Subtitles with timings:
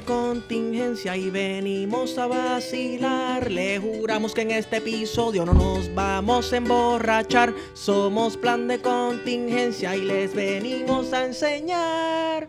[0.00, 3.50] De contingencia y venimos a vacilar.
[3.50, 7.52] Le juramos que en este episodio no nos vamos a emborrachar.
[7.74, 12.48] Somos plan de contingencia y les venimos a enseñar.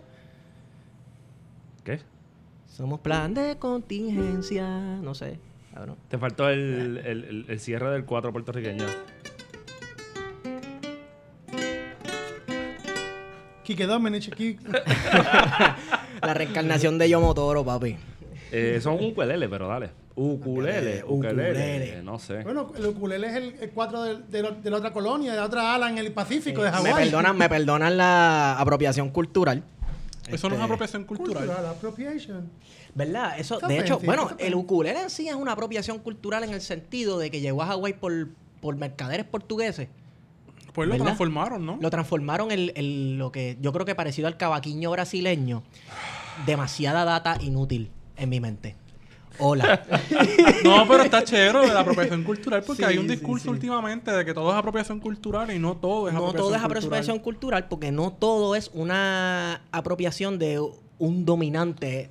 [1.83, 1.99] ¿Qué?
[2.67, 4.67] Somos plan de contingencia.
[5.01, 5.37] No sé,
[5.73, 5.97] cabrón.
[6.07, 8.85] Te faltó el, el- el- el cierre del 4 puertorriqueño.
[13.63, 14.57] Quique Dominic aquí.
[16.21, 17.97] La reencarnación de Yomotoro, papi.
[18.51, 19.89] Eh, son ukulele, pero dale.
[20.15, 21.41] Ukulele, Ukulele.
[21.49, 22.01] ukulele.
[22.03, 22.43] No sé.
[22.43, 25.45] Bueno, el ukulele es el, el cuatro de, lo- de la otra colonia, de la
[25.45, 26.93] otra ala en el Pacífico, de Me Hawái.
[27.05, 29.63] perdonan, me perdonan la apropiación cultural.
[30.27, 31.45] Eso no es Este, apropiación cultural.
[31.45, 32.49] Cultural, appropriation.
[32.93, 33.39] ¿Verdad?
[33.39, 37.17] Eso, de hecho, bueno, el ukulele en sí es una apropiación cultural en el sentido
[37.17, 38.27] de que llegó a Hawái por,
[38.59, 39.87] por mercaderes portugueses.
[40.73, 41.05] Pues lo ¿Verdad?
[41.05, 41.77] transformaron, ¿no?
[41.81, 45.63] Lo transformaron en, en lo que yo creo que parecido al cavaquiño brasileño.
[46.45, 48.75] Demasiada data inútil en mi mente.
[49.39, 49.83] Hola.
[50.63, 53.49] No, pero está chévere de la apropiación cultural porque Sí, hay un sí, discurso sí.
[53.49, 56.61] últimamente de que todo es apropiación cultural y no todo es no apropiación todo es
[56.61, 56.65] cultural.
[56.65, 60.61] apropiación cultural porque no todo es una apropiación de
[60.99, 62.09] un dominante,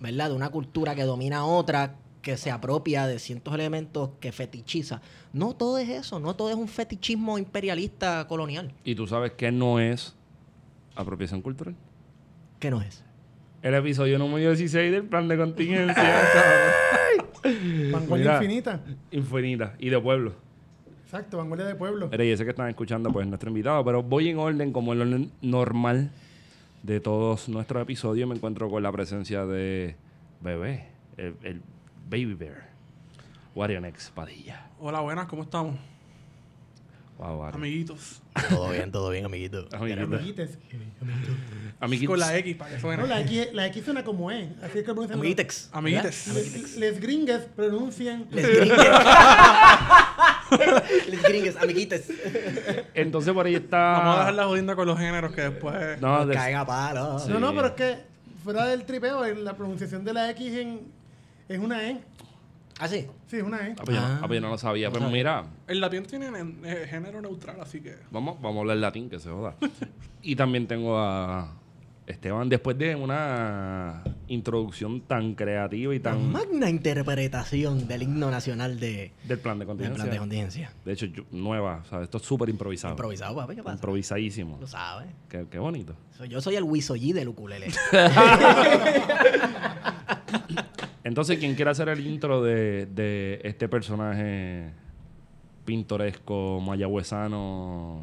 [0.00, 0.30] ¿verdad?
[0.30, 5.00] De una cultura que domina a otra, que se apropia de ciertos elementos que fetichiza.
[5.32, 8.72] No todo es eso, no todo es un fetichismo imperialista colonial.
[8.84, 10.14] ¿Y tú sabes qué no es
[10.96, 11.76] apropiación cultural?
[12.58, 13.04] ¿Qué no es?
[13.62, 16.02] El episodio número 16 del plan de contingencia.
[17.92, 18.80] Vanguardia infinita.
[19.12, 19.74] Infinita.
[19.78, 20.34] Y de pueblo.
[21.04, 22.08] Exacto, vanguardia de pueblo.
[22.10, 23.84] Mira, y ese que están escuchando, pues nuestro invitado.
[23.84, 26.10] Pero voy en orden, como el orden normal
[26.82, 28.28] de todos nuestros episodios.
[28.28, 29.94] Me encuentro con la presencia de
[30.40, 31.62] Bebé, el, el
[32.08, 32.68] Baby Bear.
[33.54, 34.70] Warionex Padilla.
[34.80, 35.76] Hola, buenas, ¿cómo estamos?
[37.18, 37.44] Wow.
[37.44, 38.20] Amiguitos.
[38.48, 39.68] Todo bien, todo bien, amiguito.
[39.72, 40.02] Amiguito.
[40.02, 40.58] Amiguites.
[41.78, 42.10] Amiguitos.
[42.12, 43.06] Con la X, para que No, suene.
[43.06, 44.48] la X, la X suena como es.
[44.62, 45.18] Así es que pronuncian.
[45.72, 46.28] Amiguitex.
[46.34, 48.26] Les, les gringues pronuncian.
[48.32, 48.78] Les gringues.
[51.08, 52.08] Les gringues, amiguites.
[52.94, 53.78] Entonces por ahí está...
[53.92, 56.00] Vamos a dejar la jodienda con los géneros que después...
[56.00, 57.18] No, de- Caiga palo.
[57.18, 57.30] Sí.
[57.30, 57.98] No, no, pero es que
[58.44, 60.80] fuera del tripeo, la pronunciación de la X en,
[61.48, 62.00] es una E.
[62.78, 63.06] ¿Ah, sí?
[63.26, 63.72] Sí, es una E.
[63.78, 64.20] Ah, pues yo no- Ah.
[64.22, 64.88] ah, pues yo no lo sabía.
[64.88, 65.16] No Pues sabía.
[65.16, 66.26] mira, El latín tiene
[66.64, 67.96] eh, género neutral, así que...
[68.10, 69.54] vamos, vamos a hablar latín, que se joda.
[70.22, 71.54] y también tengo a
[72.06, 76.32] Esteban, después de una introducción tan creativa y La tan...
[76.32, 80.04] magna interpretación del himno nacional de, del plan de del contingencia.
[80.04, 80.72] plan de contingencia.
[80.84, 82.94] De hecho, yo- nueva, o sea, esto es súper improvisado.
[82.94, 83.76] Improvisado, papi, ¿qué pasa?
[83.76, 84.58] Improvisadísimo.
[84.60, 85.08] Lo sabes.
[85.28, 85.94] Qué, qué bonito.
[86.28, 87.68] Yo soy el Wisoyi del ukulele.
[91.04, 94.70] Entonces, ¿quién quiere hacer el intro de, de este personaje
[95.64, 98.00] pintoresco, mayagüezano?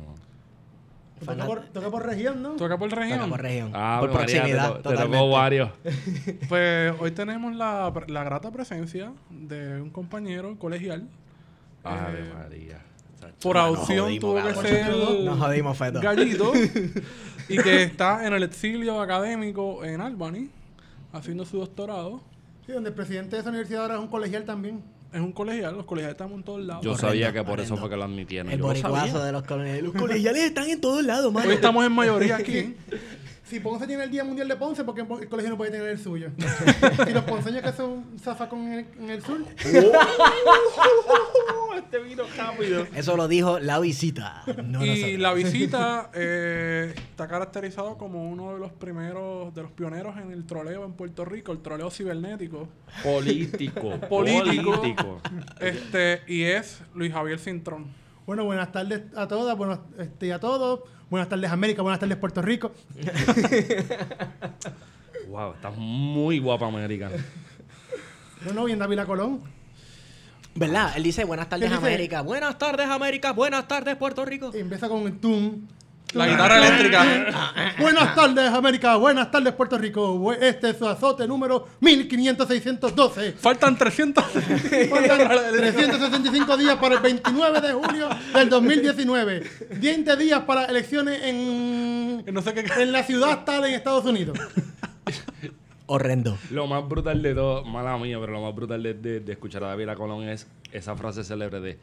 [1.26, 2.52] Toca por, toca por región, ¿no?
[2.56, 3.20] ¿Tú acá por región?
[3.20, 3.72] Toca por región.
[3.74, 5.70] Ah, por pues, María, proximidad, te, tocó varios.
[6.50, 11.08] Pues hoy tenemos la, la grata presencia de un compañero colegial.
[11.84, 12.82] Ave Eh, María.
[13.42, 14.90] Por jodimos, tuvo que ser
[15.26, 16.00] Nos jodimos, feto.
[16.00, 16.54] gallito
[17.50, 20.50] y que está en el exilio académico en Albany
[21.12, 22.22] haciendo su doctorado.
[22.70, 24.84] Sí, donde el presidente de esa universidad ahora es un colegial también.
[25.12, 26.86] Es un colegial, los colegiales estamos en todos lados.
[26.86, 28.52] Yo sabía que por eso fue que lo admitieron.
[28.52, 29.84] El Yo lo boricuazo de los colegiales.
[29.86, 31.50] Los colegiales están en todos lados, mano.
[31.50, 32.76] Hoy estamos en mayoría aquí.
[33.50, 35.98] Si Ponce tiene el Día Mundial de Ponce, porque el colegio no puede tener el
[35.98, 36.30] suyo.
[37.06, 39.44] si los ponceños que son zafacón en el, en el sur.
[41.80, 42.86] este vino rápido.
[42.94, 44.44] Eso lo dijo la visita.
[44.64, 50.16] No y la visita eh, está caracterizado como uno de los primeros, de los pioneros
[50.18, 52.68] en el troleo en Puerto Rico, el troleo cibernético.
[53.04, 54.00] Político.
[54.08, 54.76] Político.
[54.76, 55.22] Político.
[55.60, 57.88] Este, y es Luis Javier Cintrón.
[58.30, 60.82] Bueno, buenas tardes a todas, buenas este, y a todos.
[61.10, 62.72] Buenas tardes América, buenas tardes Puerto Rico.
[65.28, 67.10] Wow, estás muy guapa, América.
[68.46, 69.42] No, no, bien David Colón.
[70.54, 70.94] ¿Verdad?
[70.96, 71.72] Él dice buenas tardes.
[71.72, 72.22] América.
[72.22, 73.32] Buenas tardes América.
[73.32, 74.52] Buenas tardes Puerto Rico.
[74.54, 75.68] Y empieza con el tum,
[76.14, 77.76] La guitarra eléctrica.
[77.80, 78.96] Buenas tardes, América.
[78.96, 80.34] Buenas tardes, Puerto Rico.
[80.34, 83.34] Este es su azote número 15612.
[83.34, 84.24] Faltan 300.
[84.90, 89.44] Faltan 365 días para el 29 de julio del 2019.
[89.80, 92.66] 20 días para elecciones en, no sé qué.
[92.82, 94.38] en la ciudad tal en Estados Unidos.
[95.86, 96.38] Horrendo.
[96.52, 99.64] Lo más brutal de todo, mala mía, pero lo más brutal de, de- de escuchar
[99.64, 101.80] a David Colón es esa frase célebre de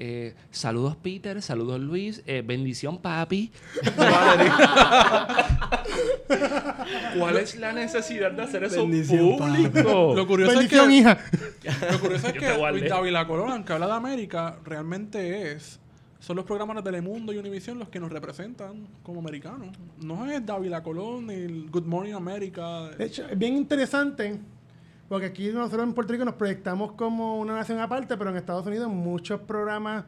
[0.00, 3.50] eh, saludos Peter, saludos Luis, eh, bendición papi.
[7.18, 10.14] ¿Cuál es la necesidad de hacer eso Bendición, público?
[10.14, 10.94] Lo curioso es Bendición, que.
[10.94, 11.18] hija.
[11.90, 12.58] Lo curioso es que.
[12.70, 15.80] Luis Dávila Colón, aunque habla de América, realmente es.
[16.20, 19.76] Son los programas de Telemundo y Univision los que nos representan como americanos.
[20.00, 22.88] No es Dávila Colón ni el Good Morning America.
[22.90, 24.38] De hecho, es bien interesante
[25.08, 28.66] porque aquí nosotros en Puerto Rico nos proyectamos como una nación aparte, pero en Estados
[28.66, 30.04] Unidos muchos programas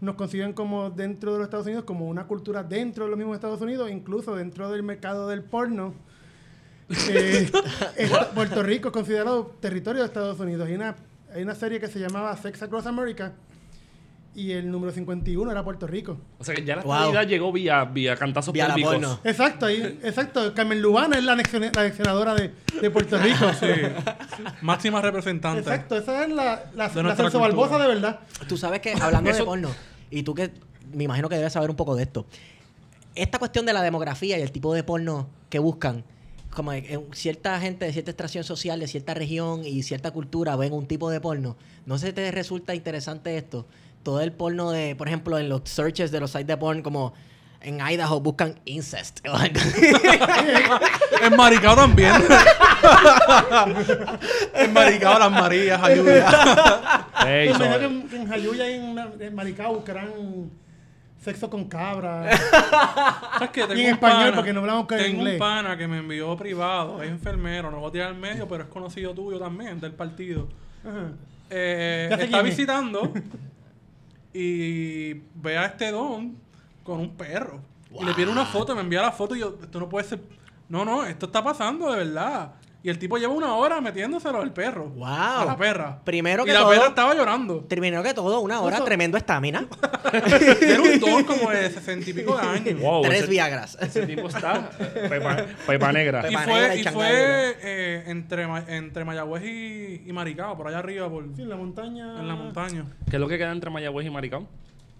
[0.00, 3.36] nos consiguen como dentro de los Estados Unidos, como una cultura dentro de los mismos
[3.36, 5.94] Estados Unidos, incluso dentro del mercado del porno.
[7.08, 7.50] Eh,
[7.96, 10.66] esta- Puerto Rico es considerado territorio de Estados Unidos.
[10.68, 10.94] Hay una,
[11.34, 13.32] hay una serie que se llamaba Sex Across America
[14.34, 16.18] y el número 51 era Puerto Rico.
[16.38, 16.92] O sea que ya la Wow.
[16.94, 18.94] estabilidad llegó vía, vía cantazos Vía la pélvicos.
[18.94, 19.20] porno.
[19.24, 20.52] Exacto, ahí, exacto.
[20.54, 23.46] Carmen Lubana es la, la anexionadora de, de Puerto Rico.
[24.62, 25.60] Máxima representante.
[25.60, 28.20] Exacto, esa es la, la, De la Barbosa de verdad.
[28.48, 29.70] Tú sabes que, hablando de porno,
[30.10, 30.50] y tú que
[30.92, 32.26] me imagino que debes saber un poco de esto,
[33.14, 36.04] esta cuestión de la demografía y el tipo de porno que buscan,
[36.50, 40.56] como en- en cierta gente de cierta extracción social, de cierta región y cierta cultura
[40.56, 43.66] ven un tipo de porno, ¿no se te resulta interesante esto?
[44.04, 47.12] Todo el porno de, por ejemplo, en los searches de los sites de porn, como
[47.60, 49.20] en Idaho buscan incest.
[51.22, 52.12] En Maricao también.
[54.54, 56.04] en Maricao las Marías, imagino
[57.54, 57.78] so-
[58.08, 60.10] que en, Jayuya y en, en Maricao buscarán
[61.22, 62.30] sexo con cabra.
[63.34, 63.62] ¿Sabes qué?
[63.62, 65.34] Tengo Y en español, pana- porque no hablamos que en Tengo inglés.
[65.34, 68.64] un pana que me envió privado, es enfermero, no voy a tirar al medio, pero
[68.64, 70.48] es conocido tuyo también, del partido.
[71.50, 73.10] Eh, está visitando
[74.34, 76.36] y ve a este don
[76.82, 77.60] con un perro.
[77.98, 80.20] Y le pide una foto, me envía la foto y yo, esto no puede ser.
[80.68, 82.54] No, no, esto está pasando de verdad.
[82.84, 84.90] Y el tipo lleva una hora metiéndoselo al perro.
[84.90, 85.06] Wow.
[85.06, 86.00] A la perra.
[86.04, 87.62] Primero y la todo- perra estaba llorando.
[87.66, 89.66] Primero que todo, una hora, Eso- tremendo estamina,
[90.60, 92.80] Era un don como de sesenta y pico de años.
[92.80, 93.78] Wow, tres ese- Viagras.
[93.80, 96.30] Ese tipo está eh, pepa, pepa negra.
[96.30, 97.50] Y fue, y y changa fue negra.
[97.62, 98.42] eh, entre,
[98.76, 102.20] entre Mayagüez y, y Maricao, por allá arriba, por, Sí, en la montaña.
[102.20, 102.84] en la montaña.
[103.08, 104.46] ¿Qué es lo que queda entre Mayagüez y Maricao?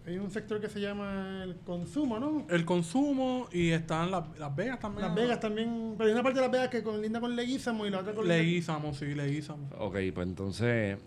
[0.06, 2.46] Hay un sector que se llama el consumo, ¿no?
[2.50, 5.06] El consumo y están las, Las Vegas también.
[5.06, 5.94] Las Vegas también.
[5.96, 8.12] Pero hay una parte de Las Vegas que con, linda con Leguízamo y la otra
[8.12, 9.70] con Leguízamo, sí, Leguízamo.
[9.78, 10.98] Ok, pues entonces...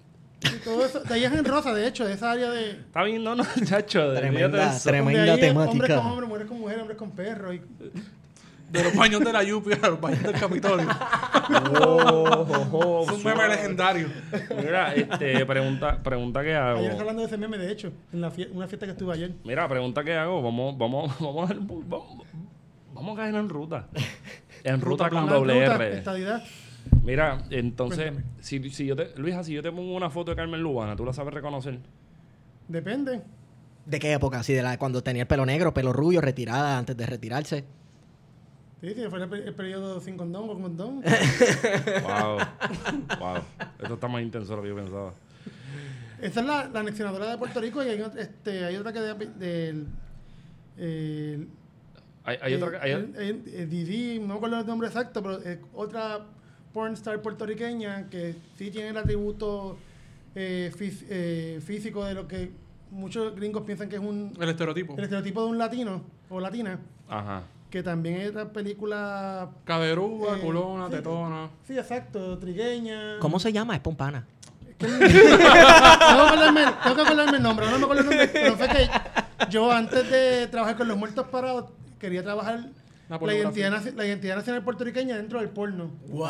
[0.41, 0.99] Y todo eso.
[0.99, 2.71] De ahí es en Rosa, de hecho, de esa área de.
[2.71, 4.13] Está bien, no, no, chacho.
[4.13, 5.23] Tremenda, de tremenda.
[5.23, 5.71] ahí es temática.
[5.71, 7.55] Hombres con hombres, mujeres con mujeres, hombres con perros.
[7.55, 7.61] Y,
[8.69, 10.87] De los baños de la Yupi a los baños del Capitolio.
[11.81, 13.55] Oh, oh, oh, Es un meme suave.
[13.55, 14.07] legendario.
[14.57, 16.79] Mira, este, pregunta, pregunta que hago.
[16.79, 19.31] ayer hablando de ese meme, de hecho, en la fie- una fiesta que estuve ayer.
[19.45, 20.41] Mira, pregunta que hago.
[20.41, 22.27] Vamos, vamos, vamos, a, vamos,
[22.93, 23.87] vamos a caer en ruta.
[24.63, 25.97] En ruta con La doble ruta, R.
[25.97, 26.43] Estadidad.
[27.03, 30.61] Mira, entonces, si, si yo te, Luisa, si yo te pongo una foto de Carmen
[30.61, 31.79] Lubana, ¿tú la sabes reconocer?
[32.67, 33.21] Depende.
[33.85, 34.43] ¿De qué época?
[34.43, 37.63] Sí, de la cuando tenía el pelo negro, pelo rubio, retirada antes de retirarse.
[38.81, 41.01] Sí, sí, fue el, pe- el periodo sin condón o con condón.
[42.03, 42.37] Wow.
[43.19, 43.37] wow.
[43.81, 45.13] Esto está más intenso de lo que yo pensaba.
[46.21, 49.13] Esa es la, la anexionadora de Puerto Rico y hay, este, hay otra que de,
[49.15, 49.87] del.
[50.77, 51.47] el-
[52.23, 52.81] Hay, hay eh, otra.
[52.83, 56.19] Hay, el- el- el Didi, no me acuerdo el nombre exacto, pero es otra
[56.73, 59.77] pornstar puertorriqueña que sí tiene el atributo
[60.35, 62.51] eh, fís- eh, físico de lo que
[62.91, 64.93] muchos gringos piensan que es un El estereotipo.
[64.97, 66.79] el estereotipo de un latino o latina,
[67.09, 67.43] ajá.
[67.69, 69.49] Que también es otra película.
[69.65, 71.49] Caderúa, eh, culona, sí, tetona.
[71.65, 73.19] Sí, exacto, trigueña.
[73.19, 73.75] ¿Cómo se llama?
[73.75, 74.25] Es pompana.
[74.77, 78.67] tengo, que acordarme, tengo que acordarme el nombre, no me acuerdo el nombre, pero fue
[78.67, 78.87] que
[79.49, 82.69] yo antes de trabajar con los muertos parados quería trabajar
[83.09, 85.89] La identidad, la identidad nacional puertorriqueña dentro del porno.
[86.09, 86.27] Wow.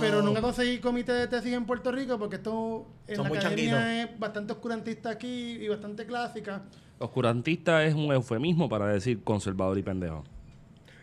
[0.00, 4.04] Pero nunca conseguí comité de tesis en Puerto Rico porque esto en Son la academia
[4.04, 6.62] es bastante oscurantista aquí y bastante clásica.
[6.98, 10.24] Oscurantista es un eufemismo para decir conservador y pendejo.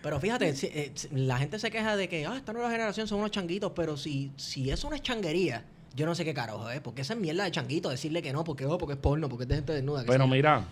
[0.08, 3.20] Pero fíjate, si- eh, la gente se queja de que ah, esta nueva generación son
[3.20, 5.66] unos changuitos, pero si, si eso no es changuería,
[5.98, 6.80] yo no sé qué carajo es.
[6.80, 9.44] Porque esa es mierda de changuito decirle que no, porque, oh, porque es porno, porque
[9.44, 10.04] es de gente desnuda.
[10.04, 10.34] que Pero sea.
[10.34, 10.64] mira,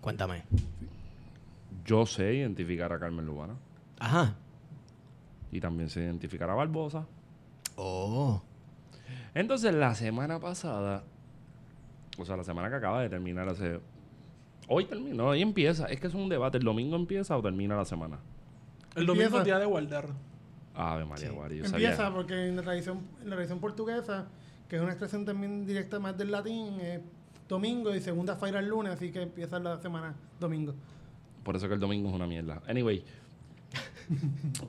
[0.00, 0.44] Cuéntame.
[1.84, 3.54] yo sé identificar a Carmen Lubana.
[3.98, 4.36] Ajá.
[5.50, 7.06] Y también sé identificar a Barbosa.
[7.74, 8.40] Oh.
[9.34, 11.02] Entonces, la semana pasada,
[12.18, 13.80] o sea, la semana que acaba de terminar hace
[14.68, 15.86] Hoy termina, no, hoy empieza.
[15.86, 16.58] Es que es un debate.
[16.58, 18.18] ¿El domingo empieza o termina la semana?
[18.96, 19.38] El domingo Empieza.
[19.38, 20.08] es día de guardar.
[20.74, 21.68] Ave María, Sí.
[21.68, 24.26] Sabía- Empieza porque en la tradición, en la tradición portuguesa,
[24.68, 27.00] que es una expresión también directa más del latín, es
[27.48, 30.74] domingo y segunda falla el lunes, así que empieza la semana domingo.
[31.44, 32.62] Por eso que el domingo es una mierda.
[32.68, 33.04] Anyway.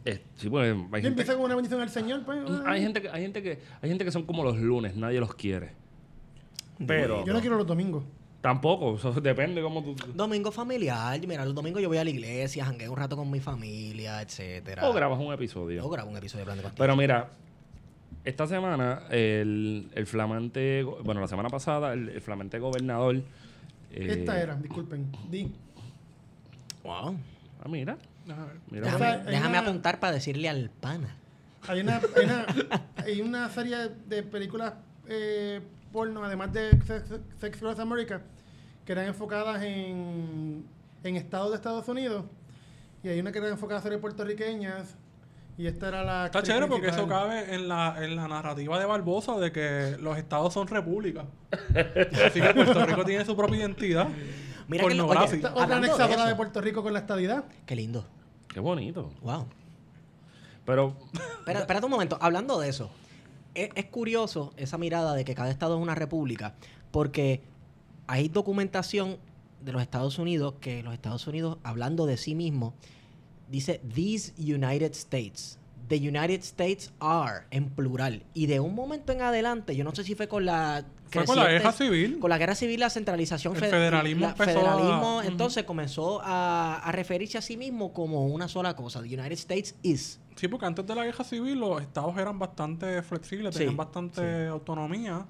[0.05, 2.39] Eh, sí, pues, hay gente, empieza con una bendición al Señor, pues.
[2.65, 5.35] hay gente que hay gente que hay gente que son como los lunes, nadie los
[5.35, 5.73] quiere.
[6.87, 8.03] Pero Yo no quiero los domingos.
[8.45, 11.19] Tampoco, eso depende cómo tú Domingo familiar.
[11.27, 14.87] Mira, los domingos yo voy a la iglesia, jangueo un rato con mi familia, etcétera.
[14.87, 15.83] o grabas un episodio.
[15.83, 16.77] O grabo un episodio de Plan de Contigo.
[16.83, 17.29] Pero mira,
[18.23, 23.15] esta semana el, el flamante, bueno, la semana pasada el, el flamante gobernador
[23.91, 25.11] eh, Esta era, disculpen.
[25.29, 25.51] Di.
[26.83, 27.17] Wow.
[27.63, 27.97] Ah, mira.
[28.25, 28.57] Déjame ver.
[28.69, 31.15] Mira, Déjame, déjame una- apuntar para decirle al pana.
[31.67, 32.45] Hay una, hay una,
[32.97, 34.73] hay una serie de películas
[35.07, 35.61] eh,
[35.91, 37.05] porno, además de Sex,
[37.39, 38.21] Sex Across America,
[38.86, 40.65] que eran enfocadas en,
[41.04, 42.25] en estados de Estados Unidos.
[43.04, 44.96] Y hay una que era enfocada a series puertorriqueñas.
[45.58, 46.25] Y esta era la.
[46.25, 50.18] Está chévere porque eso cabe en la, en la narrativa de Barbosa de que los
[50.18, 51.25] estados son repúblicas.
[52.25, 54.08] Así que Puerto Rico tiene su propia identidad.
[54.68, 55.48] Mira oye, Pornográfica.
[55.48, 56.36] Esta otra de anexadora de.
[56.36, 57.46] Puerto Rico con la estadidad.
[57.65, 58.06] Qué lindo.
[58.54, 59.12] qué bonito.
[59.22, 59.48] Wow.
[60.65, 62.18] Pero Espera, espérate un momento.
[62.20, 62.89] Hablando de eso,
[63.54, 66.56] es, es curioso esa mirada de que cada estado es una república,
[66.92, 67.44] porque
[68.07, 69.17] hay documentación
[69.62, 72.74] de los Estados Unidos que los Estados Unidos, hablando de sí mismo,
[73.50, 75.59] dice These United States.
[75.88, 78.24] The United States are en plural.
[78.33, 80.83] Y de un momento en adelante, yo no sé si fue con la.
[81.12, 82.17] Fue con la guerra civil.
[82.19, 86.77] Con la guerra civil, la centralización El fed- federalismo la- federalismo, a- entonces comenzó a,
[86.83, 89.01] a referirse a sí mismo como una sola cosa.
[89.03, 90.19] The United States is.
[90.35, 94.21] Sí, porque antes de la guerra civil los estados eran bastante flexibles, Sí, tenían bastante
[94.21, 94.47] sí.
[94.50, 95.25] autonomía.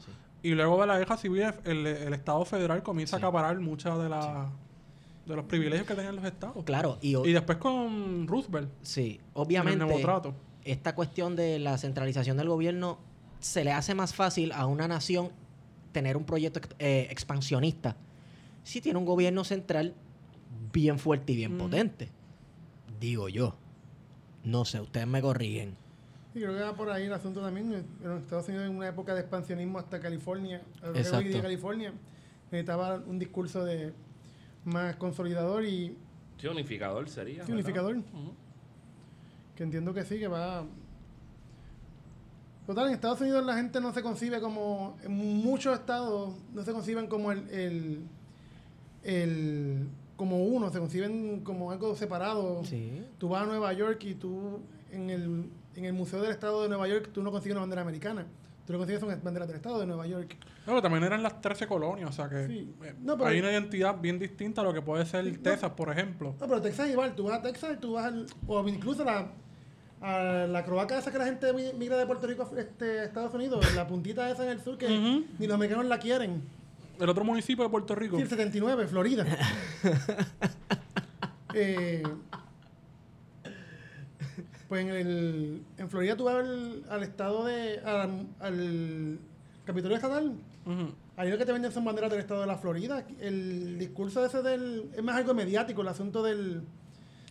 [0.46, 4.10] Y luego de la guerra civil el, el estado federal comienza a acaparar muchas de
[4.10, 4.48] las
[5.26, 6.64] de los privilegios que tenían los estados.
[6.66, 10.08] Claro, y, Y después con Roosevelt, sí, en el obviamente
[10.64, 13.00] esta cuestión de la centralización del gobierno
[13.40, 15.32] se le hace más fácil a una nación
[15.94, 17.96] tener un proyecto eh, expansionista
[18.64, 19.96] si tiene un gobierno central
[20.72, 21.64] bien fuerte y bien Ujú.
[21.64, 22.10] potente.
[23.00, 23.56] Digo yo.
[24.44, 25.76] No sé, ustedes me corrigen.
[26.36, 27.74] Y creo que va por ahí el asunto también.
[27.74, 30.62] En los Estados Unidos, en una época de expansionismo hasta California,
[30.94, 31.30] Exacto.
[31.30, 31.94] de California,
[32.52, 33.94] necesitaba un discurso de
[34.66, 35.96] más consolidador y
[36.38, 37.46] sí, unificador sería.
[37.46, 37.98] Sí, unificador.
[39.56, 40.66] Que entiendo que sí, que va...
[42.68, 44.98] Total, en Estados Unidos la gente no se concibe como...
[45.04, 47.50] En muchos estados no se conciben como el...
[47.50, 48.04] el,
[49.04, 49.88] el-
[50.18, 52.64] como uno, se conciben como algo separado.
[52.64, 53.06] Sí.
[53.18, 54.62] Tú vas a Nueva York y tú
[54.92, 57.82] en el, en el Museo del Estado de Nueva York tú no consigues una bandera
[57.82, 58.26] americana.
[58.66, 60.36] Tú lo consigues son banderas del Estado de Nueva York.
[60.66, 62.74] Pero también eran las 13 colonias, o sea que Sí.
[62.84, 65.38] eh, No, pero- hay una identidad bien distinta a lo que puede ser Sí, no.
[65.44, 66.36] Texas, por ejemplo.
[66.40, 69.28] No, pero Texas igual, tú vas a Texas y tú vas al, o incluso la,
[70.02, 73.34] a la croaca esa que la gente mi- migra de Puerto Rico a este, Estados
[73.36, 76.42] Unidos, la puntita esa en el sur que ni los americanos la quieren.
[77.00, 78.16] El otro municipio de Puerto Rico.
[78.16, 79.26] Sí, el 79, Florida.
[81.58, 82.04] Eh,
[84.68, 87.80] pues en, el, en Florida tú vas al, al estado de.
[87.80, 89.20] al, al
[89.66, 90.34] Capitolio Estatal.
[90.66, 90.94] Ujú.
[91.18, 93.06] Ahí lo que te venden son banderas del estado de la Florida.
[93.20, 94.90] El discurso ese del.
[94.96, 96.64] Es más algo mediático, el asunto del.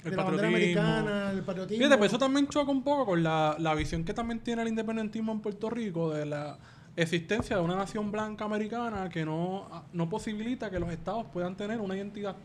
[0.05, 0.81] El de la bandera patriotismo.
[0.83, 1.79] americana, el patriotismo.
[1.79, 4.69] Fíjate, pero eso también choca un poco con la, la visión que también tiene el
[4.69, 6.59] independentismo en Puerto Rico de la
[6.97, 11.81] existencia de una nación blanca americana que no, no posibilita que los estados puedan tener
[11.81, 12.37] una identidad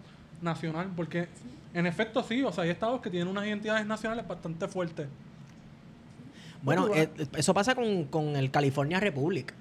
[0.41, 0.89] nacional.
[0.96, 1.27] Porque,
[1.74, 5.08] en efecto, sí, o sea, hay estados que tienen unas identidades nacionales bastante fuertes.
[6.62, 9.53] Bueno, eh, eso pasa con, con el California Republic.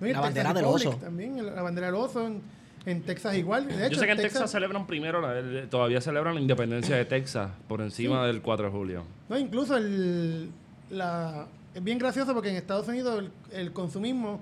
[0.00, 0.90] No, la bandera del oso.
[0.96, 2.26] También, la bandera del oso.
[2.26, 2.40] En,
[2.84, 3.68] en Texas igual.
[3.68, 6.96] De hecho, Yo sé que en Texas celebran primero, la- el- todavía celebran la independencia
[6.96, 9.04] de Texas por encima del 4 de julio.
[9.28, 10.50] No, incluso el,
[10.90, 13.20] la, es bien gracioso porque en Estados Unidos
[13.52, 14.40] el, el consumismo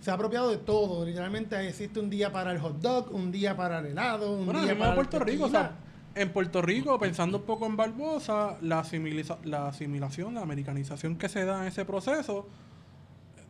[0.00, 1.04] se ha apropiado de todo.
[1.04, 4.62] Literalmente existe un día para el hot dog, un día para el helado, un Bueno,
[4.64, 5.76] día para en Puerto Rico, o sea,
[6.14, 11.28] en Puerto Rico, pensando un poco en Barbosa, la, asimiliza- la asimilación, la americanización que
[11.28, 12.46] se da en ese proceso,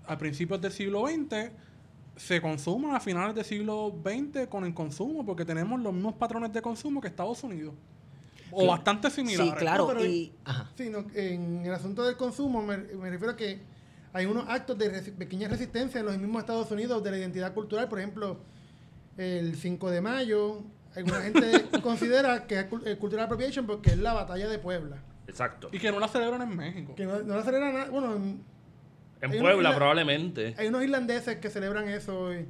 [0.06, 1.50] a principios del siglo XX,
[2.16, 6.52] se consuma a finales del siglo XX con el consumo, porque tenemos los mismos patrones
[6.52, 7.74] de consumo que Estados Unidos.
[8.50, 8.66] O Sí.
[8.66, 9.52] bastante similares.
[9.52, 9.86] Sí, claro.
[9.86, 10.70] No, pero- y, ajá.
[10.74, 13.60] Sí, no, en el asunto del consumo me, me refiero a que
[14.12, 17.52] hay unos actos de resi- pequeña resistencia en los mismos Estados Unidos de la identidad
[17.54, 17.88] cultural.
[17.88, 18.38] Por ejemplo,
[19.16, 20.62] el 5 de mayo,
[20.96, 24.96] alguna gente considera que es eh, cultural appropriation porque es la batalla de Puebla.
[25.26, 25.68] Exacto.
[25.72, 26.94] Y que no la celebran en México.
[26.94, 27.90] Que no, no la celebra nada.
[27.90, 28.42] Bueno, en-
[29.20, 30.54] En Puebla, probablemente.
[30.56, 32.32] hay unos irlandeses que celebran eso.
[32.34, 32.46] y-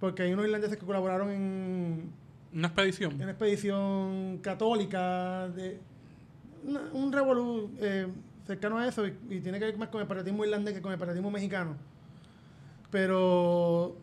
[0.00, 2.12] porque hay unos irlandeses que colaboraron en,
[2.52, 3.14] Una expedición.
[3.14, 5.78] una expedición católica, de
[6.66, 8.06] una- un revolú eh,
[8.46, 10.92] cercano a eso, y, y tiene que ver más con el separatismo irlandés que con
[10.92, 11.76] el separatismo mexicano.
[12.90, 13.96] Pero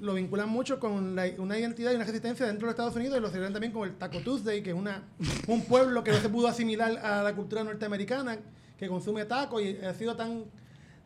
[0.00, 3.16] lo vinculan mucho con la- una identidad y una resistencia dentro de los Estados Unidos
[3.18, 5.02] y lo celebran también con el Taco Tuesday, que es una,
[5.46, 8.38] un pueblo que no se pudo asimilar a la cultura norteamericana,
[8.78, 10.44] que consume tacos y ha sido tan,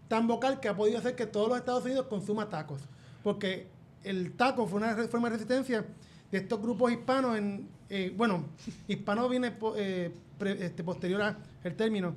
[0.09, 2.81] tan vocal que ha podido hacer que todos los Estados Unidos consuman tacos.
[3.23, 3.69] Porque
[4.03, 5.85] el taco fue una forma de resistencia
[6.33, 7.69] de estos grupos hispanos en...
[7.91, 8.47] eh, bueno,
[8.89, 12.15] hispano viene eh, pre- este, posterior al término,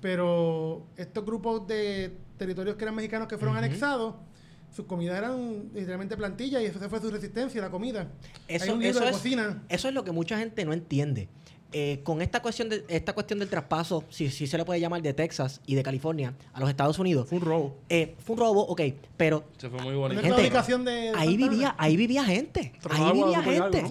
[0.00, 4.14] pero estos grupos de territorios que eran mexicanos que fueron anexados,
[4.74, 8.08] sus comidas eran literalmente plantillas y eso fue su resistencia, la comida.
[8.48, 9.62] Hay Eso, un libro eso de es, cocina.
[9.68, 11.28] eso es lo que mucha gente no entiende.
[11.72, 15.02] Eh, con esta cuestión, de, esta cuestión del traspaso, si, si se le puede llamar
[15.02, 17.76] de Texas y de California a los Estados Unidos, Fue un robo.
[17.88, 18.80] eh, fue un robo, ok,
[19.16, 20.20] pero Se fue muy bonito.
[20.20, 22.72] es la Gente, ubicación de ahí vivía, ahí vivía gente.
[22.90, 23.84] Ahí de vivía gente.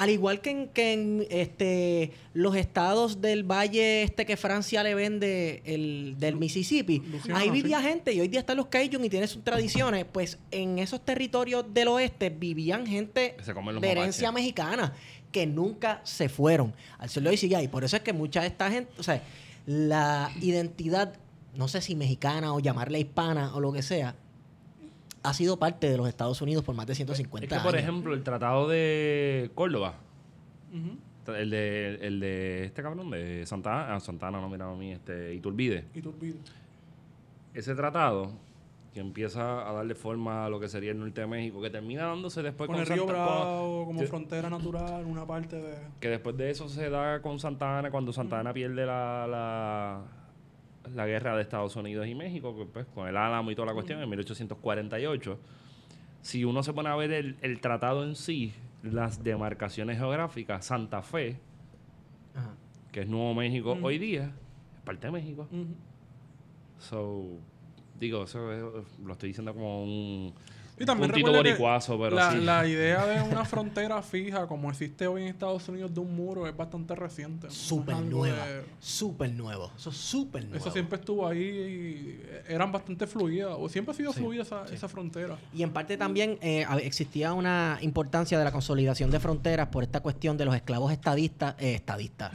[0.00, 4.94] Al igual que en, que en este, los estados del valle este que Francia le
[4.94, 7.84] vende el, del Mississippi, Luciano, ahí vivía sí.
[7.84, 10.06] gente y hoy día están los Cajun y tienen sus tradiciones.
[10.10, 14.32] Pues en esos territorios del oeste vivían gente de herencia mapaches.
[14.32, 14.94] mexicana
[15.30, 16.72] que nunca se fueron.
[16.96, 17.68] Al sol de hoy sigue ahí.
[17.68, 19.22] Por eso es que mucha de esta gente, o sea,
[19.66, 21.12] la identidad,
[21.54, 24.14] no sé si mexicana o llamarla hispana o lo que sea,
[25.22, 27.66] ha sido parte de los Estados Unidos por más de 150 Es que, años.
[27.66, 29.94] por ejemplo, el tratado de Córdoba,
[31.26, 35.34] el de, el de este cabrón, de Santana, ah, Santana, no miraba a mí, este,
[35.34, 35.84] Iturbide.
[36.06, 36.38] Olvido.
[37.54, 38.30] Ese tratado
[38.94, 42.06] que empieza a darle forma a lo que sería el norte de México, que termina
[42.06, 45.74] dándose después Con con, el río Santa- Bravo como que- frontera natural, una parte de...
[46.00, 50.00] que después de eso se da con Santa Ana cuando Santa Ana pierde la, la,
[50.94, 54.00] la guerra de Estados Unidos y México, pues, con el Álamo y toda la cuestión,
[54.02, 55.38] en 1848.
[56.22, 61.02] Si uno se pone a ver el, el tratado en sí, las demarcaciones geográficas, Santa
[61.02, 61.38] Fe,
[62.34, 62.54] Ajá.
[62.92, 64.32] que es Nuevo México hoy día,
[64.76, 65.48] es parte de México.
[66.78, 67.24] So,
[67.98, 70.32] digo, eso es- lo estoy diciendo como un,
[70.80, 72.38] Y también boricuazo, pero la, sí.
[72.38, 76.46] la idea de una frontera fija como existe hoy en Estados Unidos de un muro
[76.46, 77.48] es bastante reciente.
[77.48, 77.52] ¿no?
[77.52, 78.46] Súper algo nueva.
[78.46, 79.70] de- Súper nuevo.
[79.76, 80.56] Eso es súper nuevo.
[80.56, 83.54] Eso siempre estuvo ahí y eran bastante fluidas.
[83.58, 85.36] O siempre ha sido fluida esa, esa frontera.
[85.52, 90.00] Y en parte también eh, existía una importancia de la consolidación de fronteras por esta
[90.00, 91.56] cuestión de los esclavos estadistas.
[91.58, 92.32] eh, estadistas.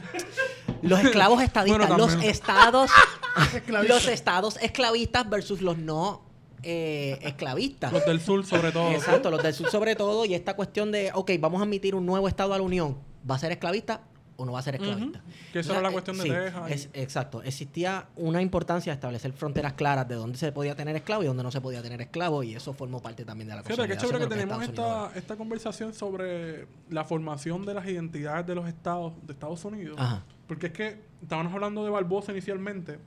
[0.82, 2.90] Los esclavos estadistas, Bueno, los estados,
[3.88, 6.22] los estados esclavistas versus los no
[6.62, 7.92] eh, esclavistas.
[7.92, 8.90] Los del sur, sobre todo.
[8.90, 12.06] Exacto, los del sur sobre todo, y esta cuestión de, ok, vamos a admitir un
[12.06, 12.96] nuevo estado a la Unión,
[13.28, 14.02] ¿va a ser esclavista
[14.38, 15.20] o no va a ser esclavista?
[15.20, 15.28] Ujú.
[15.52, 18.94] Que esa era la cuestión de sí, Texas y- es- exacto, existía una importancia de
[18.96, 22.02] establecer fronteras claras de dónde se podía tener esclavo y dónde no se podía tener
[22.02, 25.36] esclavo, y eso formó parte también de la Fíjate, consolidación chévere que tenemos esta, esta
[25.36, 29.96] conversación sobre la formación de las identidades de los estados de Estados Unidos.
[29.98, 30.22] Ajá.
[30.46, 32.98] Porque es que estábamos hablando de Barbosa inicialmente.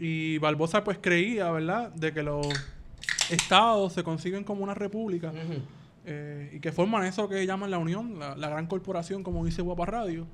[0.00, 2.46] Y Barbosa pues creía, ¿verdad?, de que los
[3.30, 5.32] estados se conciben como una república.
[6.06, 9.60] eh, y que forman eso que llaman la Unión, la, la gran corporación, como dice
[9.60, 10.26] Guapa Radio.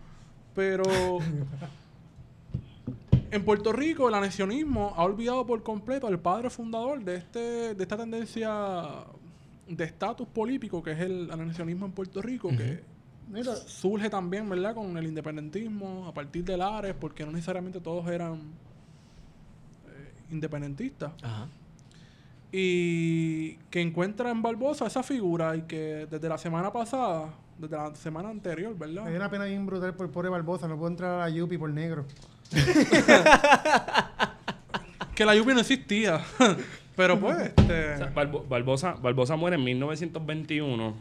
[0.54, 0.84] Pero
[3.30, 7.82] en Puerto Rico el anexionismo ha olvidado por completo al padre fundador de, este, de
[7.82, 9.04] esta tendencia
[9.68, 12.80] de estatus político que es el anexionismo en Puerto Rico, que
[13.28, 18.08] Mira, surge también, ¿verdad?, con el independentismo a partir de Lares, porque no necesariamente todos
[18.08, 18.40] eran
[20.30, 21.12] independentistas.
[21.22, 21.46] Ajá.
[22.52, 27.94] Y que encuentra en Barbosa esa figura y que desde la semana pasada, desde la
[27.96, 29.14] semana anterior, me dio ¿verdad?
[29.16, 30.66] una pena bien brutal por el pobre Barbosa.
[30.68, 32.04] No puedo entrar a la Yupi por negro.
[35.14, 36.20] Que la lluvia no existía.
[36.96, 40.94] Pero pues, este, O sea, Barbo- Barbosa, Barbosa muere en 1921,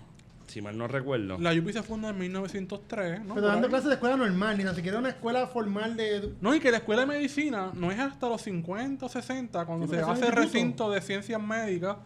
[0.56, 1.38] si mal no recuerdo.
[1.38, 3.36] la lluvia se funda en 1903, ¿no?
[3.36, 6.32] Pero dando clases de escuela normal, ni tan siquiera una escuela formal de.
[6.40, 9.86] No, y que la escuela de medicina no es hasta los 50 o 60 cuando
[9.86, 11.98] se pero hace recinto de ciencias médicas.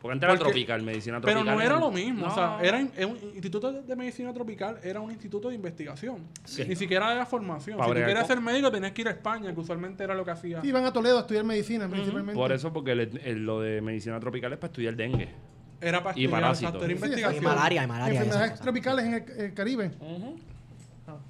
[0.00, 1.54] Porque antes era Porque- tropical, medicina Pero tropical.
[1.56, 2.26] no era lo mismo.
[2.26, 6.26] O sea, era un instituto de, medicina tropical, era un instituto de investigación.
[6.44, 6.64] Sí.
[6.68, 7.78] Ni siquiera era formación.
[7.78, 10.32] Si tú querías ser médico tenías que ir a España, que usualmente era lo que
[10.32, 10.60] hacía.
[10.60, 12.34] Sí, iban a Toledo a estudiar medicina, principalmente.
[12.34, 15.28] Por eso, porque el- el- lo de medicina tropical es para estudiar dengue.
[15.84, 16.74] Era para Y parásitos.
[16.76, 17.42] era Sí, investigación.
[17.42, 18.20] Y malaria, y malaria.
[18.22, 19.86] Enfermedades tropicales en el, el Caribe.
[19.86, 21.20] Esto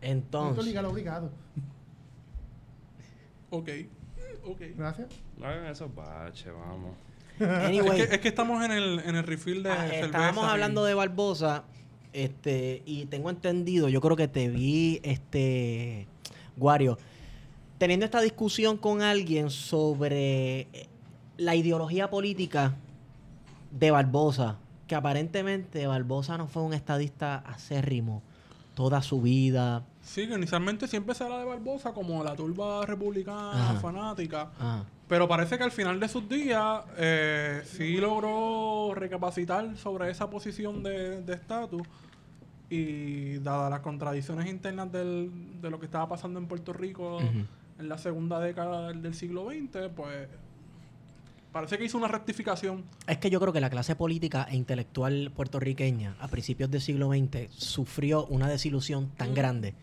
[0.00, 1.30] Entonces, liga obligado.
[3.50, 3.68] Ok.
[4.46, 4.60] Ok.
[4.76, 5.08] Gracias.
[5.36, 6.94] No hagan esos baches, vamos.
[7.40, 10.48] anyway, Es que, es que estamos en el, en el refill de Ah, estábamos y-
[10.50, 11.64] hablando de Barbosa,
[12.12, 16.06] este, y tengo entendido, yo creo que te vi, este,
[16.56, 16.98] Guario,
[17.78, 20.66] teniendo esta discusión con alguien sobre
[21.36, 22.74] la ideología política
[23.70, 28.22] de Barbosa que aparentemente Barbosa no fue un estadista acérrimo
[28.74, 29.82] toda su vida.
[30.00, 33.80] Sí, que inicialmente siempre se habla de Barbosa como la turba republicana Ajá.
[33.80, 34.48] fanática.
[35.08, 40.82] Pero parece que al final de sus días eh, sí logró recapacitar sobre esa posición
[40.82, 41.82] de de estatus.
[42.70, 47.44] y dadas las contradicciones internas del- de lo que estaba pasando en Puerto Rico Ujú.
[47.78, 50.28] en la segunda década del, del siglo XX, pues
[51.52, 52.84] parece que hizo una rectificación.
[53.06, 57.08] Es que yo creo que la clase política e intelectual puertorriqueña a principios del siglo
[57.10, 59.74] XX sufrió una desilusión tan grande.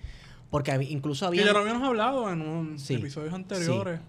[0.49, 3.99] Porque incluso Que había, ya lo habíamos hablado en un Sí, episodios anteriores.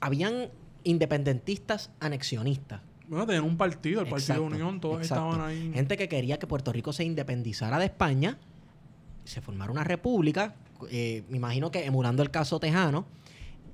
[0.00, 0.50] habían
[0.84, 2.80] independentistas anexionistas.
[3.08, 5.30] Bueno, tenían un partido, el Partido Exacto, de Unión, todos exacto.
[5.30, 5.70] estaban ahí.
[5.74, 8.38] Gente que quería que Puerto Rico se independizara de España,
[9.24, 10.54] se formara una república,
[10.90, 13.06] eh, me imagino que emulando el caso tejano,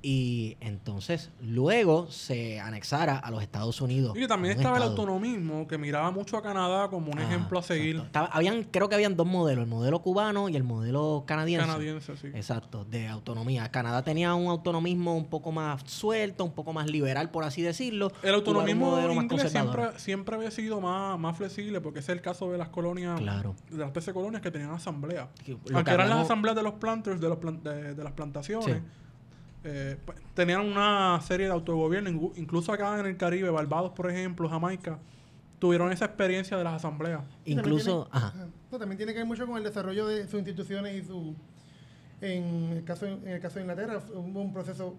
[0.01, 4.15] y entonces luego se anexara a los Estados Unidos.
[4.15, 7.59] Y que también estaba el autonomismo, que miraba mucho a Canadá como un Ah, ejemplo
[7.59, 7.97] a seguir.
[7.97, 11.65] Estaba- habían, creo que habían dos modelos, el modelo cubano y el modelo canadiense.
[11.67, 12.27] Canadiense, sí.
[12.27, 13.69] Exacto, de autonomía.
[13.71, 18.11] Canadá tenía un autonomismo un poco más suelto, un poco más liberal, por así decirlo.
[18.23, 22.51] El autonomismo inglés siempre, siempre había sido más, más flexible, porque ese es el caso
[22.51, 23.55] de las colonias, Claro.
[23.69, 25.29] de las 13 colonias que tenían asamblea.
[25.47, 28.13] Lo Aunque que eran las asambleas de los planters, de, los plan- de, de las
[28.13, 28.83] plantaciones, Sí.
[29.63, 32.09] Eh, pues, tenían una serie de autogobierno.
[32.35, 34.99] Incluso acá en el Caribe, Barbados, por ejemplo, Jamaica,
[35.59, 37.21] tuvieron esa experiencia de las asambleas.
[37.21, 40.35] También Incluso, tiene- ajá, No, también tiene que ver mucho con el desarrollo de sus
[40.35, 41.35] instituciones y su.
[42.21, 44.95] En el caso, en el caso de Inglaterra, hubo un proceso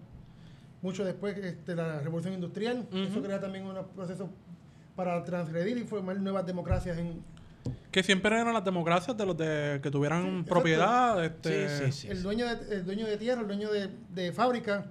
[0.81, 2.87] mucho después de la revolución industrial.
[2.91, 4.29] Eso crea también un proceso
[4.95, 7.23] para transgredir y formar nuevas democracias en
[7.91, 11.23] Que siempre eran las democracias de los de, que tuvieran Sí, propiedad.
[11.25, 12.07] Este, Sí, sí, sí.
[12.07, 14.85] el dueño de, el dueño de tierra, el dueño de, de fábrica.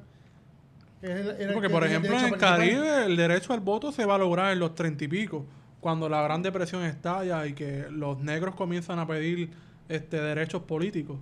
[1.02, 2.36] el- el Porque, que por ejemplo, en el.
[2.38, 5.46] Caribe el derecho al voto se va a lograr en los treinta y pico,
[5.80, 9.50] cuando la Gran Depresión estalla y que los negros comienzan a pedir
[9.88, 11.18] este derechos políticos.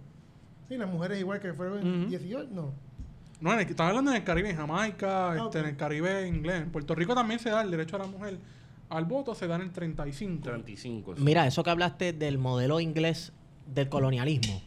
[0.68, 2.08] Sí, las mujeres igual que fueron en Ujú.
[2.10, 2.72] 18, no.
[3.40, 5.54] No, en el, estaba hablando en el Caribe, en Jamaica, este, ok.
[5.54, 6.62] en el Caribe inglés.
[6.62, 8.36] En Puerto Rico también se da el derecho a la mujer
[8.90, 10.42] al voto, se da en el 35.
[10.42, 11.16] 35.
[11.16, 11.22] sí.
[11.22, 13.32] Mira, eso que hablaste del modelo inglés
[13.66, 14.62] del colonialismo,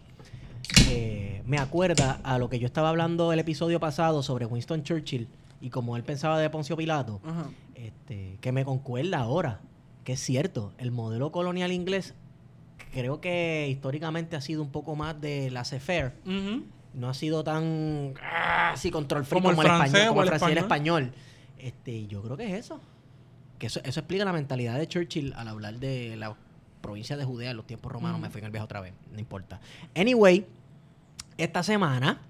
[0.90, 5.28] eh, me acuerda a lo que yo estaba hablando el episodio pasado sobre Winston Churchill
[5.60, 7.50] y como él pensaba de Poncio Pilato, Ajá.
[7.76, 9.62] este, que me concuerda ahora,
[10.04, 12.14] que es cierto, el modelo colonial inglés
[12.94, 16.14] creo que históricamente ha sido un poco más de laissez-faire,
[16.94, 20.22] no ha sido tan ah, así control free Como como, el el, francés español, como
[20.24, 21.14] el el español.
[21.58, 22.82] Este, yo creo que es eso.
[23.62, 26.36] Que eso, eso explica la mentalidad de Churchill al hablar de la
[26.82, 28.20] provincia de Judea en los tiempos romanos.
[28.20, 29.60] Me fui en el viaje otra vez, no importa.
[29.96, 30.48] Anyway,
[31.38, 32.22] esta semana,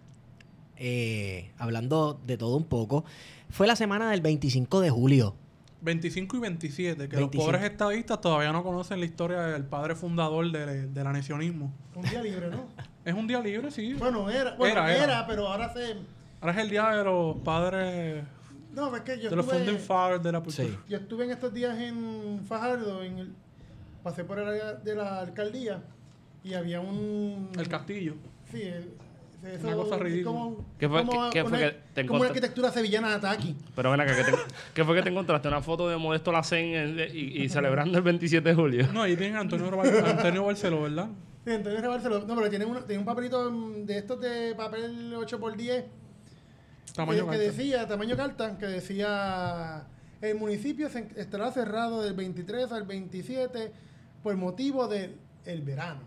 [0.76, 3.06] eh, hablando de todo un poco,
[3.50, 5.34] fue la semana del 25 de julio.
[5.84, 7.38] 25 y 27, que 25.
[7.38, 11.72] los pobres estadistas todavía no conocen la historia del padre fundador de- del anexionismo.
[11.96, 12.66] Un día libre, ¿no?
[13.06, 13.94] Es un día libre, sí.
[13.94, 15.28] Bueno, era, bueno, Era, era, era.
[15.28, 15.96] pero ahora se.
[16.42, 18.24] Ahora es el día de los padres,
[18.74, 20.78] No, es que yo de los founding estuve, fathers de la Sí.
[20.88, 23.34] Yo estuve en estos días en Fajardo, en el,
[24.04, 25.82] pasé por el área de la alcaldía
[26.44, 27.50] y había un.
[27.58, 28.16] El castillo.
[28.52, 28.86] Sí, eh,
[29.54, 30.36] eso Una cosa ridícula.
[30.36, 33.16] Como, ¿Qué fue- como qué- qué fue una, que te como una arquitectura sevillana de
[33.16, 33.56] ataque.
[33.76, 34.38] Pero ven acá, ¿qué, te-
[34.74, 35.48] qué fue que te encontraste?
[35.48, 38.88] Una foto de Modesto Lacen en- y, y celebrando el 27 de julio.
[38.94, 39.68] No, ahí tienen a Antonio,
[40.06, 41.10] Antonio Barceló, ¿verdad?
[41.44, 42.20] Sí, Antonio Rebarcelo.
[42.28, 45.86] No, pero tiene, una- tiene un papelito de estos de papel 8x10
[46.94, 49.84] Tamaño que, decía, tamaño carta, que decía
[50.22, 53.72] el municipio se- estará cerrado del 23 al 27
[54.24, 56.02] por motivo del el verano.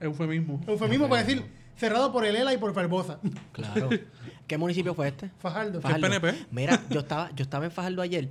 [0.00, 0.60] Eufemismo.
[0.66, 1.44] Eufemismo para decir
[1.76, 3.18] cerrado por el ELA y por Barbosa.
[3.52, 3.88] Claro.
[4.46, 5.30] ¿Qué municipio fue este?
[5.38, 5.80] Fajardo.
[5.80, 6.46] Faj- PNP?
[6.50, 8.28] Mira, yo estaba, yo estaba en Fajardo ayer.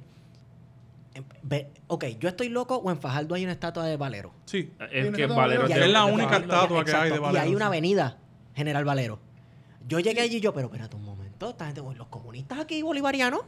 [1.43, 4.33] Ve- ok, ¿yo estoy loco o en Fajardo hay una estatua de Valero?
[4.45, 4.71] Sí.
[4.91, 6.53] Es que Valero Es la única Fajardo.
[6.53, 7.43] estatua que hay de Valero.
[7.45, 8.17] Y hay una avenida,
[8.55, 9.19] General Valero.
[9.87, 13.41] Yo llegué allí y yo, pero espérate un momento, esta gente, los comunistas aquí bolivarianos,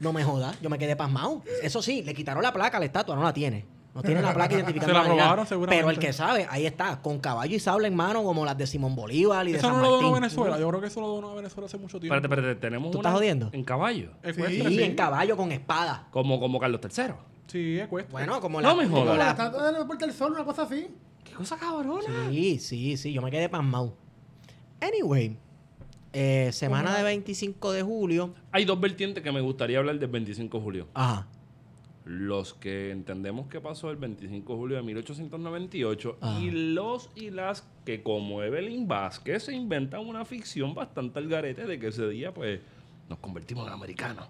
[0.00, 1.42] no me jodas, yo me quedé pasmado.
[1.62, 3.64] Eso sí, le quitaron la placa a la estatua, no la tiene.
[3.94, 5.80] No tiene la placa identificando Se la robaron seguramente.
[5.84, 8.66] Pero el que sabe, ahí está, con caballo y sable en mano, como las de
[8.66, 10.22] Simón Bolívar y de Eso San no lo donó Martín.
[10.22, 10.58] Venezuela.
[10.58, 12.16] Yo creo que eso lo donó Venezuela hace mucho tiempo.
[12.16, 13.50] Espérate, espérate, tenemos ¿Tú una estás jodiendo?
[13.52, 14.10] en caballo.
[14.24, 14.82] Ecuestre, Sí, sí.
[14.82, 16.08] en caballo con espada.
[16.10, 17.04] Como, como Carlos III.
[17.46, 18.10] Sí, ecuestre.
[18.10, 18.74] Bueno, como No la.
[18.74, 19.16] me como jodas.
[19.16, 20.88] La la- estatua de la Puerta del Sol, una cosa así.
[21.22, 22.30] ¿Qué cosa cabrona?
[22.30, 23.96] Sí, sí, sí, yo me quedé pasmado.
[24.80, 25.36] Anyway,
[26.14, 28.34] eh, semana de la- 25 de julio.
[28.52, 30.88] Hay dos vertientes que me gustaría hablar del 25 de julio.
[30.94, 31.26] Ajá.
[32.06, 36.38] Los que entendemos que pasó el 25 de julio de 1898 Ah.
[36.42, 41.66] y los y las que como Evelyn Vázquez se inventan una ficción bastante al garete
[41.66, 42.60] de que ese día pues
[43.08, 44.26] nos convertimos en americanos.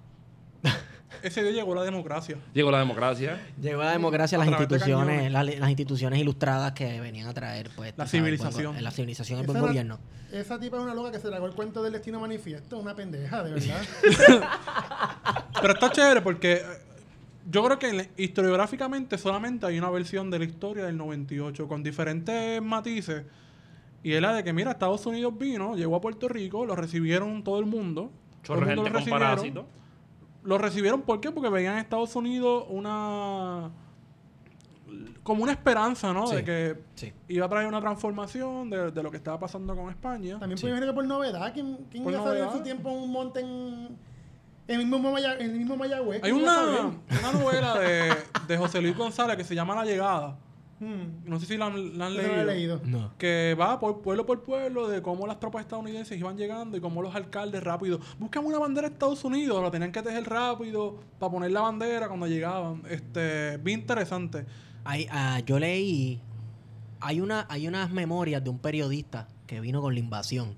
[1.22, 2.36] ese día llegó la democracia.
[2.52, 3.40] Llegó la democracia.
[3.60, 7.92] Llegó la democracia, A las instituciones, las, instituciones ilustradas que venían a traer, pues.
[7.96, 8.74] La buen civilización.
[8.74, 9.98] go- la civilización, el buen gobierno.
[10.32, 12.78] Esa tipa es una loca que se tragó el cuento del destino manifiesto.
[12.78, 13.82] Una pendeja, de verdad.
[15.60, 16.62] Pero está chévere porque eh,
[17.50, 22.60] yo creo que historiográficamente solamente hay una versión de la historia del 98 con diferentes
[22.62, 23.24] matices.
[24.02, 27.42] Y es la de que, mira, Estados Unidos vino, llegó a Puerto Rico, lo recibieron
[27.42, 28.10] todo el mundo.
[28.42, 29.64] todo Chorro el mundo gente lo con parásitos.
[30.44, 31.30] Lo recibieron, ¿por qué?
[31.32, 33.70] Porque veían en Estados Unidos una...
[35.22, 36.26] como una esperanza, ¿no?
[36.26, 36.36] Sí.
[36.36, 37.12] De que Sí.
[37.28, 40.38] iba a traer una transformación de, de lo que estaba pasando con España.
[40.38, 40.62] También Sí.
[40.66, 41.52] puede venir por novedad.
[41.52, 43.96] ¿Quién, quién Por iba a saber en su tiempo un monte en,
[44.68, 46.22] en el mismo, Maya- en el mismo Mayagüez?
[46.22, 48.12] Hay ¿Quién iba a una, una novela de,
[48.46, 50.36] de José Luis González que se llama La Llegada.
[50.80, 52.44] Hmm, No sé si la, han- la he leído.
[52.44, 52.80] leído.
[52.84, 53.12] No.
[53.16, 57.00] Que va por pueblo por pueblo de cómo las tropas estadounidenses iban llegando y cómo
[57.02, 58.00] los alcaldes rápido.
[58.18, 62.08] Buscan una bandera de Estados Unidos, la tenían que tejer rápido para poner la bandera
[62.08, 62.82] cuando llegaban.
[62.90, 64.46] Este, bien interesante.
[64.84, 66.20] Hay, ah, yo leí.
[67.00, 70.54] Hay, una, hay unas memorias de un periodista que vino con la invasión.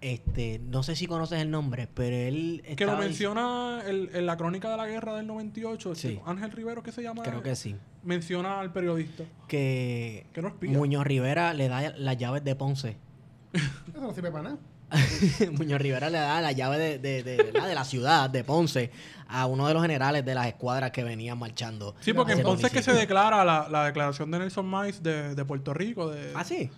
[0.00, 2.62] Este, no sé si conoces el nombre, pero él.
[2.76, 5.92] Que lo menciona el- en la crónica de la guerra del 98.
[5.92, 6.20] este, Sí.
[6.24, 7.22] Ángel Rivero, que se llama.
[7.22, 7.76] Creo que sí.
[8.02, 9.24] Menciona al periodista.
[9.46, 10.26] Que.
[10.32, 10.54] Que no.
[10.62, 12.96] Muñoz Rivera le da las llaves de Ponce.
[13.52, 14.58] Eso no sirve para nada.
[15.52, 17.68] Muñoz Rivera le da la llave de, de, de, ¿verdad?
[17.68, 18.90] de la ciudad, de Ponce,
[19.28, 21.94] a uno de los generales de las escuadras que venían marchando.
[22.00, 25.44] Sí, porque el entonces que se declara la, la declaración de Nelson Miles de, de
[25.44, 26.10] Puerto Rico.
[26.10, 26.70] De, Ah, sí.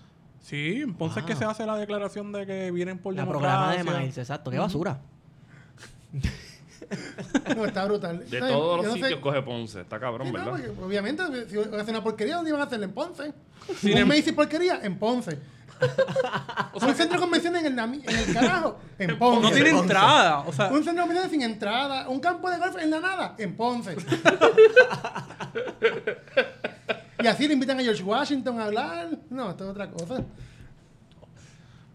[0.43, 1.27] Sí, entonces Ah.
[1.27, 3.59] que se hace la declaración de que vienen por La democracia.
[3.73, 4.51] programa de Miles, exacto.
[4.51, 4.99] Qué basura.
[7.57, 8.19] No, está brutal.
[8.29, 8.53] De ¿Sabes?
[8.55, 9.81] todos los no sé- sitios coge Ponce.
[9.81, 10.61] Está cabrón, Sí, ¿verdad?
[10.83, 12.85] obviamente, si hacen una porquería, ¿dónde iban a hacerla?
[12.85, 13.33] En Ponce.
[13.83, 15.39] Un em- Macy's porquería, en Ponce.
[16.75, 19.41] un centro de convenciones en el, Nami- en el carajo, en Ponce.
[19.41, 20.41] No tiene entrada.
[20.41, 22.09] O sea, Un centro de convenciones sin entrada.
[22.11, 23.97] Un campo de golf en la nada, en Ponce.
[27.23, 29.19] y así le invitan a George Washington a hablar.
[29.31, 30.25] No, esto es otra cosa.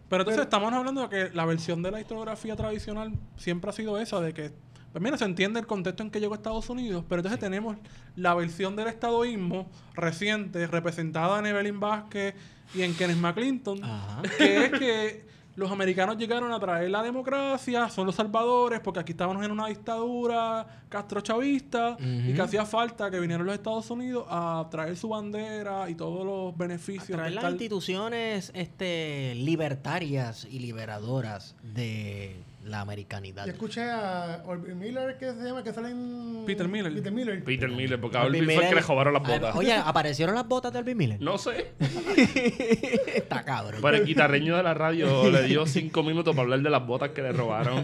[0.09, 3.99] pero entonces estamos hablando de que la versión de la historiografía tradicional siempre ha sido
[3.99, 4.51] esa, de que,
[4.91, 7.75] pues mira, se entiende el contexto en que llegó Estados Unidos, pero entonces tenemos
[8.15, 12.35] la versión del estadoísmo reciente, representada en Evelyn Vázquez
[12.73, 14.21] y en Kenneth McClinton, Ajá.
[14.37, 15.26] que es que
[15.57, 19.67] los americanos llegaron a traer la democracia, son los salvadores, porque aquí estábamos en una
[19.67, 25.89] dictadura castrochavista y que hacía falta que vinieran los Estados Unidos a traer su bandera
[25.89, 27.17] y todos los beneficios.
[27.17, 32.35] Traer las tal- instituciones este, libertarias y liberadoras de
[32.67, 33.45] la americanidad.
[33.45, 36.43] Yo escuché a Orville Miller, que se llama, que sale en...
[36.45, 36.93] Peter Miller.
[36.93, 37.43] Peter Miller.
[37.43, 39.55] Peter Miller, porque a Alvin fue el que le robaron las Ah, botas.
[39.55, 41.21] Oye, ¿aparecieron las botas de Alvin Miller?
[41.21, 41.71] No sé.
[43.15, 43.81] Está cabrón.
[43.81, 47.09] Pero el guitarreño de la radio le dio cinco minutos para hablar de las botas
[47.09, 47.83] que le robaron.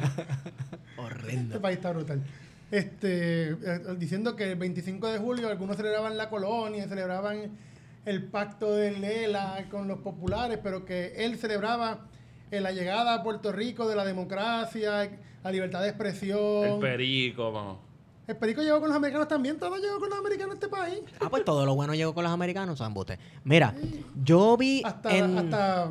[0.98, 1.56] Horrendo.
[1.56, 2.22] Este país está brutal.
[2.72, 3.56] Este, eh,
[3.98, 7.52] diciendo que el 25 de julio algunos celebraban la colonia, celebraban
[8.06, 12.08] el pacto de Lela con los populares, pero que él celebraba
[12.58, 15.10] eh, la llegada a Puerto Rico de la democracia,
[15.44, 16.64] la libertad de expresión.
[16.66, 17.78] El perico, vamos.
[18.28, 21.00] El perico llegó con los americanos también, todo llegó con los americanos a este país.
[21.20, 23.20] Ah, pues todo lo bueno llegó con los americanos, Zambote.
[23.44, 23.76] Mira,
[24.24, 25.38] yo vi Hasta, en...
[25.38, 25.90] hasta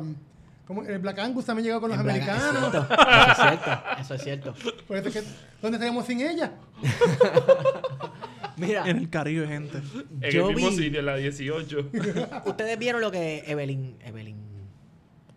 [0.65, 2.73] como el Black Angus también llegó con los en Black- americanos.
[3.31, 3.71] Eso es cierto.
[3.99, 4.53] Eso es cierto.
[4.87, 5.23] Por eso es que,
[5.61, 6.53] ¿dónde estaríamos sin ella?
[8.57, 9.79] Mira, En el Caribe, gente.
[10.21, 11.89] En Yo el mismo vi- sitio, en la 18.
[12.45, 13.97] ustedes vieron lo que Evelyn...
[14.03, 14.52] Evelyn...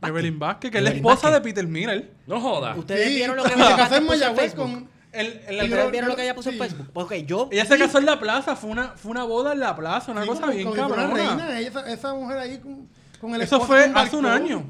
[0.07, 0.21] Vázquez.
[0.25, 1.33] Evelyn Vázquez, que es la Evelyn esposa Vázquez.
[1.33, 2.12] de Peter Miller.
[2.27, 2.77] No jodas.
[2.79, 4.73] Ustedes Sí, vieron lo que se Evelyn casó en puso en Mayagüez Facebook.
[4.73, 4.97] con...
[5.12, 6.57] El, el- Sí, ¿Ustedes vieron lo que ella puso sí.
[6.57, 6.90] en Facebook?
[6.92, 9.53] Pues, ok, yo Ella se vi- casó en la plaza, fue una, fue una boda
[9.53, 11.29] en la plaza, una Sí, cosa como- bien como si fuera cabrona.
[11.47, 12.88] reina, ella- esa, mujer ahí con,
[13.21, 14.66] con el Eso esposo fue en hace un año.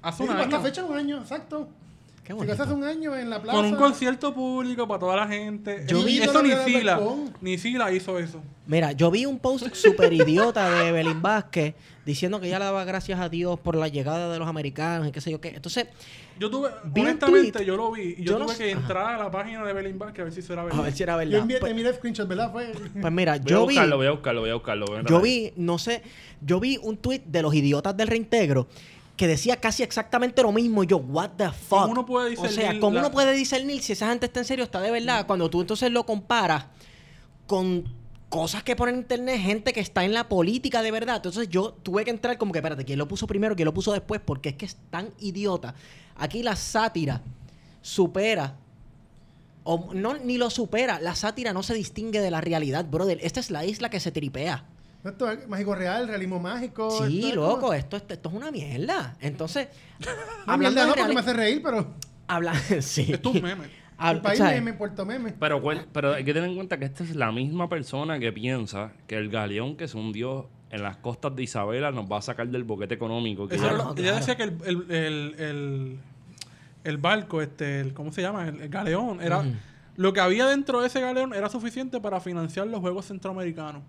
[0.00, 0.64] Hace Sí, un para esta año.
[0.64, 1.68] fecha un año, exacto.
[2.24, 2.52] Qué Se bonito.
[2.56, 3.58] casó hace un año en la plaza.
[3.58, 5.84] Con un concierto público para toda la gente.
[5.86, 6.98] Yo vi- eso ni Sila,
[7.42, 8.40] ni Sila hizo eso.
[8.66, 11.74] Mira, yo vi un post súper idiota de Evelyn Vázquez
[12.06, 15.12] diciendo que ella le daba gracias a Dios por la llegada de los americanos y
[15.12, 15.48] qué sé yo qué.
[15.50, 15.86] Entonces,
[16.40, 17.66] Yo tuve, Vi un honestamente, tweet.
[17.66, 18.14] yo lo vi.
[18.18, 18.80] Y yo, Yo no tuve sé- que ajá.
[18.80, 20.82] entrar a la página de Belín Vázquez a ver si eso era a verdad.
[20.82, 21.40] ver si era Yo verdad.
[21.42, 22.50] envié, Pues, el screenshot, ¿verdad?
[22.52, 22.72] Fue...
[23.00, 24.86] pues mira, Voy a yo vi, buscarlo, voy a buscarlo, voy a buscarlo.
[24.86, 26.02] voy a yo vi, no sé,
[26.40, 28.66] yo vi un tweet de los idiotas del reintegro
[29.16, 30.82] que decía casi exactamente lo mismo.
[30.82, 31.68] Y yo, what the fuck.
[31.80, 34.40] ¿Cómo uno puede o sea, discernir ¿cómo la- uno puede discernir si esa gente está
[34.40, 35.26] en serio, está de verdad?
[35.26, 36.66] Cuando tú entonces lo comparas
[37.46, 37.84] con
[38.28, 41.16] cosas que ponen en internet, gente que está en la política de verdad.
[41.16, 43.92] Entonces yo tuve que entrar como que, espérate, ¿quién lo puso primero, quién lo puso
[43.92, 44.20] después?
[44.24, 45.74] Porque es que es tan idiota.
[46.16, 47.22] Aquí la sátira
[47.82, 48.56] supera.
[49.62, 50.98] O no, ni lo supera.
[51.00, 53.18] La sátira no se distingue de la realidad, brother.
[53.22, 54.64] Esta es la isla que se tripea.
[55.04, 56.90] Esto es mágico real, realismo mágico.
[57.06, 59.16] Sí, esto es loco, como- esto, esto, esto es una mierda.
[59.20, 59.68] Entonces,
[60.46, 61.86] No, hablando mierda, de no, porque reali- me hace reír, pero...
[62.26, 63.12] habla- sí.
[63.12, 63.64] Esto es un meme.
[64.02, 64.54] El país ¿sabes?
[64.56, 65.34] meme, Puerto Meme.
[65.38, 65.62] Pero,
[65.92, 69.16] pero hay que tener en cuenta que esta es la misma persona que piensa que
[69.16, 72.64] el galeón que se hundió en las costas de Isabela nos va a sacar del
[72.64, 73.46] boquete económico.
[73.46, 73.94] que ella claro.
[73.94, 75.98] decía que el, el, el, el,
[76.82, 78.48] el barco, este, el, ¿cómo se llama?
[78.48, 79.44] El, el galeón, era
[79.96, 83.82] lo que había dentro de ese galeón era suficiente para financiar los Juegos Centroamericanos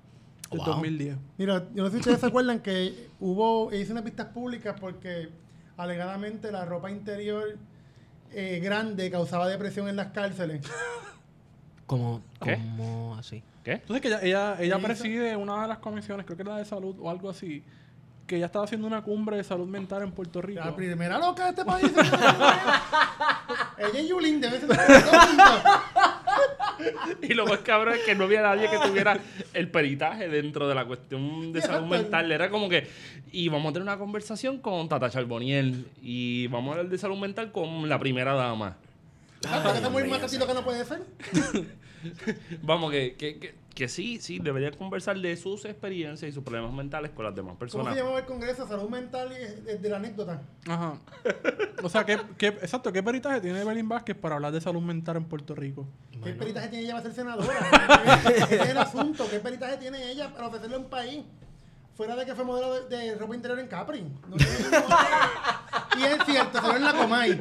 [0.50, 0.68] del Wow.
[0.68, 1.18] 2010.
[1.38, 5.30] Mira, yo no sé si ustedes se acuerdan que hubo, hice unas vistas públicas porque
[5.78, 7.58] alegadamente la ropa interior
[8.32, 10.62] eh, grande causaba depresión en las cárceles.
[11.86, 12.56] Como, ¿Qué?
[12.56, 13.44] como así.
[13.64, 13.74] ¿Qué?
[13.74, 14.86] Entonces que ella, ella, ella hizo?
[14.88, 17.64] preside una de las comisiones, creo que era la de salud o algo así,
[18.28, 20.62] que ella estaba haciendo una cumbre de salud mental en Puerto Rico.
[20.64, 21.92] La primera loca de este país.
[23.78, 24.80] Ella y Yulín deben ser.
[27.22, 29.18] Y lo más cabrón es que no había nadie que tuviera
[29.54, 32.32] el peritaje dentro de la cuestión de salud mental.
[32.32, 32.88] Era como que,
[33.32, 37.18] y vamos a tener una conversación con Tata Charboniel y vamos a hablar de salud
[37.18, 38.78] mental con la primera dama.
[39.44, 41.02] Mata así lo que no puede ser.
[42.62, 46.72] Vamos, que, que, que, que sí, sí, debería conversar de sus experiencias y sus problemas
[46.72, 47.94] mentales con las demás ¿Cómo personas.
[47.94, 48.66] se llamaba el Congreso?
[48.68, 50.42] Salud mental y de, de la anécdota.
[50.68, 50.98] Ajá.
[51.84, 55.18] O sea, ¿qué, qué, exacto, ¿qué peritaje tiene Evelyn Vázquez para hablar de salud mental
[55.18, 55.86] en Puerto Rico?
[56.24, 57.54] ¿Qué peritaje tiene ella para ser senadora?
[58.34, 59.28] Ese es el asunto.
[59.30, 61.24] ¿Qué peritaje tiene ella para ofrecerle a un país?
[61.98, 64.02] Fuera de que fue modelo de, de ropa interior en Capri.
[64.30, 67.40] No y es cierto, ve en la Comay.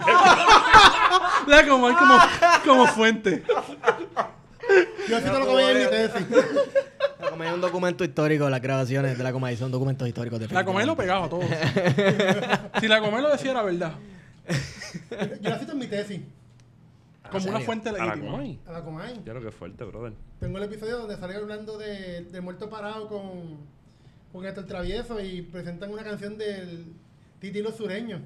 [1.46, 2.18] La como, como,
[2.64, 3.44] como fuente.
[5.08, 6.26] Yo cito lo que veía en mi tesis.
[7.20, 10.48] La Comay es un documento histórico, las grabaciones de la Comay son documentos históricos de
[10.48, 11.42] La Comay lo pegaba todo.
[12.80, 13.92] si la Comay lo decía era verdad.
[15.40, 16.20] Yo la cito en mi tesis.
[17.30, 17.66] Como una serio?
[17.66, 18.30] fuente A la legítima.
[18.32, 18.60] Comay.
[18.66, 19.22] A la Comay.
[19.24, 20.12] Ya lo que fuerte, brother.
[20.40, 23.58] Tengo el episodio donde sale hablando de, de Muerto Parado con,
[24.32, 26.92] con Héctor Travieso y presentan una canción del
[27.40, 28.20] Titi Los Sureños.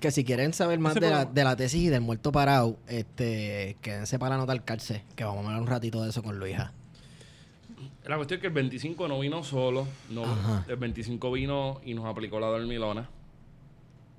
[0.00, 3.76] Que si quieren saber más de la, de la tesis y del muerto parado, este,
[3.80, 6.72] quédense para anotar cárcel, que vamos a hablar un ratito de eso con Luisa.
[8.04, 9.86] La cuestión es que el 25 no vino solo.
[10.10, 10.64] No, Ajá.
[10.68, 13.08] el 25 vino y nos aplicó la dormilona.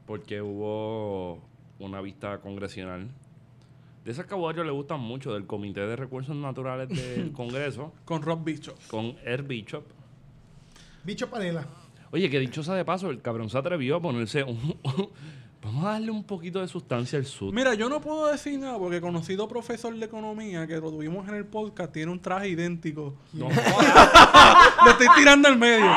[0.05, 1.39] Porque hubo
[1.79, 3.07] una vista congresional.
[4.03, 8.21] De esas que a le gustan mucho, del Comité de Recursos Naturales del Congreso, Con
[8.21, 8.75] Rob Bicho.
[8.89, 9.83] con Air Bishop.
[11.03, 11.65] Bicho Panela.
[12.11, 14.75] Oye, que dicho sea de paso, el cabrón se atrevió a ponerse un...
[15.61, 17.53] Vamos a darle un poquito de sustancia al sud.
[17.53, 21.35] Mira, yo no puedo decir nada porque conocido profesor de economía que lo tuvimos en
[21.35, 23.15] el podcast tiene un traje idéntico.
[23.33, 23.49] No,
[24.85, 25.91] Lo estoy tirando al medio.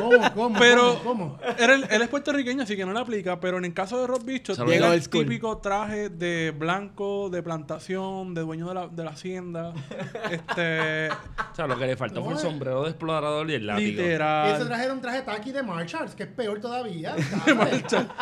[0.00, 0.34] ¿Cómo?
[0.34, 0.58] ¿Cómo?
[0.58, 1.38] Pero ¿Cómo?
[1.38, 1.38] ¿Cómo?
[1.58, 3.38] Él, él es puertorriqueño, así que no le aplica.
[3.40, 5.24] Pero en el caso de Rob Bicho, llegó el school.
[5.24, 9.72] típico traje de blanco, de plantación, de dueño de la, de la hacienda.
[10.30, 11.08] este.
[11.10, 13.88] o sea, lo que le faltó fue el sombrero de explorador y el látigo.
[13.88, 14.66] Ese literal.
[14.66, 17.14] traje era un traje taqui de Marshalls, que es peor todavía.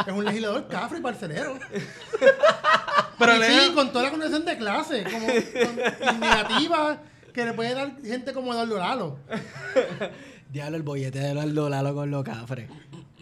[0.06, 1.58] Es un legislador cafre y parcelero.
[3.18, 6.98] Pero y le- sí, con toda la condición de clase, como con, y negativa
[7.32, 9.18] que le puede dar gente como Eduardo Lalo.
[10.54, 12.68] Diablo, el bollete de Eduardo Lalo con los cafres.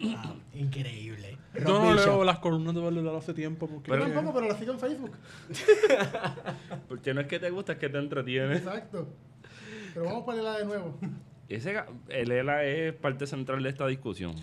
[0.01, 0.13] Wow,
[0.53, 1.37] increíble.
[1.55, 2.05] Yo Rob no Bishop.
[2.07, 3.67] leo las columnas de Eduardo Lalo hace tiempo.
[3.67, 5.11] Porque Yo tampoco, pero lo sigo en Facebook.
[6.87, 8.55] Porque no es que te gusta, es que te entretiene.
[8.57, 9.07] Exacto.
[9.93, 10.97] Pero vamos para la de nuevo.
[11.49, 14.33] Ese, ga- el ELA es parte central de esta discusión.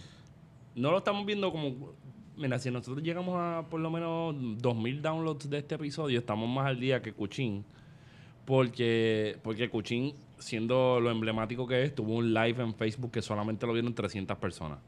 [0.75, 1.95] No lo estamos viendo como...
[2.37, 6.67] Mira, si nosotros llegamos a por lo menos 2.000 downloads de este episodio, estamos más
[6.67, 7.65] al día que Cuchín.
[8.47, 13.67] Porque, porque Cuchín, siendo lo emblemático que es, tuvo un live en Facebook que solamente
[13.67, 14.79] lo vieron 300 personas.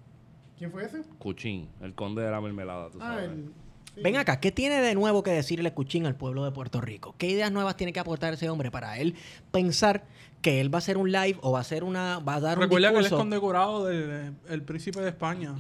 [0.58, 1.02] ¿Quién fue ese?
[1.18, 3.30] Cuchín, el conde de la mermelada, tú Ah, sabes.
[3.30, 3.44] el.
[3.94, 4.00] sí.
[4.02, 7.14] Ven acá, ¿qué tiene de nuevo que decirle Cuchín al pueblo de Puerto Rico?
[7.18, 9.14] ¿Qué ideas nuevas tiene que aportar ese hombre para él
[9.50, 10.04] pensar
[10.40, 12.58] que él va a hacer un live o va a hacer una, va a dar
[12.58, 13.22] Recuerda un que él es discurso?
[13.22, 15.54] condecorado del el príncipe de España.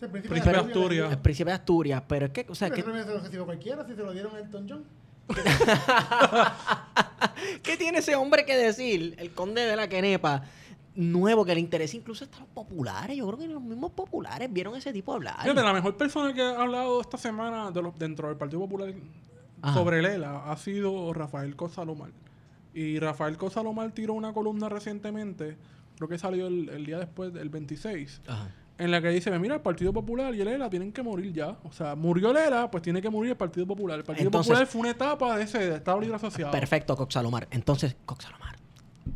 [0.00, 1.12] El príncipe, Príncipe de Asturias.
[1.12, 3.44] el príncipe de Asturias, pero es que, o sea, Pero ¿qué, ese premio se lo
[3.46, 4.84] cualquiera si se lo dieron a Elton John.
[7.62, 10.42] qué tiene ese hombre que decir, el conde de la Quenepa,
[10.94, 13.16] nuevo, que le interesa incluso hasta los populares?
[13.16, 15.40] Yo creo que los mismos populares vieron ese tipo hablar.
[15.42, 18.92] Fíjate, la mejor persona que ha hablado esta semana de los, dentro del Partido Popular
[19.62, 19.74] Ajá.
[19.74, 22.10] sobre Lela ha sido Rafael Cosalomar.
[22.74, 25.56] Y Rafael Cosalomar tiró una columna recientemente,
[25.96, 28.50] creo que salió el, el día después, el 26, Ajá.
[28.78, 31.56] En la que dice, mira, el Partido Popular y el Lela tienen que morir ya.
[31.64, 33.98] O sea, murió Lela, pues tiene que morir el Partido Popular.
[33.98, 36.50] El Partido Entonces- Popular fue una etapa de ese de Estado Libre Asociado.
[36.52, 37.46] Perfecto, Coxalomar.
[37.50, 38.56] Entonces, Coxalomar,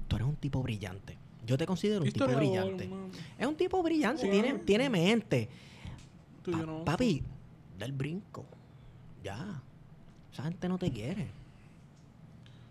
[0.09, 1.17] tú eres un tipo brillante.
[1.45, 2.87] Yo te considero un tipo brillante.
[2.89, 3.09] man.
[3.39, 4.31] Es un tipo brillante, Sí.
[4.31, 5.49] tiene, tiene mente.
[6.43, 6.85] Tú y yo Pa- no.
[6.85, 7.23] Papi,
[7.79, 8.45] da el brinco.
[9.25, 9.61] Ya.
[10.33, 11.29] Esa gente no te quiere.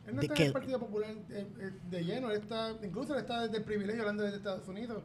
[0.08, 3.14] Él no ¿De está en el Partido Popular eh, eh, de lleno, él está, incluso
[3.16, 5.02] él está desde el privilegio hablando desde Estados Unidos.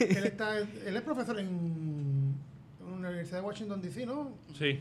[0.00, 4.30] Él está, él es profesor en, en la Universidad de Washington DC, ¿no?
[4.58, 4.80] Sí.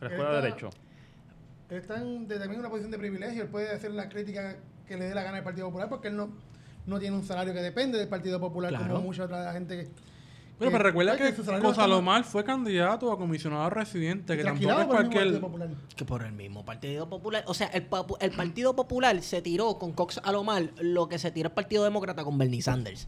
[0.00, 0.70] La escuela de Está- Derecho.
[1.70, 3.42] Él está en, de- también en una posición de privilegio.
[3.44, 6.16] Él puede hacer la crítica que le dé la gana al Partido Popular porque él
[6.16, 6.28] no,
[6.86, 8.88] no tiene un salario que depende del Partido Popular Claro.
[8.94, 9.82] como mucha otra gente que.
[10.58, 14.86] Pero, que- pero recuerda que está Cosalomar fue candidato a comisionado residente, que tampoco es
[14.86, 15.40] cualquier...
[15.96, 17.42] Que por el mismo Partido Popular.
[17.46, 17.86] O sea, el,
[18.20, 22.22] el Partido Popular se tiró con Cox Alomar lo que se tiró el Partido Demócrata
[22.22, 23.06] con Bernie Sanders.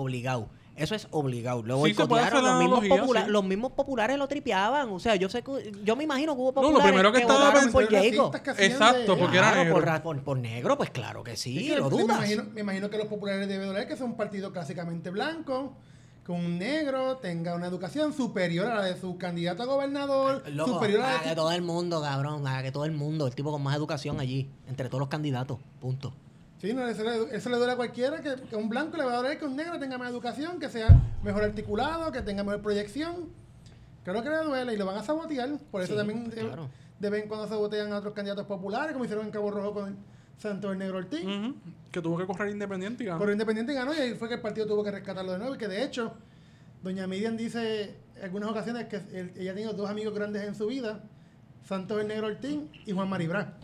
[0.00, 0.48] Obligado.
[0.76, 1.62] Eso es obligado.
[1.62, 3.30] Luego Sí, boicotearon, los, mismos analogía, popula- sí.
[3.30, 4.90] los mismos populares lo tripeaban.
[4.90, 7.20] O sea, yo sé que, yo me imagino que hubo No, lo populares primero que
[7.20, 8.42] estaba votaron por Jacob.
[8.42, 9.72] que Exacto, de- porque era negro.
[9.74, 12.18] por, ra- por- por negro, pues claro que sí, Es que lo me dudas.
[12.18, 15.72] imagino, me imagino que los populares deben doler que es un partido clásicamente blanco,
[16.26, 20.74] con un negro, tenga una educación superior a la de su candidato a gobernador, Loco,
[20.74, 23.34] superior a la que de todo el mundo, cabrón, ah, que todo el mundo, el
[23.34, 26.12] tipo con más educación allí, entre todos los candidatos, punto.
[26.60, 29.04] Sí, no, eso, le, eso le duele a cualquiera, que, que a un blanco le
[29.04, 30.88] va a doler que un negro tenga más educación, que sea
[31.22, 33.28] mejor articulado, que tenga mejor proyección.
[34.04, 35.50] Claro que le duele y lo van a sabotear.
[35.70, 36.68] Por eso Sí, también de, claro.
[36.98, 39.96] de vez en cuando sabotean a otros candidatos populares, como hicieron en Cabo Rojo con
[40.38, 41.24] Santos el Negro Ortiz.
[41.24, 41.54] Ujú,
[41.92, 43.18] Que tuvo que correr independiente y ganó.
[43.18, 45.54] Pero Independiente ganó y ahí fue que el partido tuvo que rescatarlo de nuevo.
[45.54, 46.14] Y que de hecho,
[46.82, 50.54] Doña Miriam dice en algunas ocasiones que él- ella ha tenido dos amigos grandes en
[50.54, 51.00] su vida:
[51.66, 53.54] Santos el Negro Ortiz y Juan Maribra.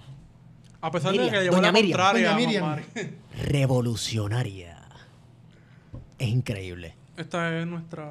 [0.83, 1.99] A pesar Miriam, de que llevó doña la Miriam.
[1.99, 2.77] contraria Doña Miriam.
[3.45, 4.79] Revolucionaria.
[6.19, 6.95] Es increíble.
[7.17, 8.11] Esta es nuestra,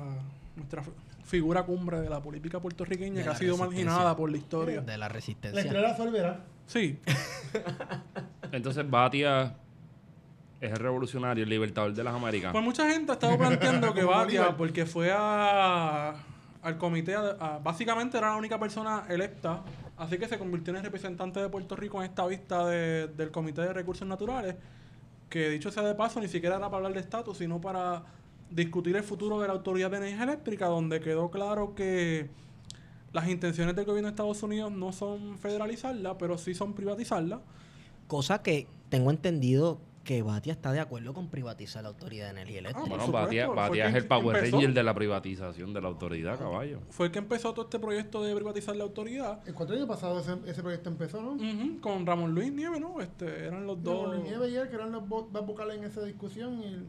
[0.55, 0.83] nuestra
[1.25, 3.85] figura cumbre de la política puertorriqueña De que la ha sido resistencia.
[3.85, 4.81] marginada por la historia.
[4.81, 5.61] De la La resistencia.
[5.61, 6.39] estrella azul verá.
[6.67, 6.99] Sí,
[8.51, 9.55] Entonces Batia
[10.59, 12.51] es el revolucionario, el libertador de las Américas.
[12.51, 14.57] pues mucha gente ha estado planteando que Como Batia, Bolívar.
[14.57, 16.13] porque fue a,
[16.61, 19.61] al comité, a- a- básicamente era la única persona electa,
[20.01, 23.31] así que se convirtió en el representante de Puerto Rico en esta vista de- del
[23.31, 24.55] Comité de Recursos Naturales,
[25.29, 28.03] que dicho sea de paso, ni siquiera era para hablar de estatus, sino para
[28.49, 32.29] discutir el futuro de la Autoridad de Energía Eléctrica, donde quedó claro que
[33.13, 37.41] las intenciones del gobierno de Estados Unidos no son federalizarla, pero sí son privatizarla.
[38.07, 42.57] Cosa que tengo entendido que Batia está de acuerdo con privatizar la Autoridad de Energía
[42.59, 42.81] Eléctrica.
[42.89, 44.55] por bueno, supuesto, Batia, Batia es el Power empezó.
[44.57, 46.79] Ranger de la privatización de la autoridad, caballo.
[46.89, 49.39] Fue el que empezó todo este proyecto de privatizar la autoridad.
[49.47, 51.37] El cuatro años pasado ese, ese proyecto empezó, ¿no?
[51.81, 52.99] Con Ramón Luis Nieves, ¿no?
[52.99, 54.09] Este, eran los dos.
[54.11, 56.59] Don Nieve y él, que eran los vo- más vocales en esa discusión.
[56.63, 56.83] Y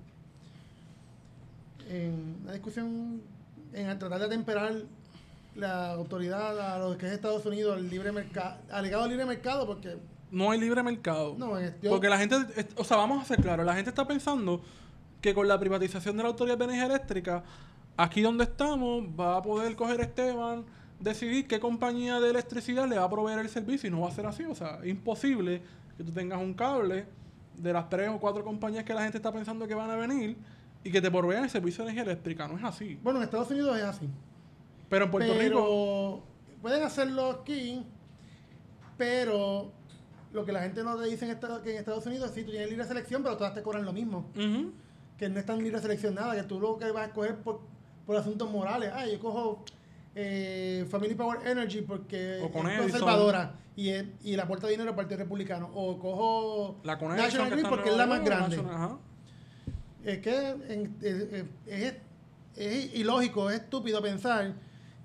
[1.90, 3.20] en la discusión
[3.74, 4.74] en tratar de atemperar
[5.54, 9.96] la autoridad a lo que es Estados Unidos, el libre mercado, alegado libre mercado, porque
[10.32, 11.36] No hay libre mercado.
[11.38, 13.90] no, es- yo- Porque la gente, es- o sea, vamos a ser claros, la gente
[13.90, 14.60] está pensando
[15.20, 17.44] que con la privatización de la Autoridad de Energía Eléctrica,
[17.96, 20.64] aquí donde estamos, va a poder coger Esteban,
[20.98, 24.12] decidir qué compañía de electricidad le va a proveer el servicio y no va a
[24.12, 24.44] ser así.
[24.44, 25.62] O sea, imposible
[25.96, 27.06] que tú tengas un cable
[27.56, 30.36] de las tres o cuatro compañías que la gente está pensando que van a venir
[30.82, 32.48] y que te provean el servicio de energía eléctrica.
[32.48, 32.98] No es así.
[33.02, 34.08] bueno, en Estados Unidos es así.
[34.88, 36.22] Pero en Puerto pero Rico...
[36.62, 37.84] pueden hacerlo aquí,
[38.96, 39.70] pero
[40.32, 42.50] lo que la gente no te dice en Estados, que en Estados Unidos sí, tú
[42.50, 44.26] tienes libre selección, pero todas te cobran lo mismo.
[45.18, 47.60] Que no es tan libre selección nada, que tú lo que vas a escoger por,
[48.06, 48.90] por asuntos morales.
[48.94, 49.64] Ah, yo cojo
[50.14, 52.76] eh, Family Power Energy porque es Edison.
[52.78, 55.70] conservadora y, es- y le aporta dinero al Partido Republicano.
[55.74, 58.56] O cojo La con National Grid porque es la más grande.
[58.56, 58.98] National-.
[60.04, 60.96] Es que en-
[61.66, 61.94] es,
[62.56, 64.54] es ilógico, es estúpido pensar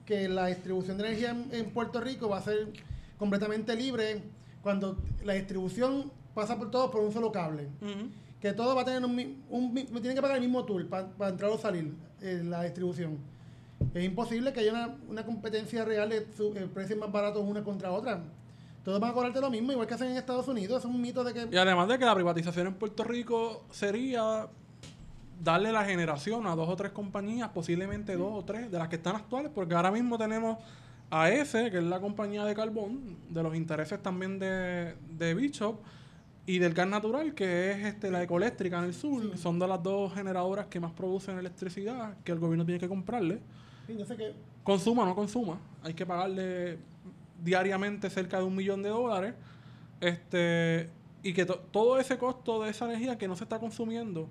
[0.06, 2.70] que la distribución de energía en, en Puerto Rico va a ser
[3.18, 4.22] completamente libre
[4.68, 7.70] cuando la distribución pasa por todo por un solo cable
[8.42, 11.30] que todo va a tener un, un mi- tienen que pagar el mismo tool para
[11.30, 13.18] entrar o salir en la distribución.
[13.94, 17.92] Es imposible que haya una, una competencia real de eh, precios más baratos una contra
[17.94, 18.22] otra.
[18.84, 20.80] Todos van a cobrarte lo mismo, igual que hacen en Estados Unidos.
[20.80, 24.48] Es un mito de que Y además de que la privatización en Puerto Rico sería
[25.42, 28.98] darle la generación a dos o tres compañías, posiblemente dos o tres de las que
[28.98, 30.58] están actuales, porque ahora mismo tenemos
[31.10, 35.78] a ESE, que es la compañía de carbón, de los intereses también de, de Bishop,
[36.46, 39.38] y del gas natural, que es este la ecoeléctrica en el sur.
[39.38, 43.40] Son de las dos generadoras que más producen electricidad, que el gobierno tiene que comprarle.
[43.86, 44.34] sí, yo sé que
[44.64, 46.78] Consuma o no consuma, hay que pagarle
[47.42, 49.34] diariamente cerca de un millón de dólares.
[50.02, 50.90] Este,
[51.24, 54.30] y que to- todo ese costo de esa energía que no se está consumiendo,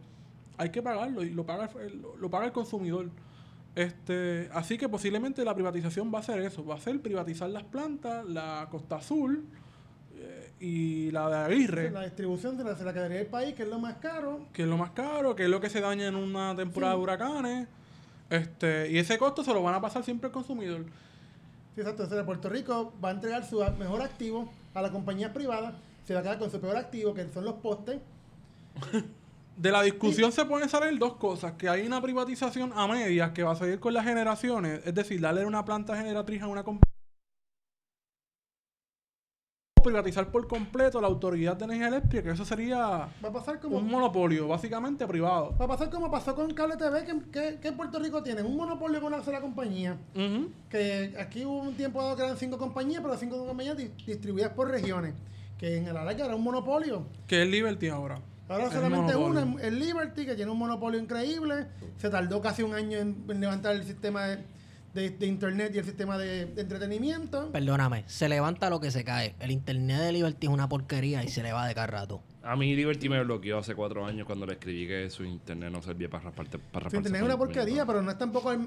[0.59, 3.11] hay que pagarlo y lo paga el, lo paga el consumidor.
[3.77, 7.63] Este, así que posiblemente la privatización va a ser eso, va a ser privatizar las
[7.63, 9.45] plantas, la Costa Azul
[10.15, 13.65] eh, y la de Aguirre, la distribución se la, se la quedaría el país, que
[13.65, 14.47] es lo más caro.
[14.55, 16.97] que es lo más caro, que es lo que se daña en una temporada Sí.
[16.99, 17.69] de huracanes.
[18.31, 20.83] Este, y ese costo se lo van a pasar siempre al consumidor.
[21.75, 22.05] Sí, exacto.
[22.05, 25.75] Entonces, Puerto Rico va a entregar su mejor activo a la compañía privada,
[26.07, 28.01] se va a quedar con su peor activo, que son los postes.
[29.57, 33.43] De la discusión se pueden salir dos cosas, que hay una privatización a medias que
[33.43, 36.83] va a seguir con las generaciones, es decir, darle una planta generatriz a una compañía
[39.83, 42.79] privatizar por completo la autoridad de energía eléctrica, que eso sería
[43.25, 43.77] Va a pasar como...
[43.79, 45.55] un monopolio, básicamente privado.
[45.61, 48.47] Va a pasar como pasó con Cable TV, que, que, que en Puerto Rico tienen
[48.47, 49.97] un monopolio con una sola compañía.
[50.69, 54.51] Que aquí hubo un tiempo dado que eran cinco compañías, pero cinco compañías di- distribuidas
[54.55, 55.15] por regiones.
[55.57, 57.07] Que en la larga era un monopolio.
[57.29, 58.21] Que es Liberty ahora.
[58.49, 61.67] Ahora solamente una, el Liberty, que tiene un monopolio increíble.
[61.97, 64.39] Se tardó casi un año en, en levantar el sistema de,
[64.95, 67.51] de- de internet y el sistema de, de entretenimiento.
[67.51, 69.35] Perdóname, se levanta lo que se cae.
[69.41, 72.23] El internet de Liberty es una porquería y se le va de cada rato.
[72.45, 75.83] A mí Liberty me bloqueó hace cuatro años cuando le escribí que su internet no
[75.83, 76.59] servía para rasparte.
[76.59, 78.53] Para Su internet es una porquería, pero no es tampoco.
[78.53, 78.61] el-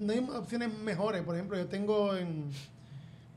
[0.00, 1.20] no hay opciones mejores.
[1.22, 2.46] Por ejemplo, yo tengo en.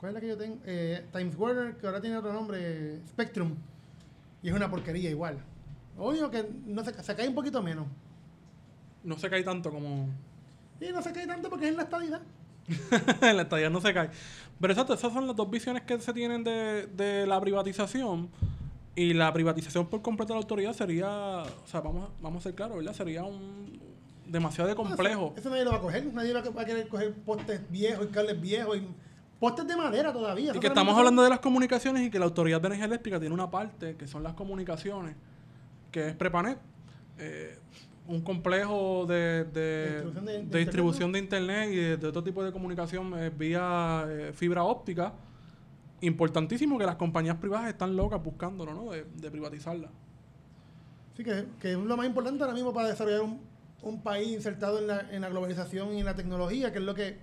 [0.00, 0.56] ¿Cuál es la que yo tengo?
[0.64, 3.54] Eh, Times Warner, que ahora tiene otro nombre, Spectrum.
[4.42, 5.38] Y es una porquería igual.
[5.98, 7.86] Obvio que no se, se cae un poquito menos.
[9.04, 10.08] No se cae tanto como...
[10.80, 12.20] Y no se cae tanto porque es en la estadidad.
[13.22, 14.10] en la estadía no se cae.
[14.60, 18.28] Pero exacto, esas son las dos visiones que se tienen de, de la privatización.
[18.94, 22.44] Y la privatización por completo de la autoridad sería, o sea, vamos, a- vamos a
[22.44, 22.94] ser claros, ¿verdad?
[22.94, 23.78] Sería un
[24.26, 25.32] demasiado de complejo.
[25.36, 26.12] Eso, eso nadie lo va a coger.
[26.12, 28.88] Nadie va a, querer coger postes viejos y cables viejos y
[29.38, 30.52] postes de madera todavía.
[30.54, 33.34] Y que estamos hablando de las comunicaciones y que la Autoridad de Energía Eléctrica tiene
[33.34, 35.14] una parte que son las comunicaciones,
[35.90, 36.58] que es Prepanet,
[37.18, 37.58] eh,
[38.08, 42.22] un complejo de, de- Distribución de- de de internet, distribución de Internet y de, otro
[42.22, 45.12] tipo de comunicación eh, vía eh, fibra óptica.
[46.02, 48.90] Importantísimo que las compañías privadas están locas buscándolo, ¿no?
[48.92, 49.88] De, de privatizarla.
[51.16, 53.40] Sí, que, que es lo más importante ahora mismo para desarrollar un,
[53.82, 56.94] un país insertado en la, en la globalización y en la tecnología, que es lo
[56.94, 57.16] que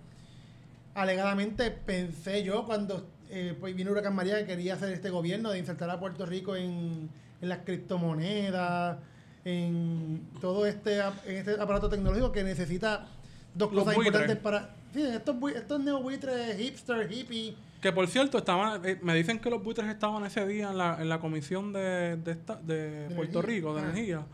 [0.96, 5.60] alegadamente pensé yo cuando eh, pues vino Huracán María que quería hacer este gobierno de
[5.60, 7.10] insertar a Puerto Rico en,
[7.44, 8.98] en las criptomonedas,
[9.46, 13.06] en todo este, en este aparato tecnológico que necesita
[13.54, 14.22] dos Los cosas buitres.
[14.22, 14.76] importantes para...
[14.94, 17.56] Sí, estos, estos neobuitres hipster, hippie...
[17.82, 21.02] Que por cierto, estaban, eh, me dicen que los buitres estaban ese día en la,
[21.02, 23.56] en la comisión de, de, esta- de De Puerto energía.
[23.58, 23.84] Rico, de Ah.
[23.84, 24.26] energía.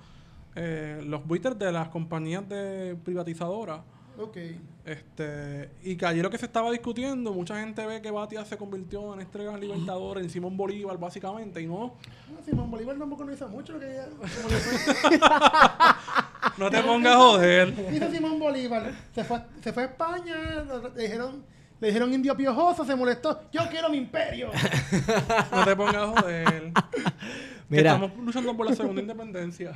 [0.55, 3.79] Eh, los buitres de las compañías de privatizadoras.
[4.21, 4.37] Ok.
[4.85, 8.57] Este, y que allí lo que se estaba discutiendo, mucha gente ve que Batia se
[8.57, 11.95] convirtió en estrella libertadora, en Simón Bolívar, básicamente, y no,
[12.31, 15.19] No, Simón Bolívar tampoco no hizo mucho lo que ella- como le fue.
[16.57, 17.73] no te pongas a joder.
[17.93, 18.91] Hizo Simón Bolívar.
[19.13, 20.35] Se fue, a- se fue a España,
[20.67, 21.43] lo- le dijeron,
[21.79, 23.41] le dijeron indio piojoso, se molestó.
[23.51, 24.49] Yo quiero mi imperio.
[25.51, 26.73] No te pongas a joder.
[26.73, 27.93] Que Mira.
[27.93, 29.71] estamos luchando por la segunda independencia.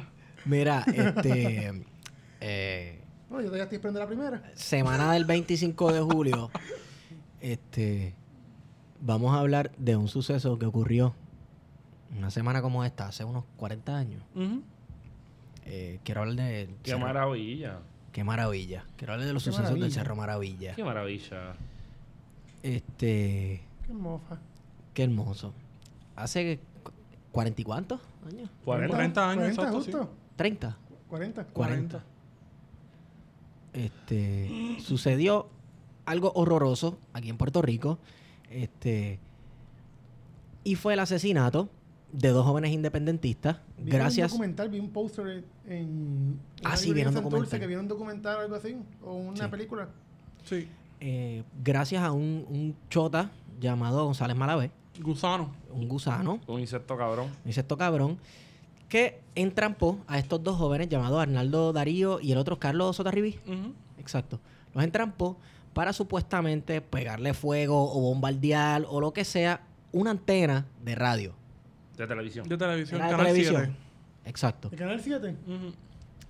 [0.46, 1.84] Mira, este.
[2.42, 3.03] eh,
[3.34, 4.44] Bueno, yo todavía estoy esperando la primera.
[4.54, 6.52] semana del 25 de julio.
[7.42, 8.14] Este.
[9.02, 11.14] Vamos a hablar de un suceso que ocurrió
[12.16, 14.24] una semana como esta, hace unos 40 años.
[15.66, 16.70] Eh, quiero hablar de.
[16.84, 17.80] Qué Cerro- maravilla.
[18.12, 18.86] Qué maravilla.
[18.98, 19.92] Quiero hablar de los Qué sucesos del.
[19.92, 20.76] Cerro Maravilla.
[20.76, 21.56] Qué maravilla.
[22.62, 23.64] Este.
[23.88, 24.38] Qué mofa.
[24.94, 25.54] Qué hermoso.
[26.16, 26.60] Hace.
[26.84, 26.92] cu-
[27.34, 28.00] ¿40 y cuántos
[28.32, 28.50] años?
[28.64, 28.96] 40.
[28.96, 30.14] 40 años, 40 exacto, justo.
[30.38, 30.76] ¿30?
[31.10, 31.44] 40.
[31.46, 32.04] 40.
[33.74, 35.48] Este, sucedió
[36.06, 37.98] algo horroroso aquí en Puerto Rico.
[38.50, 39.20] Este,
[40.64, 41.70] y fue el asesinato
[42.12, 43.58] de dos jóvenes independentistas.
[43.78, 44.32] Vi Gracias.
[44.32, 46.40] un documental, vi un póster en.
[46.64, 47.60] Ah, una sí, vieron en Santurce, documental.
[47.60, 48.76] Que vieron un documental o algo así.
[49.04, 49.50] O una Sí.
[49.52, 49.88] película.
[50.44, 50.68] Sí.
[51.00, 54.72] eh, gracias a un, un chota llamado González Malavé,
[55.02, 55.52] Gusano.
[55.74, 57.28] un gusano, Un insecto cabrón.
[57.44, 58.18] un insecto cabrón,
[58.90, 63.40] que entrampó a estos dos jóvenes llamados Arnaldo Darío y el otro Carlos Sotarribí.
[63.98, 64.40] Exacto.
[64.74, 65.38] Los entrampó
[65.74, 69.62] para supuestamente pegarle fuego o bombardear o lo que sea
[69.92, 71.34] una antena de radio.
[71.98, 72.48] De televisión.
[72.48, 73.56] De televisión, de Canal televisión.
[73.56, 73.76] 7.
[74.26, 74.70] Exacto.
[74.72, 75.36] El canal 7.
[75.48, 75.74] Ujú.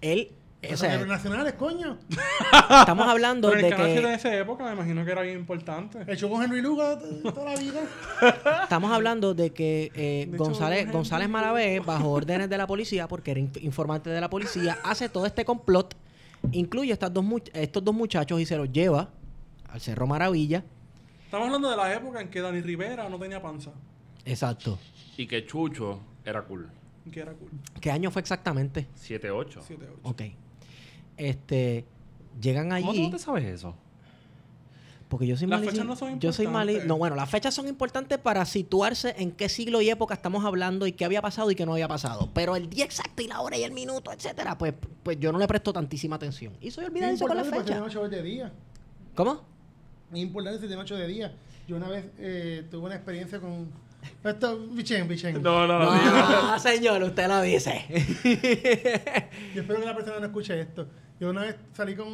[0.01, 0.31] Él,
[0.71, 1.97] o sea, nacionales, coño.
[2.79, 5.21] estamos hablando Pero el de Canal 7 de que esa época me imagino que era
[5.21, 5.99] bien importante.
[6.07, 7.81] Hecho con Henry Luga toda la vida.
[8.63, 13.07] estamos hablando de que eh, De hecho, González, González Malavé, bajo órdenes de la policía,
[13.07, 15.95] porque era inf- informante de la policía, hace todo este complot,
[16.51, 19.09] incluye estas dos much- estos dos muchachos y se los lleva
[19.69, 20.63] al Cerro Maravilla.
[21.25, 23.71] Estamos hablando de la época en que Dani Rivera no tenía panza.
[24.25, 24.77] Exacto.
[25.17, 26.69] Y que Chucho era cool.
[27.11, 27.49] Que era cool.
[27.81, 28.87] ¿Qué año fue exactamente?
[28.95, 29.59] 7-8.
[29.61, 29.99] 7, 8.
[30.03, 30.21] Ok.
[31.17, 31.85] Este,
[32.41, 33.03] llegan ¿Cómo tú allí.
[33.03, 33.75] no te sabes eso?
[35.09, 36.87] Porque yo soy Las fechas no son Yo soy mali- importantes.
[36.87, 40.87] No, bueno, las fechas son importantes para situarse en qué siglo y época estamos hablando
[40.87, 42.29] y qué había pasado y qué no había pasado.
[42.33, 45.37] Pero el día exacto y la hora y el minuto, etcétera, pues, pues yo no
[45.37, 46.53] le presto tantísima atención.
[46.61, 47.65] Y soy olvidadizo con las fechas.
[47.65, 48.51] tiene 8 de día.
[49.13, 49.41] ¿Cómo?
[50.11, 51.35] Es importante si tiene 8 de día.
[51.67, 53.69] Yo una vez eh, tuve una experiencia con.
[54.23, 55.43] Esto, bichen, bichen.
[55.43, 56.51] No, no, no.
[56.53, 57.85] No, señor, usted lo dice.
[59.53, 60.87] Yo espero que la persona no escuche esto.
[61.19, 62.07] Yo una vez salí con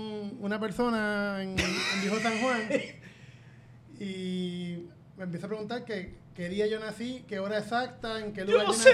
[0.43, 2.61] una persona en, en Viejo San Juan
[3.99, 4.85] y
[5.17, 8.67] me empieza a preguntar que, qué día yo nací, qué hora exacta, en qué lugar
[8.67, 8.89] yo, nací.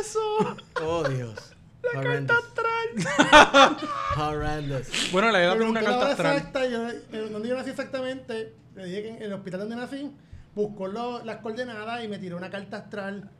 [0.00, 0.56] eso.
[0.82, 1.52] Oh, Dios.
[1.94, 3.78] La carta astral.
[4.16, 5.12] Horrendous.
[5.12, 6.36] Bueno, le Me voy a una la carta astral.
[6.36, 10.10] exacta, yo, eh, donde yo nací exactamente, le dije que en el hospital donde nací,
[10.54, 13.30] buscó lo- las coordenadas y me tiró una carta astral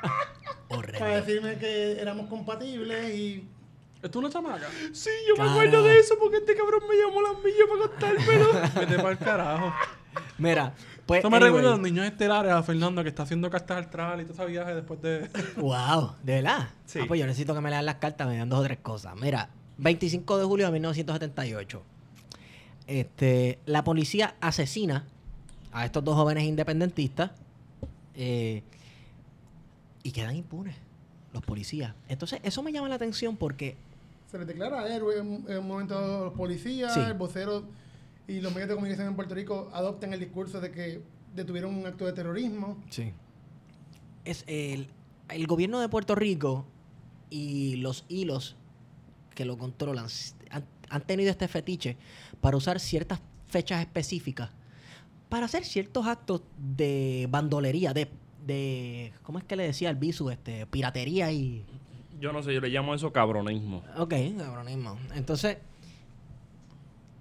[0.00, 0.14] para
[0.68, 1.06] Horrendo.
[1.06, 3.48] decirme que éramos compatibles y
[4.02, 4.66] ¿Esto es una chamaca?
[4.92, 8.48] Sí, yo me acuerdo de eso porque este cabrón me llamó las millas para contármelo.
[8.80, 9.74] Vete para el carajo.
[10.38, 10.74] Mira,
[11.04, 11.18] pues.
[11.18, 11.50] Esto me anyway.
[11.50, 14.46] recuerda a los niños estelares, a Fernando, que está haciendo cartas astral y todo ese
[14.46, 15.28] viaje después de...
[15.56, 16.70] Wow, ¿de verdad?
[16.86, 17.00] Sí.
[17.02, 19.14] Ah, pues yo necesito que me lean las cartas, me dan dos o tres cosas.
[19.20, 21.82] Mira, 25 de julio de 1978.
[22.86, 25.04] Este, la policía asesina
[25.72, 27.32] a estos dos jóvenes independentistas
[28.14, 28.62] eh,
[30.02, 30.74] y quedan impunes
[31.32, 31.94] los policías.
[32.08, 33.76] Entonces, eso me llama la atención porque
[34.30, 37.00] se les declara héroe en, en un momento los policías, Sí.
[37.00, 37.64] el vocero
[38.28, 41.02] y los medios de comunicación en Puerto Rico adoptan el discurso de que
[41.34, 42.76] detuvieron un acto de terrorismo.
[42.90, 43.12] Sí.
[44.24, 44.88] Es el,
[45.30, 46.64] el gobierno de Puerto Rico
[47.28, 48.56] y los hilos
[49.34, 50.06] que lo controlan
[50.50, 51.96] han, han tenido este fetiche
[52.40, 54.50] para usar ciertas fechas específicas
[55.28, 58.08] para hacer ciertos actos de bandolería, de,
[58.44, 60.28] de ¿cómo es que le decía el visu?
[60.30, 61.64] Este, piratería y...
[62.20, 63.82] Yo no sé, yo le llamo eso cabronismo.
[63.96, 64.98] Ok, cabronismo.
[65.14, 65.56] Entonces,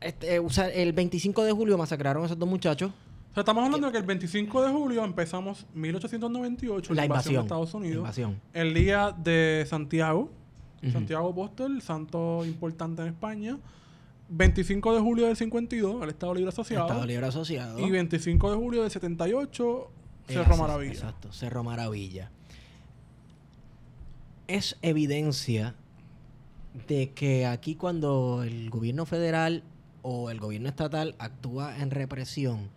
[0.01, 2.91] este, o sea, el 25 de julio masacraron a esos dos muchachos.
[3.31, 7.33] O sea, estamos hablando de que el 25 de julio empezamos 1898, La la invasión
[7.33, 7.33] invasión.
[7.35, 7.97] de Estados La Unidos.
[7.97, 8.41] invasión.
[8.53, 10.31] El día de Santiago.
[10.93, 13.57] Santiago Apóstol, santo importante en España.
[14.29, 16.87] 25 de julio del 52, el Estado Libre Asociado.
[16.87, 17.79] Estado Libre Asociado.
[17.79, 19.91] Y 25 de julio del 78,
[20.29, 20.93] El Cerro Maravilla.
[20.93, 22.31] Exacto, Cerro Maravilla.
[24.49, 25.75] Es evidencia
[26.87, 29.61] de que aquí cuando el gobierno federal
[30.01, 32.69] o el gobierno estatal actúa en represión,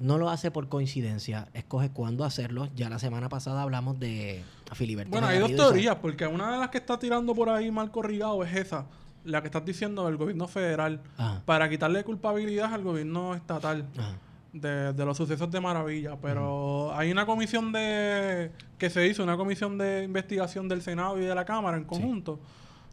[0.00, 2.70] no lo hace por coincidencia, escoge cuándo hacerlo.
[2.74, 4.42] Ya la semana pasada hablamos de
[4.72, 5.10] Filiberto.
[5.10, 8.42] Bueno, hay dos teorías, porque una de las que está tirando por ahí Marco Rigado
[8.42, 8.86] es esa,
[9.24, 13.86] la que estás diciendo del gobierno federal, Ajá, para quitarle culpabilidad al gobierno estatal.
[13.98, 14.16] ajá.
[14.52, 19.36] De, de los sucesos de Maravilla, pero hay una comisión de que se hizo, una
[19.36, 22.38] comisión de investigación del Senado y de la Cámara en conjunto.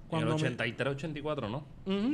[0.03, 1.63] En Cuando me- 83, 84, ¿no?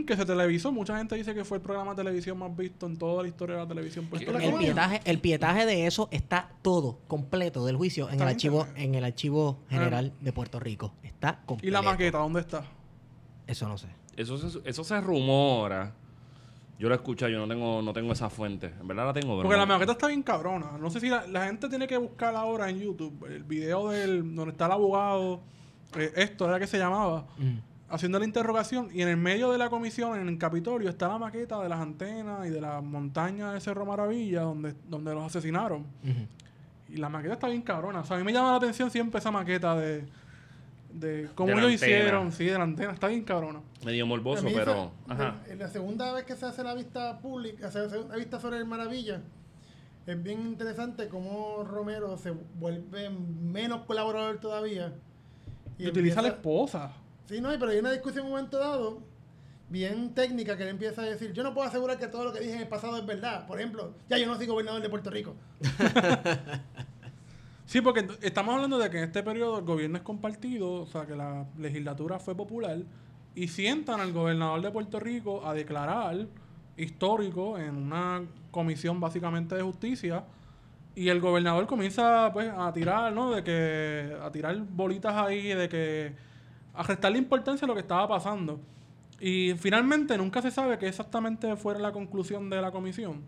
[0.05, 2.97] Que se televisó, mucha gente dice que fue el programa de televisión más visto en
[2.97, 4.57] toda la historia de la televisión ¿Esto la puertorriqueña.
[4.57, 8.59] El pietaje, el pietaje de eso está todo completo del juicio en el en archivo,
[8.61, 8.83] internet.
[8.85, 10.93] en el archivo general de Puerto Rico.
[11.03, 11.67] Está completo.
[11.67, 12.65] ¿Y la maqueta dónde está?
[13.47, 13.87] Eso no sé.
[14.17, 15.93] Eso se, eso se rumora.
[16.77, 18.73] Yo lo escucho, yo no tengo, no tengo esa fuente.
[18.81, 19.65] En verdad la tengo, pero Porque no.
[19.65, 20.71] la maqueta está bien cabrona.
[20.79, 24.35] No sé si la, la gente tiene que buscar ahora en YouTube el video del
[24.35, 25.39] donde está el abogado,
[25.95, 27.59] eh, esto era que se llamaba, Mm.
[27.89, 31.17] haciendo la interrogación y en el medio de la comisión, en el Capitolio, está la
[31.17, 35.85] maqueta de las antenas y de la montaña de Cerro Maravilla donde, donde los asesinaron.
[36.89, 38.01] Y la maqueta está bien cabrona.
[38.01, 40.05] O sea, a mí me llama la atención siempre esa maqueta de,
[40.99, 41.97] de cómo De la ellos antena.
[41.97, 42.91] hicieron, sí, de la antena.
[42.93, 43.61] Está bien cabrona.
[43.85, 44.91] Medio morboso, pero.
[45.07, 45.41] esa- Ajá.
[45.47, 48.57] En la segunda vez que se hace la vista pública, se hace la vista sobre
[48.57, 49.21] el Maravilla,
[50.07, 54.93] es bien interesante cómo Romero se vuelve menos colaborador todavía.
[55.77, 56.91] Y utiliza a la empieza- esposa.
[57.27, 59.01] Sí, no, pero hay una discusión en un momento dado,
[59.67, 62.39] bien técnica, que él empieza a decir, yo no puedo asegurar que todo lo que
[62.39, 63.47] dije en el pasado es verdad.
[63.47, 65.35] Por ejemplo, ya yo no soy gobernador de Puerto Rico.
[67.65, 71.07] Sí, porque estamos hablando de que en este periodo el gobierno es compartido, o sea,
[71.07, 72.77] que la legislatura fue popular
[73.33, 76.27] y sientan al gobernador de Puerto Rico a declarar
[76.77, 80.25] histórico en una comisión básicamente de justicia
[80.93, 83.31] y el gobernador comienza pues a tirar, ¿no?
[83.31, 86.13] De que a tirar bolitas ahí de que
[86.73, 88.59] a restarle importancia a lo que estaba pasando.
[89.19, 93.23] Y finalmente nunca se sabe qué exactamente fuera la conclusión de la comisión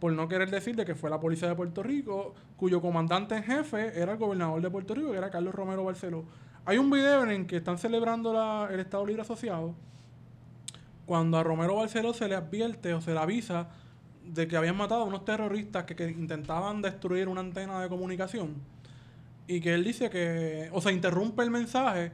[0.00, 3.44] por no querer decir de que fue la policía de Puerto Rico, cuyo comandante en
[3.44, 6.24] jefe era el gobernador de Puerto Rico, que era Carlos Romero Barceló.
[6.64, 9.74] Hay un video en el que están celebrando el Estado Libre Asociado,
[11.04, 13.68] cuando a Romero Barceló se le advierte o se le avisa
[14.24, 18.54] de que habían matado a unos terroristas que, que intentaban destruir una antena de comunicación.
[19.46, 22.12] Y que él dice que, o sea, interrumpe el mensaje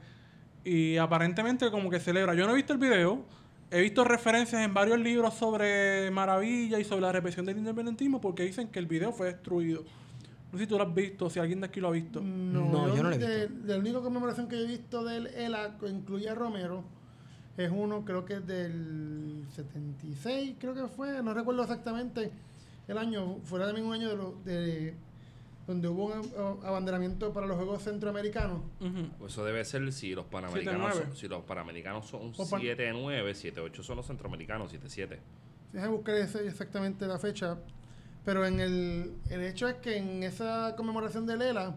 [0.64, 2.34] y aparentemente como que celebra.
[2.34, 3.24] Yo no he visto el video,
[3.70, 8.44] he visto referencias en varios libros sobre Maravilla y sobre la represión del independentismo porque
[8.44, 9.84] dicen que el video fue destruido.
[10.52, 12.20] No sé si tú lo has visto, si alguien de aquí lo ha visto.
[12.20, 15.76] No, yo no lo he de- La única conmemoración que yo he visto del ELA
[15.78, 16.84] que incluye a Romero
[17.56, 22.30] es uno, creo que es del 76, creo que fue, no recuerdo exactamente
[22.86, 24.94] el año, fuera también un año de, lo- de
[25.66, 28.60] donde hubo un ab- abanderamiento para los Juegos Centroamericanos.
[29.18, 31.02] Pues Eso debe ser si los panamericanos 7-9.
[31.06, 35.18] son, si los panamericanos son O pan- 7-9, 7-8 son los centroamericanos, 7-7.
[35.72, 37.58] Déjame buscar ese- exactamente la fecha.
[38.24, 41.74] Pero en el, el hecho es que en esa conmemoración de Lela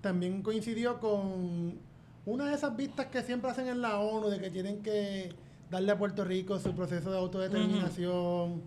[0.00, 1.78] también coincidió con
[2.24, 5.32] una de esas vistas que siempre hacen en la ONU de que tienen que
[5.70, 8.62] darle a Puerto Rico su proceso de autodeterminación.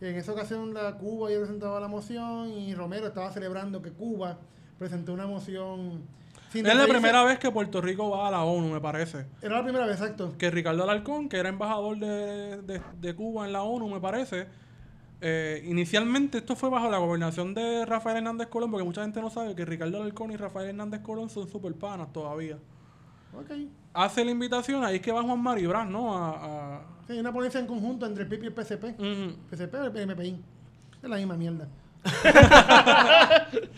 [0.00, 4.38] En esa ocasión la Cuba ya presentaba la moción y Romero estaba celebrando que Cuba
[4.78, 6.02] presentó una moción.
[6.52, 9.26] sin Es la primera vez que Puerto Rico va a la ONU, me parece.
[9.40, 10.34] Era la primera vez, exacto.
[10.36, 14.46] Que Ricardo Alarcón, que era embajador de, de- de Cuba en la ONU, me parece.
[15.20, 19.30] eh, inicialmente esto fue bajo la gobernación de Rafael Hernández Colón, porque mucha gente no
[19.30, 22.58] sabe que Ricardo Alarcón y Rafael Hernández Colón son super panas todavía.
[23.92, 26.16] Hace la invitación, ahí es que va Juan Maribran, ¿no?
[26.16, 26.30] A,
[26.76, 28.96] a- Sí, una ponencia en conjunto entre el PIP y el PCP.
[29.50, 30.40] PCP o el MPI.
[31.02, 31.68] Es la misma mierda.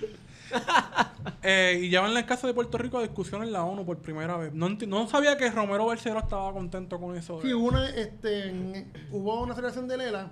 [1.43, 4.37] Eh, y llevan el caso de Puerto Rico a discusión en la ONU por primera
[4.37, 4.53] vez.
[4.53, 7.41] No, no sabía que Romero Barceló estaba contento con eso.
[7.43, 10.31] Sí, hubo una, este, en- hubo una celebración de Lela.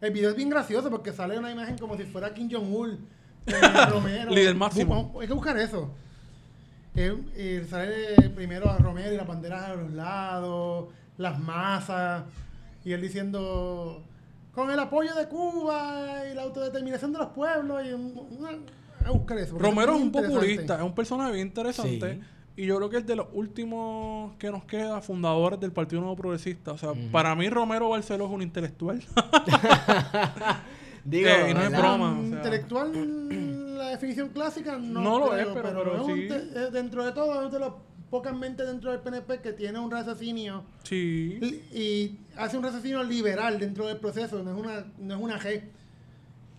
[0.00, 3.06] El video es bien gracioso porque sale una imagen como si fuera Kim Jong-un,
[3.46, 3.52] eh,
[3.90, 4.30] Romero.
[4.32, 5.14] Líder máximo.
[5.20, 5.90] Hay que buscar eso.
[6.96, 10.88] Eh, eh, sale primero a Romero y las banderas a los lados,
[11.18, 12.22] las masas,
[12.84, 14.04] y él diciendo,
[14.52, 18.64] con el apoyo de Cuba y la autodeterminación de los pueblos, y un-
[19.04, 19.52] a buscar eso.
[19.54, 22.14] porque Romero es un populista, es un personaje bien interesante.
[22.14, 22.20] Sí.
[22.56, 26.14] Y yo creo que es de los últimos que nos queda fundadores del Partido Nuevo
[26.14, 26.70] Progresista.
[26.70, 29.02] O sea, para mí Romero Barceló es un intelectual.
[31.04, 32.12] Digo, Eh, no es broma.
[32.12, 32.36] o sea.
[32.36, 32.92] Intelectual,
[33.84, 36.28] la definición clásica no, No lo creo, es, pero- pero es un sí.
[36.28, 37.70] te- dentro de todo es de las
[38.10, 41.38] pocas mentes dentro del PNP que tiene un raciocinio Sí.
[41.72, 45.38] y, y hace un raciocinio liberal dentro del proceso, no es una, no es una
[45.40, 45.62] G.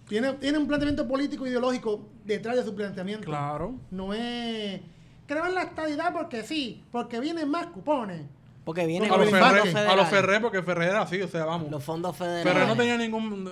[0.07, 3.25] Tiene, tiene un planteamiento político ideológico detrás de su planteamiento.
[3.25, 3.73] Claro.
[3.89, 4.81] No es
[5.27, 8.21] creo en la estadidad porque sí, porque vienen más cupones.
[8.63, 10.05] Porque viene A los a.
[10.05, 11.71] Ferrer, porque Ferrer era así, o sea, vamos.
[11.71, 12.43] Los fondos federales.
[12.51, 13.49] Ferrer no tenía ningún.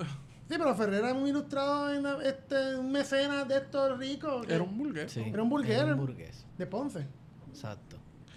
[0.48, 4.46] Sí, pero Ferrer era muy ilustrado en este, un mecenas de estos ricos.
[4.46, 5.10] que- Era un burgués.
[5.12, 5.78] Sí, Era un burgués.
[5.78, 6.44] era un burgués.
[6.58, 7.06] de Ponce.
[7.50, 7.96] Exacto.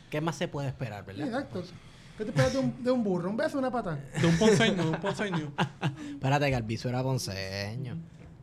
[0.10, 1.28] ¿Qué más se puede esperar, Sí, verdad?
[1.28, 1.64] exacto.
[2.18, 3.30] ¿Qué te esperas de un, de un burro?
[3.30, 4.00] ¿Un beso o una pata?
[4.20, 5.52] De un ponceño, de un ponceño.
[6.14, 7.98] Espérate, que Albizu era ponceño.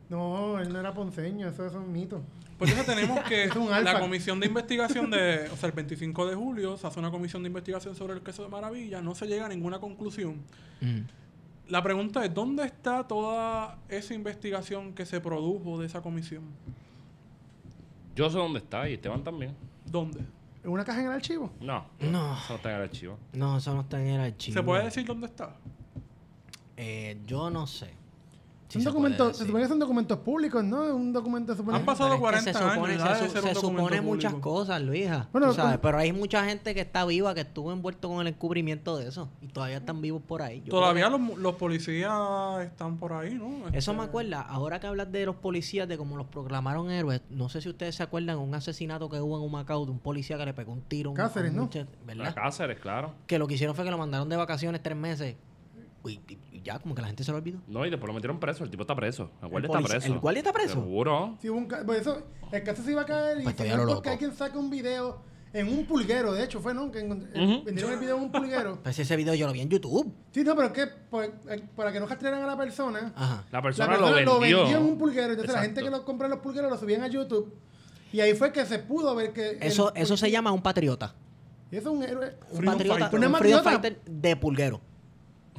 [0.09, 2.21] No, él no era ponceño, eso es un mito.
[2.59, 6.25] Pues entonces tenemos que Es un la comisión de investigación de, o sea, el 25
[6.27, 9.25] de julio se hace una comisión de investigación sobre el queso de maravilla, no se
[9.27, 10.43] llega a ninguna conclusión.
[10.79, 10.99] Mm.
[11.69, 16.43] La pregunta es, ¿dónde está toda esa investigación que se produjo de esa comisión?
[18.15, 19.55] Yo sé dónde está y Esteban también.
[19.85, 20.19] ¿Dónde?
[20.63, 21.51] ¿En una caja en el archivo?
[21.59, 21.85] No.
[21.99, 22.37] No.
[22.37, 23.17] Eso no está en el archivo.
[23.33, 24.53] No, eso no está en el archivo.
[24.53, 25.55] ¿Se puede decir dónde está?
[26.77, 27.91] Eh, yo no sé.
[28.67, 30.95] Son Sí se documentos, puede se supone que son documentos públicos, ¿no?
[30.95, 31.77] Un documento supone...
[31.77, 34.31] Han pasado Pero es que 40 se supone, años, se, su- un se supone muchas
[34.33, 34.49] público.
[34.53, 35.29] cosas, Luisa.
[35.31, 38.21] Bueno, tú sabes, con- pero hay mucha gente que está viva, que estuvo envuelto con
[38.21, 39.29] el encubrimiento de eso.
[39.41, 40.63] Y todavía están vivos por ahí.
[40.65, 42.11] Yo Todavía los, los policías
[42.63, 43.67] están por ahí, ¿no?
[43.71, 47.21] Eso me Este, acuerda, ahora que hablas de los policías, de cómo los proclamaron héroes,
[47.29, 50.37] no sé si ustedes se acuerdan un asesinato que hubo en Humacao de un policía
[50.39, 51.11] que le pegó un tiro.
[51.11, 51.63] un- Cáceres, a un ¿no?
[51.65, 52.33] muchacho, La ¿Verdad?
[52.35, 53.13] Cáceres, claro.
[53.27, 55.35] Que lo que hicieron fue que lo mandaron de vacaciones tres meses.
[56.07, 57.59] Y, y- y ya, como que la gente se lo olvidó.
[57.67, 58.63] No, y después lo metieron preso.
[58.63, 59.31] El tipo está preso.
[59.41, 60.13] El guardia está preso.
[60.13, 60.73] ¿el guardia está preso?
[60.73, 61.37] Seguro.
[61.41, 63.77] Sí, hubo un ca- pues eso, el caso se iba a caer y Pues todavía
[63.77, 64.19] lo porque loco.
[64.19, 65.21] quien saca un video
[65.53, 66.91] en un pulguero, de hecho fue, ¿no?
[66.91, 68.79] Que encont- eh, vendieron el video en un pulguero.
[68.83, 70.11] Pues ese video yo lo vi en YouTube.
[70.31, 73.45] Sí, no, pero es que pues, eh, para que no rastrearan a la persona, Ajá.
[73.51, 74.67] La la persona, persona lo vendió.
[74.67, 75.29] en un pulguero.
[75.29, 75.95] Entonces la gente Exacto.
[75.95, 77.53] que lo compra en los pulgueros lo subían a YouTube.
[78.11, 79.51] Y ahí fue que se pudo ver que...
[79.51, 81.13] el Eso, eso se llama un patriota.
[81.71, 82.35] Y eso es un héroe.
[82.51, 83.17] Un Freedom patriota, fighter.
[83.19, 84.81] Una un freedom fighter de pulguero.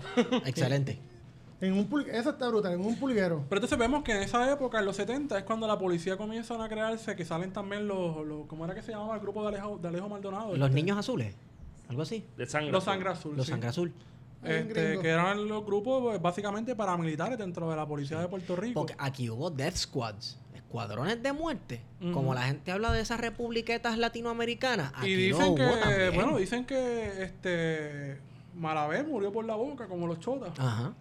[0.47, 0.99] Excelente.
[1.61, 3.43] En un pul- eso está brutal, en un pulguero.
[3.49, 6.61] Pero entonces vemos que en esa época, en los 70, es cuando la policía comienzan
[6.61, 9.49] a crearse, que salen también los, los ¿cómo era que se llamaba el grupo de
[9.49, 10.55] Alejo, de Alejo Maldonado?
[10.55, 11.35] Los Este, niños azules.
[11.89, 12.27] Algo así.
[12.37, 12.73] De sangre.
[12.73, 13.37] Los sangre azul.
[13.37, 13.53] Los sí.
[13.53, 13.93] sangre azul.
[14.45, 18.75] Este, que eran los grupos pues, básicamente paramilitares dentro de la policía de Puerto Rico.
[18.81, 20.39] Porque aquí hubo death squads.
[20.55, 21.81] Escuadrones de muerte.
[22.13, 24.93] Como la gente habla de esas republiquetas latinoamericanas.
[24.95, 26.15] Aquí y dicen hubo que, también.
[26.15, 28.19] bueno, dicen que este
[28.57, 30.59] Malavé murió por la boca, como los chotas.
[30.59, 30.93] Ajá.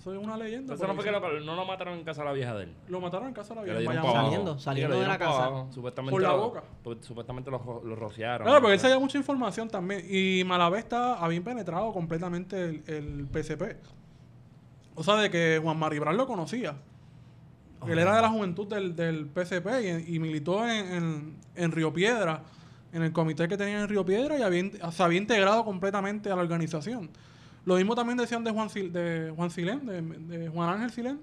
[0.00, 0.74] Eso es una leyenda.
[0.74, 2.74] Eso no fue que lo, no lo mataron en casa de la vieja de él.
[2.88, 3.92] lo mataron en casa de la vieja.
[3.92, 4.16] pa' abajo.
[4.24, 5.44] Saliendo, saliendo de la casa.
[5.44, 5.68] abajo.
[5.70, 6.64] Supuestamente Por la lo- boca.
[6.82, 8.44] pues, Supuestamente lo, ro- lo rociaron.
[8.44, 10.04] Claro, porque él sabía mucha información también.
[10.10, 13.76] Y Malavé está, había penetrado completamente el, el PCP.
[14.96, 16.74] O sea, de que Juan Maribral lo conocía.
[17.86, 19.66] Él era de la juventud del, del PCP
[20.08, 22.42] y, y militó en, en, en Río Piedra,
[22.92, 26.30] en el comité que tenían en Río Piedra y había, in- se había integrado completamente
[26.30, 27.10] a la organización.
[27.64, 31.20] Lo mismo también decían de Juan, Sil- de Juan Silén, de, de Juan Ángel Silén,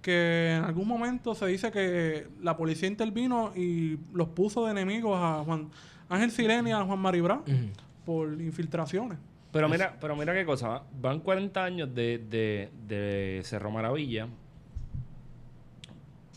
[0.00, 5.16] que en algún momento se dice que la policía intervino y los puso de enemigos
[5.20, 5.68] a Juan
[6.08, 7.42] Ángel Silén y a Juan Maribra
[8.04, 9.18] por infiltraciones.
[9.52, 10.82] Pero mira, pero mira qué cosa.
[11.00, 14.26] Van 40 años de, de, de Cerro Maravilla.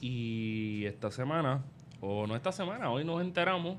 [0.01, 1.63] Y esta semana,
[2.01, 3.77] o no esta semana, hoy nos enteramos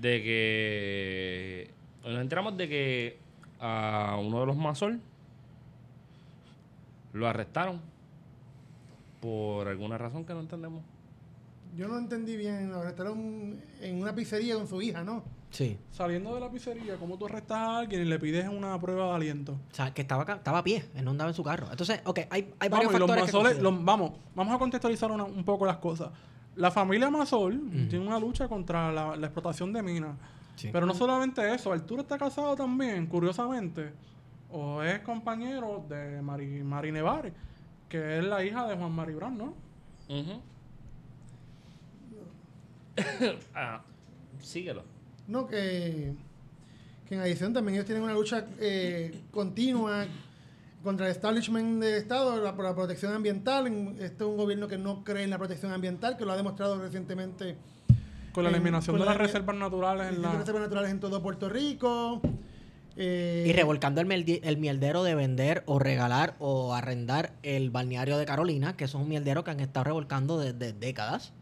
[0.00, 1.70] de que.
[2.08, 3.18] Nos enteramos de que
[3.60, 5.00] a uno de los Mazol
[7.12, 7.80] lo arrestaron
[9.20, 10.82] por alguna razón que no entendemos.
[11.76, 12.70] Yo no entendí bien.
[12.70, 15.24] Lo arrestaron en una pizzería con su hija, ¿no?
[15.50, 15.78] Sí.
[15.90, 19.14] Saliendo de la pizzería, ¿cómo tú arrestas a alguien y le pides una prueba de
[19.14, 19.52] aliento?
[19.52, 21.68] O sea, que estaba, acá- estaba a pie, él no andaba en su carro.
[21.70, 25.10] Entonces, ok, hay, hay varios Vamos, y los factores que los- vamos, vamos a contextualizar
[25.10, 26.10] una- un poco las cosas.
[26.56, 30.16] La familia Masol tiene una lucha contra la, la explotación de minas.
[30.56, 30.70] Sí.
[30.72, 33.92] Pero no solamente eso, Arturo está casado también, curiosamente,
[34.50, 37.34] o es compañero de Mari, Mari Nevares,
[37.88, 39.54] que es la hija de Juan Mari Brand, ¿no?
[43.54, 43.82] Ah,
[44.40, 44.82] síguelo.
[45.28, 46.14] No, que,
[47.06, 50.06] que en adición también ellos tienen una lucha eh, continua
[50.86, 53.66] contra el establishment del Estado la- por la protección ambiental.
[53.66, 56.36] En- Este es un gobierno que no cree en la protección ambiental, que lo ha
[56.36, 57.56] demostrado recientemente
[58.32, 60.38] Con la En- eliminación con de la las reservas naturales en las la...
[60.40, 62.20] reservas naturales en todo Puerto Rico.
[62.96, 68.24] eh, Y revolcando el, el mierdero de vender o regalar o arrendar el balneario de
[68.26, 71.32] Carolina, que eso es un mierdero que han estado revolcando desde décadas.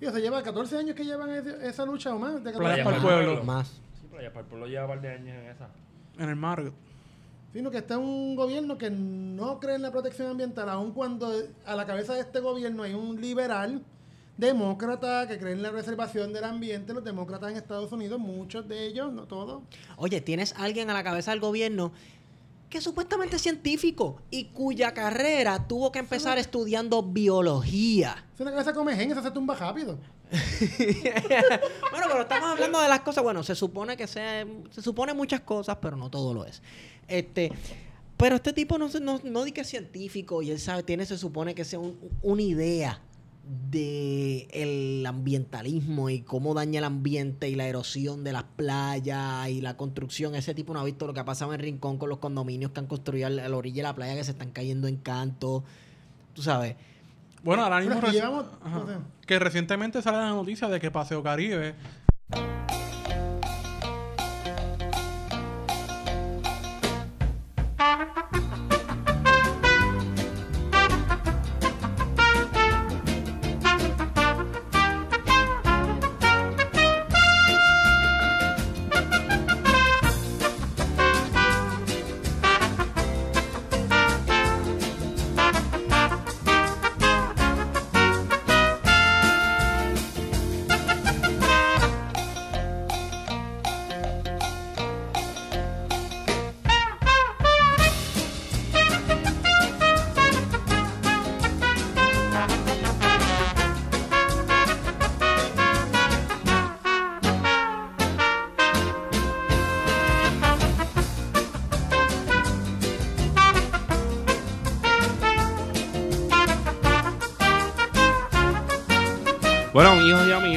[0.00, 2.42] y, o sea, lleva 14 años que llevan ese- esa lucha o más.
[2.42, 3.44] de 14 Playa Playa para el para el pueblo.
[3.44, 3.68] Más.
[4.00, 5.68] Sí, para el pueblo lleva un par de años en esa.
[6.18, 6.74] En el Marriott.
[7.52, 11.32] Sino que está un gobierno que no cree en la protección ambiental, aun cuando
[11.66, 13.82] a la cabeza de este gobierno hay un liberal
[14.36, 16.94] demócrata que cree en la preservación del ambiente.
[16.94, 19.62] Los demócratas en Estados Unidos, muchos de ellos, no todos,
[19.96, 21.92] Oye, tienes alguien a la cabeza del gobierno
[22.70, 28.24] que supuestamente es científico y cuya carrera tuvo que empezar estudiando biología.
[28.32, 29.98] es una cabeza come gen, esa se tumba rápido.
[31.90, 33.24] bueno, pero estamos hablando de las cosas.
[33.24, 36.62] Bueno, se supone que sea, se supone muchas cosas, pero no todo lo es.
[37.10, 37.52] Este,
[38.16, 41.04] pero este tipo no, se- no, no di que es científico y él sabe, tiene,
[41.06, 43.00] se supone que sea un- una idea
[43.70, 49.60] de el ambientalismo y cómo daña el ambiente y la erosión de las playas y
[49.60, 50.34] la construcción.
[50.36, 52.78] Ese tipo no ha visto lo que ha pasado en Rincón con los condominios que
[52.80, 55.64] han construido a la orilla de la playa que se están cayendo en canto.
[56.34, 56.76] Tú sabes.
[57.42, 58.00] Bueno, ahora mismo...
[58.00, 59.00] reci- llevamos- Ajá.
[59.26, 61.74] Que recientemente sale la noticia de que Paseo Caribe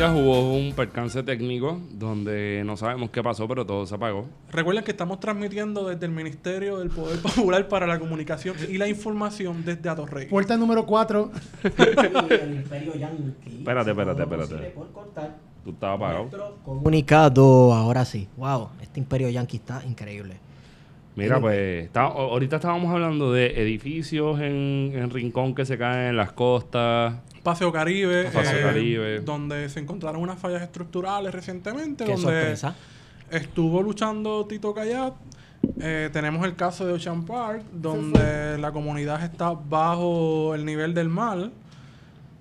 [0.02, 4.26] hubo un percance técnico donde no sabemos qué pasó, pero todo se apagó.
[4.52, 8.88] Recuerden que estamos transmitiendo desde el Ministerio del Poder Popular para la Comunicación y la
[8.88, 10.28] Información desde Atorrey.
[10.28, 11.32] Puerta número 4.
[11.64, 13.58] el imperio Yankee.
[13.60, 14.74] Espérate, espérate, espérate.
[15.64, 16.58] Tú estabas apagado.
[16.66, 18.28] Comunicado, ahora sí.
[18.38, 20.36] Wow, este imperio Yankee está increíble.
[21.16, 26.10] Mira, pues está- o- ahorita estábamos hablando de edificios en, en Rincón que se caen
[26.10, 27.14] en las costas.
[27.44, 29.20] Paseo Caribe, Paseo eh, Caribe.
[29.20, 32.76] donde se encontraron unas fallas estructurales recientemente, Qué donde sorpresa.
[33.30, 35.14] estuvo luchando Tito Cayat.
[35.80, 41.10] Eh, tenemos el caso de Ocean Park, donde la comunidad está bajo el nivel del
[41.10, 41.52] mar.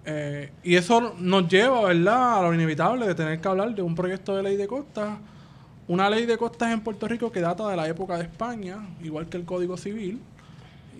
[0.05, 3.95] Eh, y eso nos lleva, ¿verdad?, a lo inevitable de tener que hablar de un
[3.95, 5.19] proyecto de ley de costas.
[5.89, 9.27] Una ley de costas en Puerto Rico que data de la época de España, igual
[9.27, 10.21] que el Código Civil,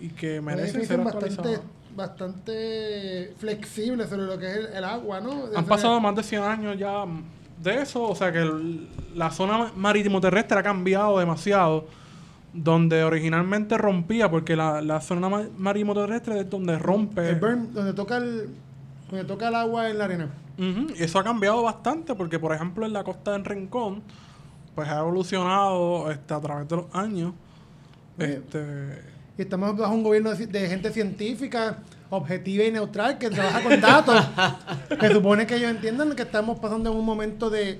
[0.01, 1.49] y que merece ser actualizada.
[1.49, 5.45] bastante, bastante flexible sobre lo que es el, el agua, ¿no?
[5.55, 7.05] Han pasado más de 100 años ya
[7.61, 11.85] de eso, o sea que el- la zona marítimo terrestre ha cambiado demasiado,
[12.53, 17.29] donde originalmente rompía, porque la, la zona ma- marítimo terrestre es donde rompe.
[17.29, 18.49] El burn, donde toca el,
[19.09, 20.29] donde toca el agua en la arena.
[20.57, 24.01] Ujú, y eso ha cambiado bastante, porque por ejemplo en la costa del Rincón,
[24.75, 27.33] pues ha evolucionado este, a través de los años.
[28.19, 31.77] Oye, Este, Y estamos bajo un gobierno de, de gente científica,
[32.09, 34.23] objetiva y neutral, que trabaja con datos.
[34.99, 37.79] que supone que ellos entiendan que estamos pasando en un momento de,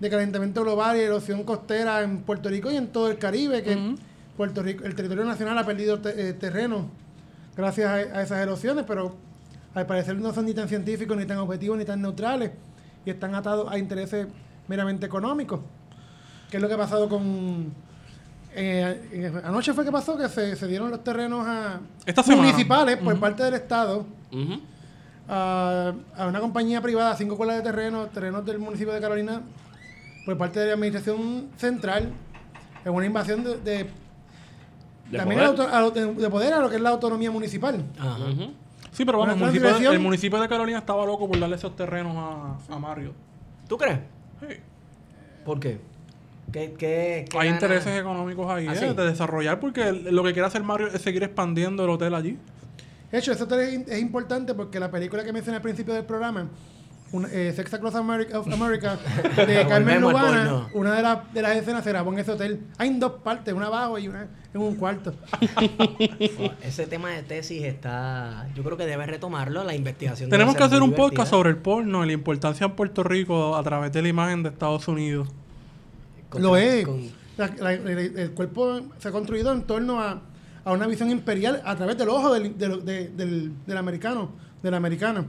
[0.00, 3.72] de calentamiento global y erosión costera en Puerto Rico y en todo el Caribe, que.
[4.36, 6.90] Puerto Rico, el territorio nacional ha perdido te- eh, terreno
[7.56, 9.14] gracias a, a esas erosiones, pero
[9.74, 12.50] al parecer no son ni tan científicos, ni tan objetivos, ni tan neutrales,
[13.06, 14.26] y están atados a intereses
[14.66, 15.60] meramente económicos.
[16.50, 17.72] ¿Qué es lo que ha pasado con...
[18.56, 22.96] eh, eh, anoche fue que pasó que se, se dieron los terrenos a Esta municipales
[22.98, 24.06] por parte del Estado
[25.28, 29.42] a, a una compañía privada, cinco cuerdas de terreno, terrenos del municipio de Carolina,
[30.26, 32.12] por parte de la administración central,
[32.84, 33.90] en una invasión de, de-
[35.10, 35.68] De también poder.
[35.74, 37.84] a de, de poder a lo que es la autonomía municipal.
[37.98, 38.16] Ajá.
[38.92, 41.74] Sí, pero vamos, el municipio, de, el municipio de Carolina estaba loco por darle esos
[41.74, 43.12] terrenos a, a Mario.
[43.68, 43.98] ¿Tú crees?
[44.40, 44.54] Sí.
[45.44, 45.80] ¿Por qué?
[46.54, 47.56] ¿Qué, qué, qué Hay gana?
[47.56, 48.94] intereses económicos ahí ¿Ah, eh, sí?
[48.94, 52.38] de desarrollar porque lo que quiere hacer Mario es seguir expandiendo el hotel allí.
[53.10, 56.48] De hecho, eso es, es importante porque la película que mencioné al principio del programa,
[57.10, 58.96] un- eh, Sex Across America, of America,
[59.36, 62.60] de Carmen Lubana, una de, las de las escenas se grabó en ese hotel.
[62.78, 65.12] Hay en dos partes, una abajo y una en un cuarto.
[66.62, 68.46] Ese tema de tesis está.
[68.54, 70.30] Yo creo que debe retomarlo la investigación.
[70.30, 73.62] Tenemos que hacer un podcast sobre el porno y la importancia en Puerto Rico a
[73.64, 75.28] través de la imagen de Estados Unidos.
[76.34, 76.84] Con- Lo es.
[76.84, 80.20] con- La- la- el, el cuerpo se ha construido en torno a,
[80.64, 84.30] a una visión imperial a través del ojo del, del, de- del- del americano,
[84.62, 85.26] del americano.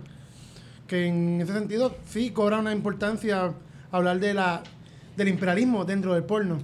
[0.88, 3.54] Que en ese sentido sí cobra una importancia
[3.92, 4.62] hablar de la,
[5.18, 6.60] del imperialismo dentro del porno.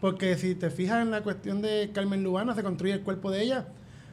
[0.00, 3.42] Porque si te fijas en la cuestión de Carmen Lubana, se construye el cuerpo de
[3.42, 3.66] ella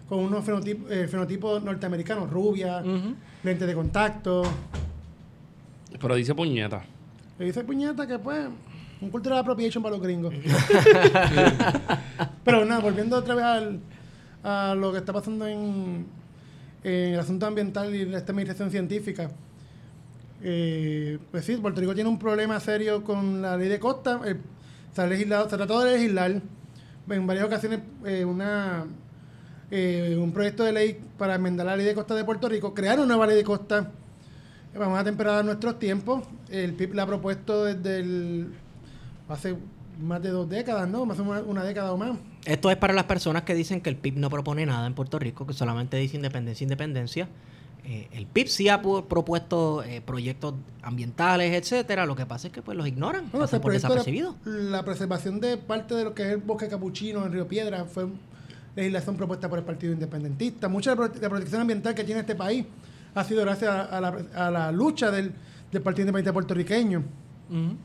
[0.07, 2.83] con unos fenotipos, eh, fenotipos norteamericanos, rubia,
[3.43, 4.43] lentes de contacto.
[5.99, 6.83] Pero dice puñeta.
[7.39, 8.47] Le dice puñeta que pues
[9.03, 10.33] un cultural appropriation para los gringos.
[12.43, 13.79] Pero nada, volviendo otra vez al,
[14.43, 16.05] a lo que está pasando en,
[16.83, 19.31] en el asunto ambiental y en esta administración científica.
[20.41, 24.21] Eh, pues sí, Puerto Rico tiene un problema serio con la ley de costa.
[24.25, 24.35] Eh,
[24.93, 26.41] se, ha legislado, se trató de legislar
[27.09, 28.85] en varias ocasiones eh, una,
[29.71, 32.97] eh, un proyecto de ley para enmendar la ley de costa de Puerto Rico, crear
[32.97, 33.91] una nueva ley de costa
[34.75, 36.23] Vamos a temperar nuestros tiempos.
[36.49, 38.53] El PIB la ha propuesto desde el,
[39.29, 39.55] hace
[40.01, 41.05] más de dos décadas, ¿no?
[41.05, 42.17] Más de una, una década o más.
[42.45, 45.19] Esto es para las personas que dicen que el PIB no propone nada en Puerto
[45.19, 47.27] Rico, que solamente dice independencia, independencia.
[47.85, 52.05] Eh, el PIB sí ha pu- propuesto eh, proyectos ambientales, etcétera.
[52.05, 54.35] Lo que pasa es que pues los ignoran, Bueno, pasan por desapercibidos.
[54.45, 57.83] la, la preservación de parte de lo que es el bosque capuchino en Río Piedra
[57.85, 58.07] fue
[58.75, 60.67] legislación propuesta por el Partido Independentista.
[60.69, 62.65] Mucha de la prote- la protección ambiental que tiene este país
[63.15, 65.31] ha sido gracias a, a la, a la lucha del,
[65.71, 67.03] del Partido Independiente puertorriqueño.
[67.49, 67.75] Ujú.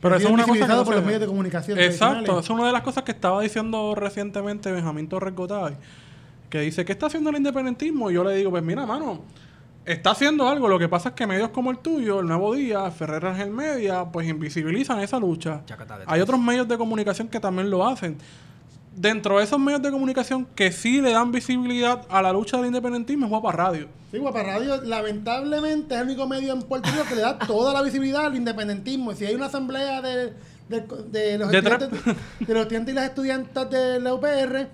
[0.00, 1.06] Pero eso es una cosa que visibilizado no por se los ve.
[1.06, 5.34] medios de comunicación Exacto, es una de las cosas que estaba diciendo recientemente Benjamín Torres
[5.34, 5.76] Gotay,
[6.50, 8.10] que dice, ¿qué está haciendo el independentismo?
[8.10, 9.22] Y yo le digo, pues mira, mano,
[9.84, 12.90] está haciendo algo, lo que pasa es que medios como el tuyo, El Nuevo Día,
[12.90, 15.62] Ferrer Ángel Media, pues invisibilizan esa lucha.
[16.06, 18.18] Hay otros medios de comunicación que también lo hacen.
[18.98, 22.66] Dentro de esos medios de comunicación que sí le dan visibilidad a la lucha del
[22.66, 23.88] independentismo es Guapa Radio.
[24.10, 27.74] Sí, Guapa Radio, lamentablemente, es el único medio en Puerto Rico que le da toda
[27.74, 29.12] la visibilidad al independentismo.
[29.12, 30.32] Y si hay una asamblea de,
[30.68, 30.80] de-
[31.10, 31.90] de los, De estudiantes,
[32.40, 34.68] de los estudiantes y las estudiantas de la UPR,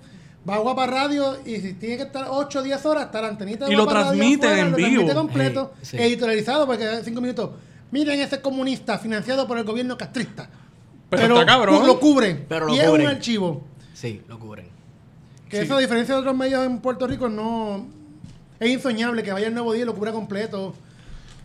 [0.49, 3.27] va a Guapa Radio y si tiene que estar 8 o 10 horas, está la
[3.27, 4.89] antenita de Y lo Guapa Radio transmiten afuera, en lo vivo.
[4.89, 6.03] transmite completo, Sí, sí.
[6.03, 7.49] editorializado, porque cada 5 minutos.
[7.91, 10.49] Miren ese comunista financiado por el gobierno castrista.
[11.09, 11.85] Pero está cabrón.
[11.85, 12.45] lo cubren.
[12.49, 13.05] Pero lo y es cubren.
[13.07, 13.63] un archivo.
[14.03, 14.67] Sí, lo cubren.
[15.49, 15.63] Que Sí.
[15.63, 17.87] eso, a diferencia de otros medios en Puerto Rico, no.
[18.59, 20.73] Es insoñable que vaya el nuevo día y lo cubra completo.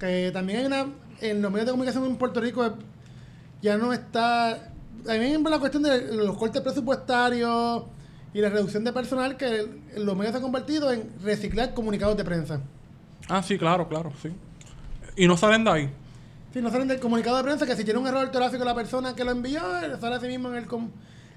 [0.00, 0.86] Que también hay una.
[1.20, 2.74] En los medios de comunicación en Puerto Rico
[3.62, 4.72] ya no está.
[5.06, 7.84] También la cuestión de los cortes presupuestarios
[8.34, 9.64] y la reducción de personal que
[9.96, 12.60] los medios se han convertido en reciclar comunicados de prensa.
[13.28, 14.30] Ah, sí, claro, claro, sí.
[15.16, 15.90] Y no salen de ahí.
[16.52, 19.14] Si no salen del comunicado de prensa que si tiene un error ortográfico la persona
[19.14, 19.60] que lo envió,
[20.00, 20.90] sale así mismo en el, com-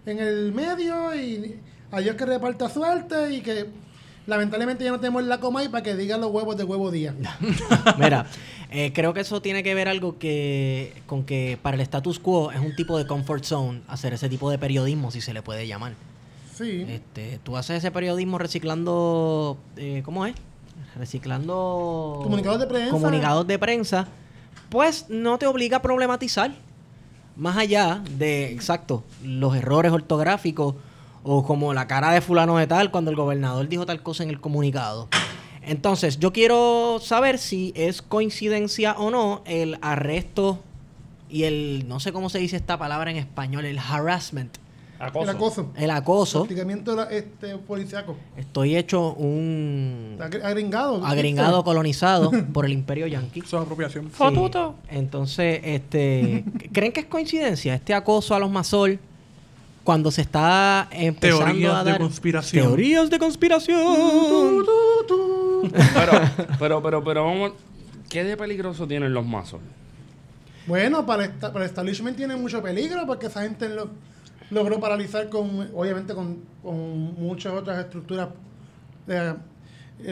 [0.06, 1.60] en el medio y
[1.92, 3.68] adiós que reparta suerte y que
[4.28, 7.14] lamentablemente ya no tenemos la coma ahí para que diga los huevos de huevo día.
[7.98, 8.26] Mira,
[8.70, 12.52] eh, creo que eso tiene que ver algo que con que para el status quo
[12.52, 15.68] es un tipo de comfort zone hacer ese tipo de periodismo, si se le puede
[15.68, 15.94] llamar.
[16.56, 16.86] Sí.
[16.88, 20.36] Este, tú haces ese periodismo reciclando, eh, ¿cómo es?
[20.96, 22.92] Reciclando Comunicados de prensa.
[22.92, 24.08] comunicados de prensa,
[24.70, 26.52] pues no te obliga a problematizar.
[27.36, 30.76] Más allá de, exacto, los errores ortográficos
[31.24, 34.30] o como la cara de fulano de tal cuando el gobernador dijo tal cosa en
[34.30, 35.08] el comunicado.
[35.62, 40.60] Entonces, yo quiero saber si es coincidencia o no el arresto
[41.30, 44.58] y el, no sé cómo se dice esta palabra en español, el harassment,
[45.02, 45.72] El acoso.
[45.76, 46.42] el acoso.
[46.44, 48.16] Hostigamiento la- este, policiaco.
[48.38, 51.06] Estoy hecho un Agr- Agringado.
[51.06, 53.40] agringado colonizado por el imperio yanqui.
[53.40, 54.12] Eso es apropiación.
[54.16, 54.24] Sí.
[54.90, 56.44] Entonces, este,
[56.74, 59.00] ¿creen que es coincidencia este acoso a los masol
[59.84, 62.66] cuando se está empezando Teorías a de dar conspiración.
[62.68, 64.64] teorías de conspiración?
[65.72, 66.12] Pero,
[66.60, 67.52] pero, pero, pero vamos.
[68.10, 69.62] ¿Qué de peligroso tienen los mazos?
[70.68, 73.90] Bueno, para, esta- para el establishment tiene mucho peligro porque esa gente lo,
[74.52, 78.30] logró paralizar con, obviamente, con, con muchas otras estructuras
[79.08, 79.36] de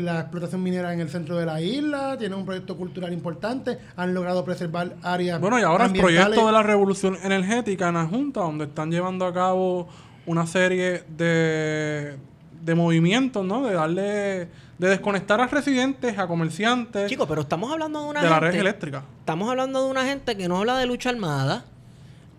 [0.01, 4.13] la explotación minera en el centro de la isla, tienen un proyecto cultural importante, han
[4.13, 8.41] logrado preservar áreas Bueno, y ahora el proyecto de la revolución energética en la Junta,
[8.41, 9.87] donde están llevando a cabo
[10.25, 12.17] una serie de,
[12.61, 13.65] de movimientos, ¿no?
[13.65, 18.29] De darle, de desconectar a residentes, a comerciantes Chicos, pero estamos hablando de una de
[18.29, 19.03] la red eléctrica.
[19.19, 21.65] Estamos hablando de una gente que no habla de lucha armada.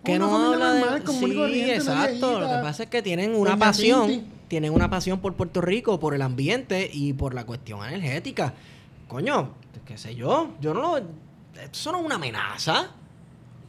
[0.03, 1.05] Que Una no habla normal, de.
[1.05, 2.39] común Sí, exacto.
[2.39, 4.07] Lo que pasa es que tienen una doña pasión.
[4.07, 4.31] Tinti.
[4.47, 8.53] Tienen una pasión por Puerto Rico, por el ambiente y por la cuestión energética.
[9.07, 9.53] Coño,
[9.85, 10.51] qué sé yo.
[10.59, 10.97] Yo no lo.
[10.97, 12.91] Eso no es una amenaza.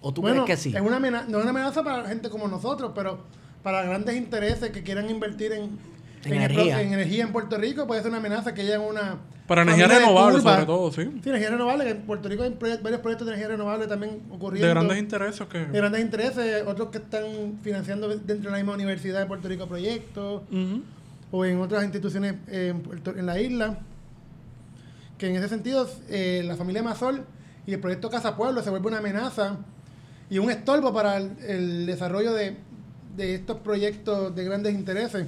[0.01, 0.77] ¿O tú Bueno, crees que sí?
[0.77, 3.21] es una amenaza, no es una amenaza para gente como nosotros, pero
[3.63, 5.79] para grandes intereses que quieran invertir en,
[6.25, 6.81] En energía.
[6.83, 9.17] en energía en Puerto Rico, puede ser una amenaza que haya una...
[9.49, 11.03] Para energía renovable, sobre todo, sí.
[11.23, 14.67] Sí, energía renovable, que en Puerto Rico hay varios proyectos de energía renovable también ocurriendo.
[14.69, 15.59] De grandes intereses que...
[15.59, 19.67] de grandes intereses, otros que están financiando dentro de la misma universidad de Puerto Rico
[19.67, 20.83] proyectos, Ujú.
[21.33, 23.79] o en otras instituciones eh, en, Puerto- en la isla.
[25.19, 27.25] Que en ese sentido, eh, la familia Mazol
[27.67, 29.57] y el proyecto Casa Pueblo se vuelve una amenaza
[30.31, 32.57] y un estorbo para el, el desarrollo de,
[33.17, 35.27] de estos proyectos de grandes intereses,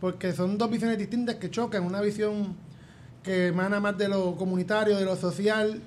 [0.00, 2.54] porque son dos visiones distintas que chocan, una visión
[3.22, 5.80] que emana más de lo comunitario, de lo social,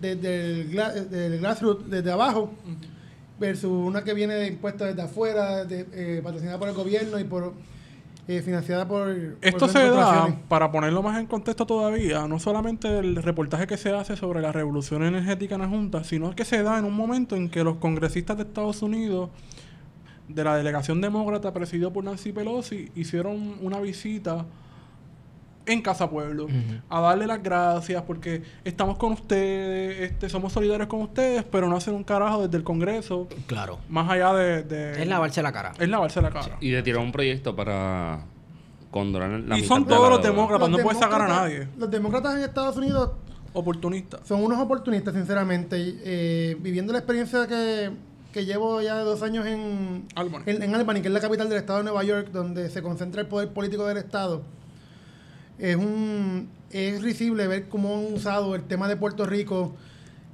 [0.00, 2.52] desde el, gla- del grassroots, desde abajo,
[3.38, 7.24] versus una que viene de impuestos desde afuera, de, eh, patrocinada por el gobierno y
[7.24, 7.52] por
[8.28, 9.08] eh, financiada por...
[9.40, 13.90] Esto se da, para ponerlo más en contexto todavía, no solamente el reportaje que se
[13.90, 17.36] hace sobre la revolución energética en la Junta, sino que se da en un momento
[17.36, 19.30] en que los congresistas de Estados Unidos,
[20.28, 24.44] de la delegación demócrata presidido por Nancy Pelosi, hicieron una visita
[25.68, 26.46] en Casa Pueblo
[26.88, 31.76] a darle las gracias porque estamos con ustedes, este, somos solidarios con ustedes, pero no
[31.76, 33.78] hacen un carajo desde el Congreso, Claro.
[33.88, 34.62] más allá de...
[34.62, 35.72] de Es lavarse la cara.
[35.78, 36.56] es lavarse la cara.
[36.60, 38.20] Y de tirar un proyecto para
[38.92, 40.70] condonar la Y mitad son de todos la los demócratas.
[40.70, 41.66] no puedes sacar a nadie.
[41.76, 43.10] Los demócratas en Estados Unidos
[43.52, 44.20] Oportunista.
[44.24, 45.76] son unos oportunistas, sinceramente.
[45.80, 47.90] Eh, viviendo la experiencia que,
[48.36, 50.42] que llevo ya dos años en Albany.
[50.44, 53.22] en, en Albany, que es la capital del estado de Nueva York, donde se concentra
[53.22, 54.42] el poder político del estado,
[55.58, 59.72] es un es risible ver cómo han usado el tema de Puerto Rico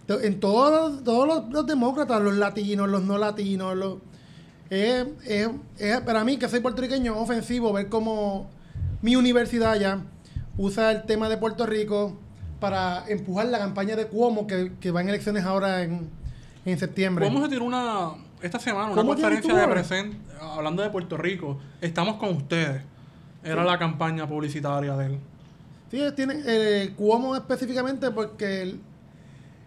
[0.09, 3.99] en todos, todos los, los demócratas, los latinos, los no latinos, los,
[4.69, 5.49] es, es-
[5.79, 8.51] es- para mí, que soy puertorriqueño, ofensivo ver cómo
[9.01, 10.01] mi universidad ya
[10.59, 12.17] usa el tema de Puerto Rico
[12.59, 16.11] para empujar la campaña de Cuomo, que, que va en elecciones ahora en,
[16.65, 17.25] en septiembre.
[17.27, 18.11] Vamos a tirar una.
[18.41, 20.17] Esta semana, una ¿Cómo tiene conferencia de presente.
[20.41, 21.59] Hablando de Puerto Rico.
[21.81, 22.83] Estamos con ustedes.
[23.45, 25.19] Era la campaña publicitaria de él.
[25.91, 28.81] Sí, tienen eh, Cuomo específicamente porque el-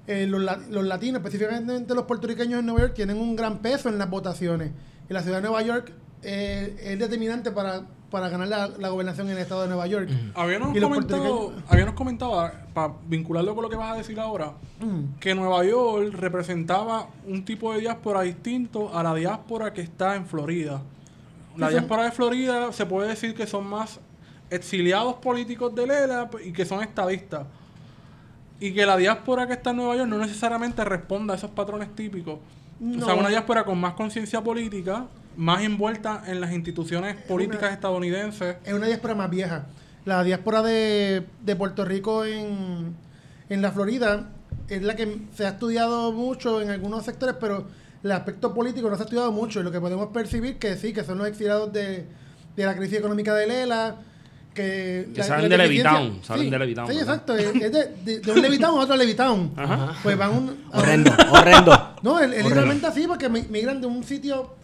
[0.08, 3.98] eh, los, los latinos, específicamente los puertorriqueños en Nueva York, tienen un gran peso en
[3.98, 4.72] las votaciones.
[5.10, 5.92] Y la ciudad de Nueva York
[6.24, 7.84] eh, es determinante para,
[8.16, 10.10] para ganar la, la gobernación en el estado de Nueva York.
[10.36, 15.20] Habíamos comentado, habíamos comentado, para vincularlo con lo que vas a decir ahora, Mm.
[15.20, 20.26] que Nueva York representaba un tipo de diáspora distinto a la diáspora que está en
[20.26, 20.82] Florida.
[21.58, 24.00] La son- diáspora de Florida se puede decir que son más
[24.50, 27.46] exiliados políticos de Lela y que son estadistas.
[28.62, 31.94] Y que la diáspora que está en Nueva York no necesariamente responda a esos patrones
[31.96, 32.40] típicos.
[33.02, 35.06] O sea, una diáspora con más conciencia política,
[35.38, 38.58] más envuelta en las instituciones políticas estadounidenses.
[38.66, 39.66] Es una diáspora más vieja.
[40.06, 42.96] La diáspora de, de Puerto Rico en,
[43.50, 44.30] en la Florida
[44.70, 47.68] es la que se ha estudiado mucho en algunos sectores, pero
[48.04, 49.60] el aspecto político no se ha estudiado mucho.
[49.60, 52.06] Y lo que podemos percibir que sí, que son los exiliados de,
[52.56, 53.96] de la crisis económica de Lela.
[54.54, 57.14] Que, Que salen de Levitown, salen de Levitown, Sí, ¿verdad?
[57.16, 57.36] exacto.
[57.36, 59.52] Es, es de, de- de un Levitown a otro Levitown.
[59.58, 59.96] Ajá.
[60.02, 61.96] Pues van un, a Horrendo, horrendo.
[62.04, 64.56] no, es, literalmente así, porque mi- migran de un sitio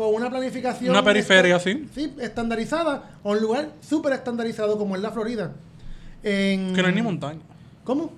[0.00, 0.90] con una planificación.
[0.90, 1.86] Una periferia, sí.
[1.94, 5.52] Sí, estandarizada, a un lugar súper estandarizado como es la Florida.
[6.22, 7.40] En- Que no hay ni montaña.
[7.84, 8.12] ¿Cómo?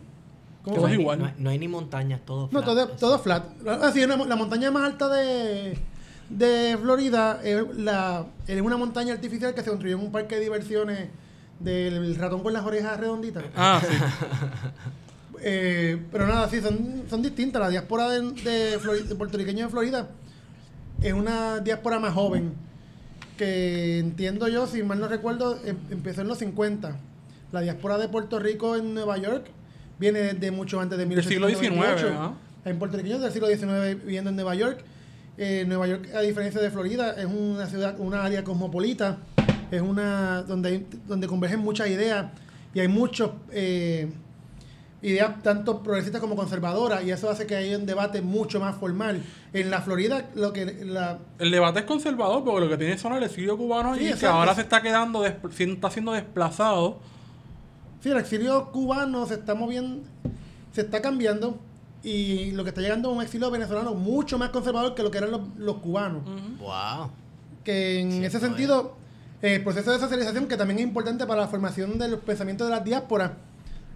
[0.62, 0.94] ¿Cómo Todo fue?
[0.94, 1.18] es igual.
[1.18, 2.64] No hay, no hay ni montañas, todo No, flat.
[2.64, 3.44] todo, todo flat.
[3.66, 5.76] Ah, sí, una- la montaña más alta de,
[6.30, 10.40] de Florida es, la, es una montaña artificial que se construyó en un parque de
[10.42, 11.09] diversiones
[11.59, 13.42] del ratón con las orejas redonditas.
[13.56, 13.94] Ah, sí.
[15.44, 17.60] Eh, pero nada, sí, son, son distintas.
[17.60, 20.09] La diáspora de, de, Flori- de puertorriqueños de Florida
[21.03, 22.53] es una diáspora más joven.
[23.37, 26.97] Que entiendo yo, si mal no recuerdo, em- empezó en los 50.
[27.51, 29.47] La diáspora de Puerto Rico en Nueva York
[29.99, 32.07] viene desde mucho antes de Del siglo 1898.
[32.09, 32.35] XIX, ¿ah?
[32.65, 34.85] Hay puertorriqueños del siglo XIX viviendo en Nueva York.
[35.39, 39.19] Eh, Nueva York, a diferencia de Florida, es una ciudad, una área cosmopolita.
[39.70, 42.27] Es una donde, hay- donde convergen muchas ideas
[42.74, 44.11] y hay muchos eh,
[45.03, 49.23] ideas tanto progresistas como conservadoras y eso hace que haya un debate mucho más formal.
[49.53, 53.12] En la Florida lo que la El debate es conservador porque lo que tiene son
[53.15, 56.99] el exilio cubano Sí, y que ahora se está quedando, está siendo desplazado.
[58.01, 60.07] sí, el exilio cubano se está moviendo,
[60.73, 61.59] se está cambiando
[62.05, 65.19] y lo que está llegando es un exilio venezolano mucho más conservador que lo que
[65.19, 66.23] eran los, los cubanos.
[66.59, 67.11] Wow.
[67.65, 68.43] que en ese es.
[68.43, 68.95] sentido,
[69.41, 72.85] el proceso de socialización, que también es importante para la formación del pensamiento de las
[72.85, 73.33] diásporas,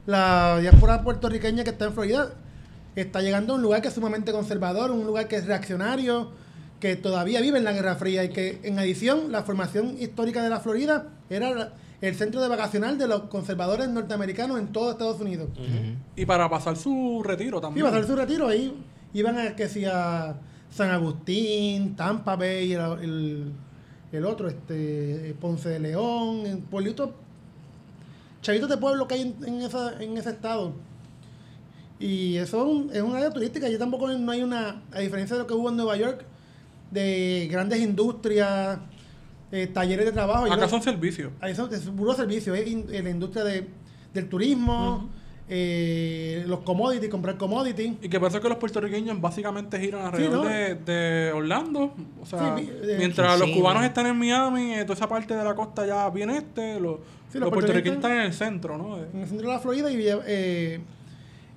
[0.06, 2.32] la diáspora puertorriqueña que está en Florida
[2.94, 6.30] está llegando a un lugar que es sumamente conservador, un lugar que es reaccionario,
[6.80, 10.48] que todavía vive en la Guerra Fría y que en adición la formación histórica de
[10.48, 15.48] la Florida era el centro de vacacional de los conservadores norteamericanos en todo Estados Unidos.
[16.14, 17.86] Y para pasar su retiro también.
[17.86, 18.74] a hacer su retiro ahí.
[19.12, 20.34] Iban a que si a
[20.70, 23.52] San Agustín, Tampa Bay, el, el,
[24.12, 27.10] el otro, este Ponce de León, en pueblitos,
[28.42, 30.72] chavitos de pueblo que hay en, en esa, en ese estado.
[31.98, 33.68] Y eso es un, es un área turística.
[33.68, 36.24] Y tampoco no hay una, a diferencia de lo que hubo en Nueva York,
[36.90, 38.78] de grandes industrias,
[39.50, 40.44] eh, talleres de trabajo.
[40.46, 41.32] Acá creo- son servicios.
[41.40, 43.66] Ahí son, es puro servicio, es in- en la industria de,
[44.12, 45.08] del turismo,
[45.48, 47.94] eh, los commodities, comprar commodities.
[48.02, 50.50] Y que pasa que los puertorriqueños básicamente giran alrededor ¿no?
[50.50, 51.94] de, de Orlando.
[52.20, 52.68] O sea, Sí,
[52.98, 53.86] mientras los Sí, cubanos ¿no?
[53.86, 56.98] están en Miami, eh, toda esa parte de la costa ya bien este, los,
[57.30, 58.98] Sí, los los puertorriqueños están en el centro, ¿no?
[58.98, 59.96] En el centro de la Florida y
[60.26, 60.80] eh,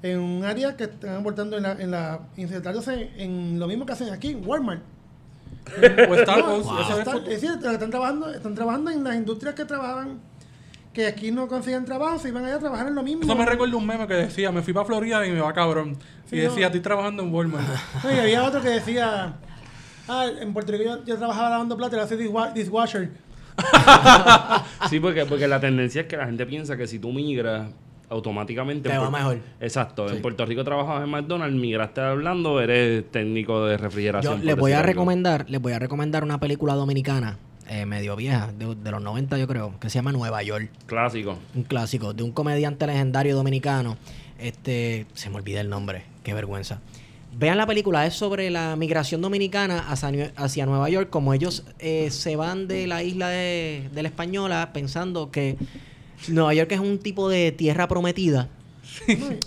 [0.01, 3.93] en un área que están aportando en la, en la insertándose en lo mismo que
[3.93, 4.81] hacen aquí, Walmart.
[6.09, 6.79] o Star No, Wars, Wow.
[6.79, 10.19] es están, fut- es decir, están trabajando, están trabajando en las industrias que trabajan,
[10.93, 13.23] que aquí no consiguen trabajo, se iban allá a trabajar en lo mismo.
[13.23, 15.97] Eso me recuerda un meme que decía, me fui para Florida y me va cabrón.
[16.25, 16.49] Sí, y no.
[16.49, 17.67] decía, estoy trabajando en Walmart.
[18.03, 19.35] No, y había otro que decía,
[20.07, 23.11] ah, en Puerto Rico yo, yo trabajaba lavando plata, y hacía dishwa- dishwasher.
[24.89, 27.69] Sí, porque, porque la tendencia es que la gente piensa que si tú migras,
[28.09, 28.89] automáticamente...
[28.89, 29.39] Te va mejor.
[29.59, 30.09] Exacto.
[30.09, 30.15] Sí.
[30.15, 34.39] En Puerto Rico trabajabas en McDonald's, migraste hablando, eres técnico de refrigeración.
[34.39, 34.87] Yo les voy a algo.
[34.87, 37.37] recomendar, les voy a recomendar una película dominicana,
[37.67, 40.71] eh, medio vieja, de, de los 90 yo creo, que se llama Nueva York.
[40.87, 41.37] Clásico.
[41.55, 43.97] Un clásico, de un comediante legendario dominicano.
[44.39, 46.79] Este, se me olvida el nombre, qué vergüenza.
[47.37, 52.09] Vean la película, es sobre la migración dominicana hacia, hacia Nueva York, como ellos eh,
[52.11, 55.57] se van de la isla de, de la Española pensando que
[56.27, 58.49] Nueva York es un tipo de tierra prometida.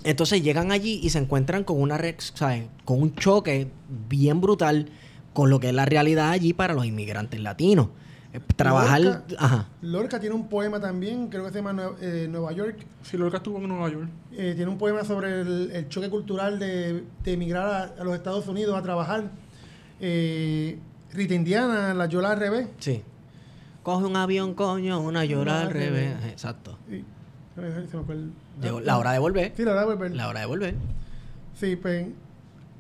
[0.05, 2.01] Entonces llegan allí y se encuentran con una
[2.35, 2.65] ¿sabes?
[2.85, 3.69] con un choque
[4.09, 4.89] bien brutal
[5.33, 7.89] con lo que es la realidad allí para los inmigrantes latinos.
[8.35, 9.69] Eh, Trabajar, Lorca- ajá.
[9.83, 12.79] Lorca tiene un poema también, creo que se llama eh, Nueva York.
[13.03, 14.09] Si Lorca estuvo en Nueva York.
[14.33, 17.67] Eh, tiene un poema sobre el, el choque cultural de, de emigrar
[17.99, 19.25] a, a los Estados Unidos a trabajar.
[20.01, 20.79] Eh,
[21.13, 22.69] Rita Indiana, la Yola al revés.
[22.79, 23.03] Sí.
[23.83, 26.15] Coge un avión, coño, una llora Una al revés.
[26.17, 26.33] revés.
[26.33, 26.79] Exacto.
[26.89, 27.05] Sí.
[27.55, 27.61] Se
[27.99, 28.33] me fue el-
[28.63, 29.53] Llegó la hora de volver.
[29.57, 30.15] Sí, la hora de volver.
[30.17, 30.75] La hora de volver.
[31.55, 32.07] Sí, pues,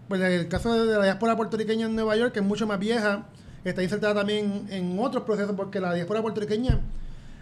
[0.08, 3.26] pues el caso de la diáspora puertorriqueña en Nueva York, que es mucho más vieja,
[3.64, 6.80] está insertada también en otros procesos, porque la diáspora puertorriqueña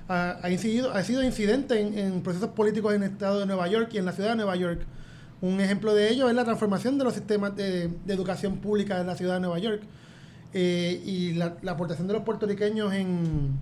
[0.09, 3.99] ha, incidido, ha sido incidente en, procesos políticos en el estado de Nueva York y
[3.99, 4.83] en la ciudad de Nueva York.
[5.41, 9.17] Un ejemplo de ello es la transformación de los sistemas de, educación pública en la
[9.17, 9.83] ciudad de Nueva York
[10.53, 13.59] eh, y la, aportación de los puertorriqueños en,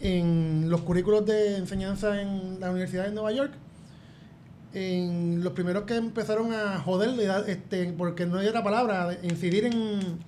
[0.00, 3.52] en los currículos de enseñanza en la Universidad de Nueva York
[4.72, 7.10] en los primeros que empezaron a joder,
[7.48, 10.18] este, porque no hay otra palabra, incidir en,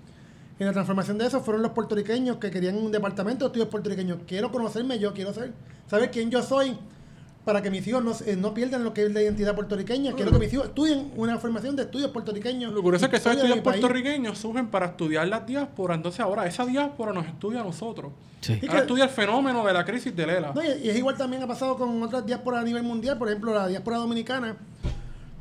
[0.62, 4.18] en la transformación de eso fueron los puertorriqueños que querían un departamento de estudios puertorriqueños.
[4.26, 5.52] Quiero conocerme yo, quiero ser,
[5.89, 6.76] saber quién yo soy
[7.44, 8.05] para que mis hijos
[8.36, 10.12] no, pierdan lo que es la identidad puertorriqueña.
[10.12, 12.72] Quiero que mis hijos estudien una formación de estudios puertorriqueños.
[12.72, 15.97] Lo curioso es que esos estudios puertorriqueños surgen para estudiar las diásporas.
[15.97, 18.12] Entonces ahora esa diáspora nos estudia a nosotros.
[18.40, 18.59] Sí.
[18.62, 20.52] Y Ahora que- estudia el fenómeno de la crisis de Lela.
[20.55, 23.18] No, y, y es igual también ha pasado con otras diásporas a nivel mundial.
[23.18, 24.56] Por ejemplo, la diáspora dominicana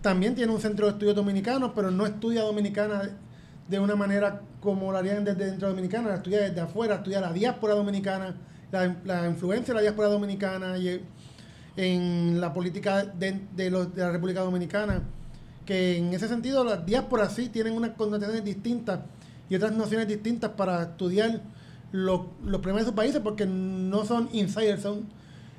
[0.01, 3.11] también tiene un centro de estudios dominicanos, pero no estudia dominicana
[3.71, 7.21] de, una manera como lo harían desde dentro de dominicana, la estudia desde afuera, estudia
[7.21, 8.35] la diáspora dominicana,
[8.71, 11.01] la, la influencia de la diáspora dominicana y
[11.77, 15.01] en la política de, de de la República Dominicana.
[15.65, 18.99] Que en ese sentido las diásporas sí tienen unas connotaciones distintas
[19.49, 21.41] y otras nociones distintas para estudiar
[21.91, 25.07] los, los problemas de sus países porque no son insiders, son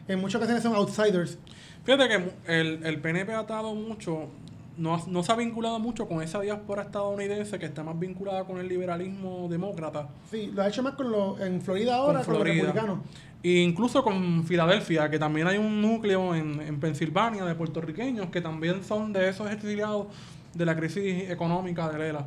[0.09, 1.39] en muchas ocasiones son outsiders.
[1.85, 4.29] Fíjate que el, el PNP ha atado mucho,
[4.77, 8.59] no, no se ha vinculado mucho con esa diáspora estadounidense que está más vinculada con
[8.59, 10.09] el liberalismo demócrata.
[10.31, 12.67] Sí, lo ha hecho más con los, en Florida ahora con, con los Florida.
[12.67, 12.99] republicanos.
[13.43, 18.41] E incluso con Filadelfia, que también hay un núcleo en, en Pensilvania de puertorriqueños que
[18.41, 20.07] también son de esos exiliados
[20.55, 22.27] de la crisis económica de Lela.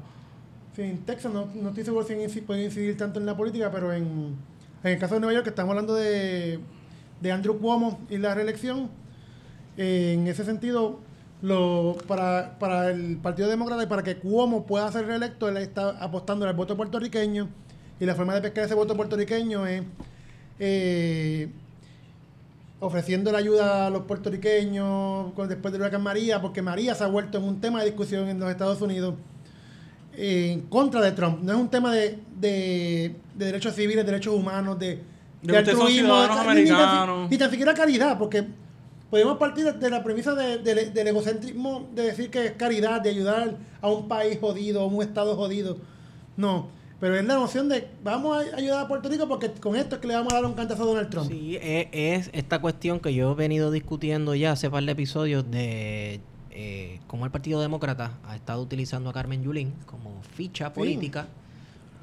[0.76, 3.94] Sí, en Texas no, no estoy seguro si pueden incidir tanto en la política, pero
[3.94, 4.36] en,
[4.84, 6.60] en el caso de Nueva York, que estamos hablando de,
[7.22, 8.90] de Andrew Cuomo y la reelección,
[9.78, 11.00] en ese sentido,
[11.46, 15.90] lo, para, para el Partido Demócrata y para que Cuomo pueda ser reelecto, él está
[16.04, 17.50] apostando al voto puertorriqueño
[18.00, 19.84] y la forma de pescar ese voto puertorriqueño es
[20.60, 21.50] eh,
[22.80, 27.08] ofreciendo la ayuda a los puertorriqueños con- después del huracán María, porque María se ha
[27.08, 29.16] vuelto en un tema de discusión en los Estados Unidos
[30.18, 31.42] eh, en contra de Trump.
[31.42, 35.02] No es un tema de, de, de derechos civiles, derechos humanos, de,
[35.42, 35.88] De son
[36.28, 37.30] ciudadanos ni- ni tan-.
[37.30, 38.46] Ni, tan siquiera caridad, porque
[39.16, 43.12] podemos partir de, la premisa de- de- del egocentrismo de decir que es caridad, de
[43.12, 45.78] ayudar a un país jodido, a un estado jodido.
[46.36, 46.68] No,
[47.00, 50.02] pero es la noción de vamos a ayudar a Puerto Rico porque con esto es
[50.02, 51.30] que le vamos a dar un cantazo a Donald Trump.
[51.32, 55.50] Sí, es, es esta cuestión que yo he venido discutiendo ya hace par de episodios
[55.50, 56.20] de
[56.52, 61.28] eh, cómo el Partido Demócrata ha estado utilizando a Carmen Yulín como ficha política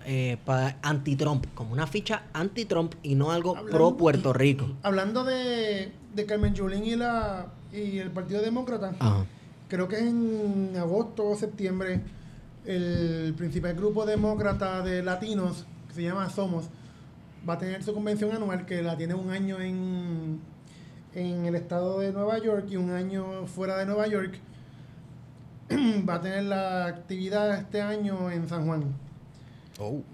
[0.07, 4.69] eh, para anti-Trump, como una ficha anti-Trump y no algo Hablando- pro Puerto Rico.
[4.83, 9.25] Hablando de, de Carmen Yulín y, la, y el Partido Demócrata, Ajá.
[9.69, 12.01] creo que en agosto o septiembre,
[12.65, 16.67] el principal grupo demócrata de latinos, que se llama Somos,
[17.49, 20.41] va a tener su convención anual, que la tiene un año en,
[21.15, 24.39] en el estado de Nueva York y un año fuera de Nueva York.
[26.09, 28.85] va a tener la actividad este año en San Juan.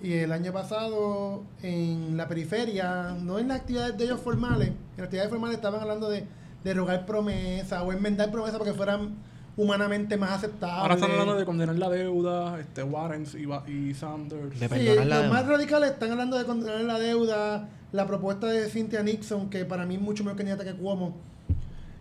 [0.02, 4.76] Y el año pasado, en la periferia, no en las actividades de ellos formales, en
[4.96, 6.24] las actividades formales estaban hablando de,
[6.64, 9.16] de rogar promesas o enmendar promesas para que fueran
[9.56, 10.78] humanamente más aceptables.
[10.82, 13.24] Ahora están hablando de condenar la deuda, este Warren
[13.66, 14.60] y, Sanders.
[14.60, 15.28] De Sí, perdonar la los deuda.
[15.34, 19.84] más radicales están hablando de condenar la deuda, la propuesta de Cynthia Nixon, que para
[19.84, 21.16] mí es mucho mejor candidata que Cuomo,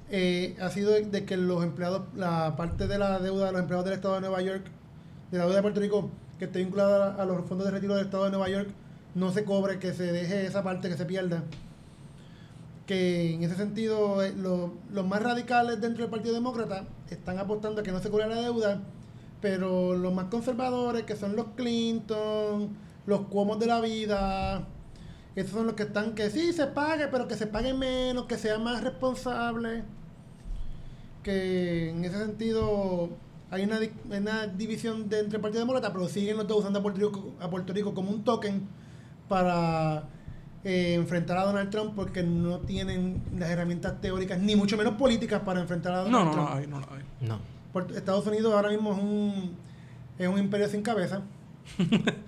[0.09, 3.61] eh, ha sido de, de que los empleados, la parte de la deuda de los
[3.61, 4.63] empleados del Estado de Nueva York,
[5.31, 8.05] de la deuda de Puerto Rico, que esté vinculada a, los fondos de retiro del
[8.05, 8.69] Estado de Nueva York,
[9.15, 11.43] no se cobre, que se deje esa parte, que se pierda.
[12.85, 17.81] Que en ese sentido, eh, lo- los más radicales dentro del Partido Demócrata están apostando
[17.81, 18.79] a que no se cobre la deuda,
[19.41, 22.69] pero los más conservadores, que son los Clinton,
[23.05, 24.67] los Cuomos de la vida,
[25.35, 28.37] esos son los que están que sí se pague, pero que se pague menos, que
[28.37, 29.83] sea más responsable.
[31.23, 33.09] Que en ese sentido
[33.49, 33.79] hay una,
[34.09, 37.49] una división dentro del Partido Demócrata, pero siguen los dos usando a Puerto Rico, a
[37.49, 38.61] Puerto Rico como un token
[39.29, 40.03] para
[40.63, 45.41] eh, enfrentar a Donald Trump porque no tienen las herramientas teóricas, ni mucho menos políticas
[45.41, 46.49] para enfrentar a Donald No, no, Trump.
[46.49, 47.27] no, hay, no, hay.
[47.27, 47.39] No.
[47.73, 49.55] Puerto- Estados Unidos ahora mismo es un,
[50.17, 51.21] es un imperio sin cabeza.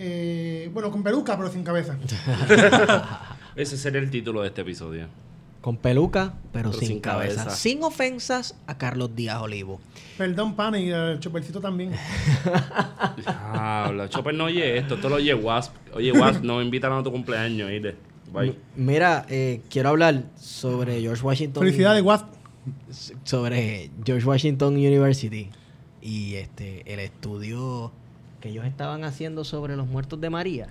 [0.00, 1.96] Eh, bueno, con peluca, pero sin cabeza.
[3.56, 5.08] Ese sería el título de este episodio.
[5.68, 7.42] Con peluca, pero, Pero sin, sin cabeza.
[7.42, 7.56] cabeza.
[7.56, 9.78] Sin ofensas a Carlos Díaz Olivo.
[10.16, 11.92] Perdón, pana, y el chopercito también.
[13.26, 15.74] Habla, Chopper no oye esto, esto lo oye Wasp.
[15.92, 17.96] Oye, Wasp, no me invitan a tu cumpleaños, ¿oíste?
[18.32, 18.56] Bye.
[18.76, 21.62] Mira, eh, quiero hablar sobre George Washington.
[21.62, 22.28] Felicidades, Wasp.
[23.24, 25.50] sobre George Washington University
[26.00, 27.92] y este el estudio
[28.40, 30.68] que ellos estaban haciendo sobre los muertos de María.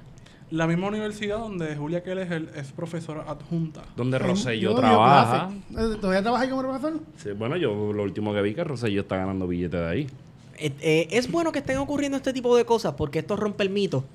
[0.49, 3.83] La misma universidad donde Julia Keller es, el- es profesora adjunta.
[3.97, 5.49] Donde Rosselló Yo- trabaja.
[5.71, 6.99] Eh, ¿Todavía trabajas ahí como profesor?
[7.17, 10.07] Sí, bueno, yo lo último que vi que Rosselló está ganando billetes de ahí.
[10.57, 13.69] Eh, eh, es bueno que estén ocurriendo este tipo de cosas porque esto rompe el
[13.69, 14.05] mito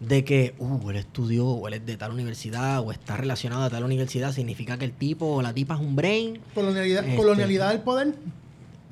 [0.00, 3.70] de que, uh, él estudió o él es de tal universidad o está relacionado a
[3.70, 6.38] tal universidad, significa que el tipo o la tipa es un brain.
[6.54, 7.16] Colonialidad, Este.
[7.16, 8.14] colonialidad del poder.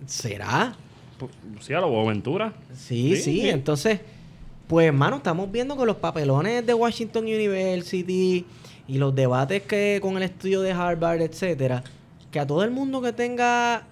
[0.07, 0.75] ¿Será?
[1.19, 2.53] Pues, Sí, a lo Boaventura.
[2.77, 3.49] Sí, sí, sí.
[3.49, 4.01] entonces,
[4.69, 8.45] pues hermano, estamos viendo con los papelones de Washington University
[8.87, 11.83] y los debates que con el estudio de Harvard, etcétera,
[12.31, 13.87] que a todo el mundo que tenga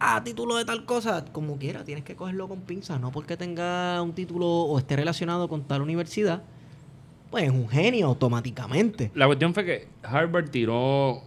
[0.00, 4.00] a título de tal cosa, como quiera, tienes que cogerlo con pinzas, no porque tenga
[4.00, 6.42] un título o esté relacionado con tal universidad,
[7.30, 9.10] pues es un genio automáticamente.
[9.14, 11.22] La cuestión fue que Harvard tiró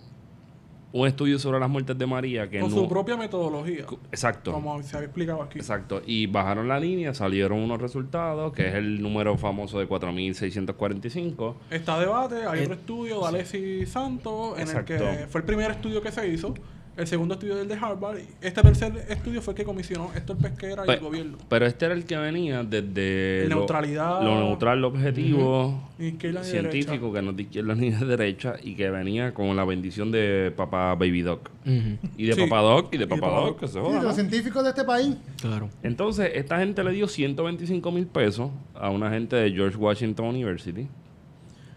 [0.93, 2.76] un estudio sobre las muertes de María que Con no...
[2.76, 3.85] su propia metodología.
[4.11, 4.51] Exacto.
[4.51, 5.59] Como se había explicado aquí.
[5.59, 6.01] Exacto.
[6.05, 11.55] Y bajaron la línea, salieron unos resultados, que es el número famoso de 4.645.
[11.69, 15.72] Está debate, hay Eh, otro estudio de Alessi Santos, en el que fue el primer
[15.72, 16.53] estudio que se hizo.
[16.97, 18.18] El segundo estudio del de Harvard.
[18.19, 21.38] y Este tercer estudio fue el que comisionó Héctor Pesquera y Pe- el gobierno.
[21.47, 23.47] Pero este era el que venía desde...
[23.47, 24.22] lo- Neutralidad.
[24.22, 26.11] Lo, neutral, lo objetivo, ni
[26.43, 30.11] científico, que no es de izquierda ni de derecha, y que venía con la bendición
[30.11, 31.49] de papá Baby Doc.
[31.65, 32.41] Y de Sí.
[32.41, 33.59] papá Doc, y de Y papá Doc, Doc.
[33.61, 34.13] que se Sí, joda, los ¿no?
[34.13, 35.15] científicos de este país.
[35.41, 35.69] Claro.
[35.84, 40.88] Entonces, esta gente le dio 125 mil pesos a una gente de George Washington University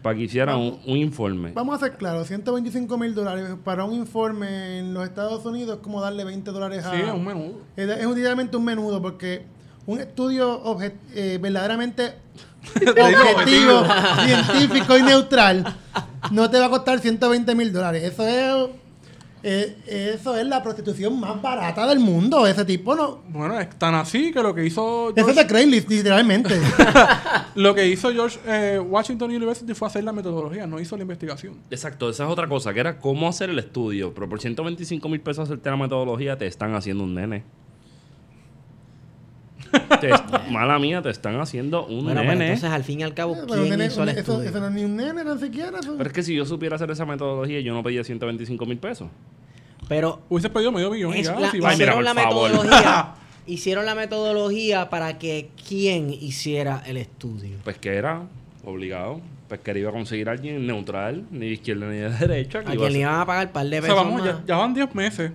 [0.05, 1.51] para que hiciera un, un informe.
[1.53, 5.81] Vamos a ser claros, 125 mil dólares para un informe en los Estados Unidos es
[5.81, 6.91] como darle 20 dólares a...
[6.91, 7.61] Sí, es un menudo.
[7.75, 9.47] Es, es literalmente un menudo porque
[9.87, 10.61] un estudio
[11.15, 12.13] eh, verdaderamente
[12.75, 13.83] objetivo,
[14.27, 15.75] científico y neutral
[16.29, 18.03] no te va a costar 120 mil dólares.
[18.03, 18.69] Eso es,
[19.47, 22.47] Eh, eso es la prostitución más barata del mundo.
[22.47, 23.21] Ese tipo no.
[23.27, 26.59] Bueno, es tan así que lo que hizo Eso es George, de Craigslist, literalmente.
[27.55, 31.59] lo que hizo George eh, Washington University fue hacer la metodología, no hizo la investigación.
[31.69, 34.15] Exacto, esa es otra cosa, que era cómo hacer el estudio.
[34.15, 37.43] Pero por 125 mil pesos hacerte la metodología, te están haciendo un nene.
[40.01, 42.45] Te- mala mía, te están haciendo un Bueno, pero nene.
[42.53, 44.49] entonces al fin y al cabo, Pero ¿quién nene, hizo el eso, estudio?
[44.49, 45.79] eso no es ni un nene, ni siquiera.
[45.79, 48.77] eso- Pero es que si yo supiera hacer esa metodología, yo no pedía 125 mil
[48.77, 49.09] pesos.
[49.87, 53.13] Pero Hubiese pedido medio billón y es ya, la- si Ay, mira, la metodología.
[53.47, 57.57] hicieron la metodología para que quién hiciera el estudio.
[57.63, 58.23] Pues que era
[58.63, 59.21] obligado.
[59.47, 62.63] Pues que iba a conseguir a alguien neutral, ni de izquierda ni de derecha.
[62.63, 64.21] que A iba quien le iban a pagar un par de O sea, pesos vamos,
[64.23, 64.39] más.
[64.39, 65.31] ya, ya van 10 meses.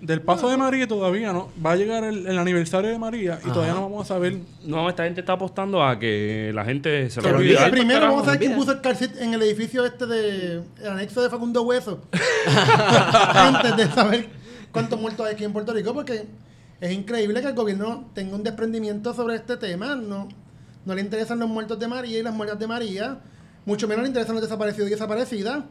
[0.00, 1.50] Del paso de María todavía no.
[1.64, 4.38] Va a llegar el, el aniversario de María y todavía no vamos a saber.
[4.64, 7.58] No, esta gente está apostando a que la gente se lo olvide.
[7.70, 10.62] Primero vamos a ver quién puso el calcet en el edificio este de...
[10.80, 12.00] El anexo de Facundo Hueso.
[13.34, 14.28] Antes de saber
[14.70, 16.26] cuántos muertos hay aquí en Puerto Rico, porque
[16.80, 19.96] es increíble que el gobierno tenga un desprendimiento sobre este tema.
[19.96, 20.28] No,
[20.84, 23.18] no le interesan los muertos de María y las muertas de María.
[23.64, 25.64] Mucho menos le interesan los desaparecidos y desaparecidas.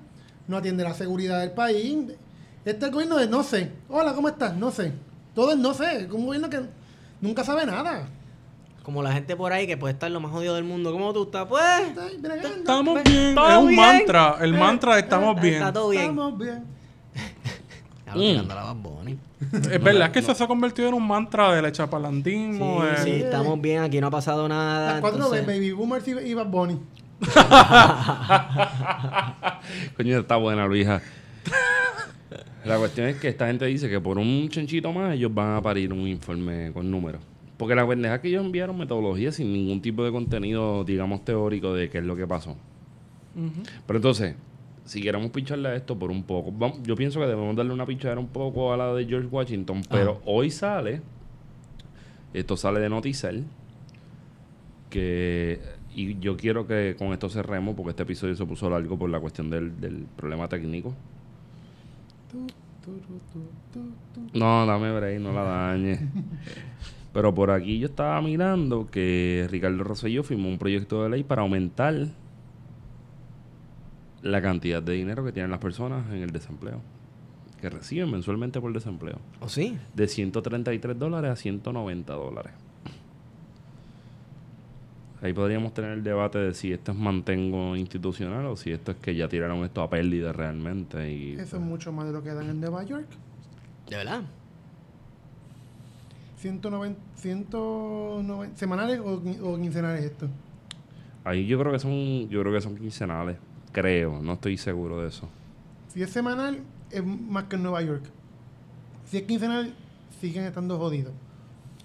[0.49, 1.95] No atiende la seguridad del país.
[2.67, 3.71] Este gobierno de no sé.
[3.87, 4.53] Hola, ¿cómo estás?
[4.55, 4.91] No sé.
[5.33, 6.01] Todo es no sé.
[6.03, 6.61] Es un gobierno que
[7.21, 8.07] nunca sabe nada.
[8.83, 10.91] Como la gente por ahí que puede estar lo más jodido del mundo.
[10.91, 11.45] ¿Cómo tú estás?
[11.47, 11.63] Pues.
[12.57, 13.35] Estamos bien.
[13.35, 13.79] todo Es un bien.
[13.79, 14.35] mantra.
[14.41, 15.53] El Eh, mantra de estamos Está- bien.
[15.55, 16.01] Está todo bien.
[16.03, 16.63] Estamos bien.
[18.13, 19.17] Tirando la Bad Bunny.
[19.71, 22.81] Es verdad, es que eso se ha convertido en un mantra del echapalantismo.
[22.81, 23.83] Sí, eh, sí, estamos bien.
[23.83, 24.93] Aquí no ha pasado nada.
[24.93, 26.79] Las cuatro entonces- Baby Boomers y, y Bad Bunny.
[29.97, 31.01] Coño, está buena, Luisa.
[32.67, 35.61] La cuestión es que esta gente dice que por un chanchito más ellos van a
[35.61, 37.21] parir un informe con números.
[37.57, 41.73] Porque la pendeja es que ellos enviaron metodología sin ningún tipo de contenido, digamos, teórico
[41.73, 42.55] de qué es lo que pasó.
[43.87, 44.35] Pero entonces,
[44.85, 47.85] si queremos picharle a esto por un poco, vamos- yo pienso que debemos darle una
[47.85, 51.01] pichadera un poco a la de George Washington, pero hoy sale,
[52.33, 53.43] esto sale de Noticel,
[54.89, 55.59] que,
[55.95, 59.19] y yo quiero que con esto cerremos, porque este episodio se puso largo por la
[59.19, 60.93] cuestión del, del problema técnico.
[64.33, 65.99] No, dame break, no la dañe.
[67.13, 71.41] Pero por aquí yo estaba mirando que Ricardo Rosselló firmó un proyecto de ley para
[71.41, 72.07] aumentar
[74.21, 76.81] la cantidad de dinero que tienen las personas en el desempleo.
[77.59, 79.19] Que reciben mensualmente por desempleo.
[79.39, 79.77] ¿O sí?
[79.95, 82.53] De 133 dólares a 190 dólares.
[85.21, 88.97] Ahí podríamos tener el debate de si esto es mantengo institucional o si esto es
[88.97, 91.11] que ya tiraron esto a pérdida realmente.
[91.11, 93.07] Y, Eso es mucho más de lo que dan en Nueva York.
[93.89, 94.21] ¿De verdad?
[96.37, 100.27] 190, 190 semanales o, qui- o quincenales esto.
[101.23, 103.37] Ahí yo creo que son, yo creo que son quincenales.
[103.71, 105.27] Creo, no estoy seguro de eso.
[105.89, 106.59] Si es semanal,
[106.91, 108.03] es más que en Nueva York.
[109.05, 109.73] Si es quincenal,
[110.21, 111.13] siguen estando jodidos.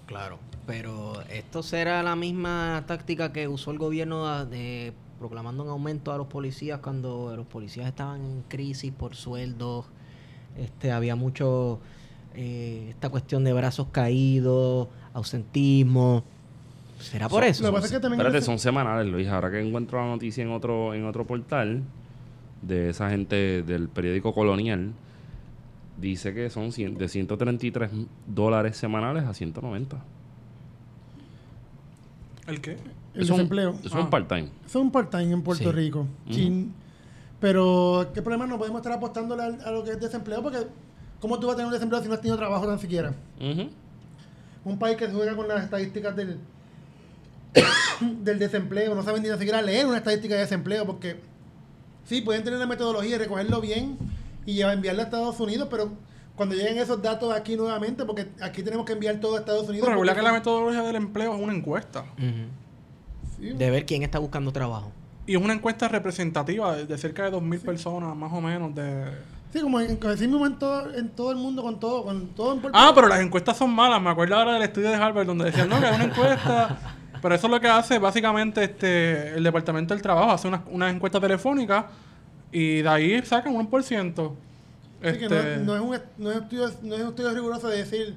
[0.05, 0.37] Claro.
[0.65, 6.17] Pero esto será la misma táctica que usó el gobierno de proclamando un aumento a
[6.17, 9.85] los policías cuando los policías estaban en crisis por sueldos.
[10.57, 11.79] Este, había mucho
[12.35, 16.23] eh, esta cuestión de brazos caídos, ausentismo.
[16.99, 17.63] ¿Será por eso?
[17.63, 18.21] Lo que pasa es que también...
[18.21, 19.27] Espérate, son semanales, Luis.
[19.27, 21.83] Ahora que encuentro la noticia en otro, en otro portal
[22.61, 24.93] de esa gente del periódico Colonial,
[25.99, 27.91] dice que son cien- de 133
[28.27, 29.97] dólares semanales a 190.
[32.47, 32.77] ¿El qué?
[33.13, 33.71] el es un- desempleo.
[33.79, 33.99] Eso es Ah.
[34.01, 34.49] un part-time.
[34.65, 35.71] Eso es un part-time en Puerto Sí.
[35.71, 36.07] Rico.
[36.29, 36.73] Sin-
[37.39, 38.47] pero, ¿qué problema?
[38.47, 40.59] No podemos estar apostándole a, lo que es desempleo porque
[41.19, 43.13] ¿cómo tú vas a tener un desempleo si no has tenido trabajo tan siquiera?
[44.65, 46.37] Un país que juega con las estadísticas del,
[48.23, 51.17] del desempleo, no saben ni siquiera leer una estadística de desempleo porque
[52.05, 53.97] sí, pueden tener la metodología y recogerlo bien
[54.45, 55.91] y llevar- enviarlo a Estados Unidos, pero
[56.35, 59.85] cuando lleguen esos datos aquí nuevamente, porque aquí tenemos que enviar todo a Estados Unidos.
[59.87, 62.05] Pero recuerda que la metodología del empleo es una encuesta.
[63.37, 64.91] Sí, De ver quién está buscando trabajo.
[65.25, 68.73] Y es una encuesta representativa de, de cerca de 2.000 personas, más o menos.
[68.75, 69.05] de
[69.53, 72.59] sí, como en, mismo en todo, en todo el mundo, con todo, con todo en
[72.59, 74.01] Puerto Ah, pero las encuestas son malas.
[74.01, 76.77] Me acuerdo ahora del estudio de Harvard donde decían, no, que es una encuesta.
[77.21, 80.31] pero eso es lo que hace básicamente este el Departamento del Trabajo.
[80.31, 81.85] Hace unas una encuestas telefónicas
[82.51, 84.35] y de ahí sacan un por ciento.
[85.11, 87.33] Sí, que Este, no, no es un, no, es un estudio, no es un estudio
[87.33, 88.15] riguroso de decir,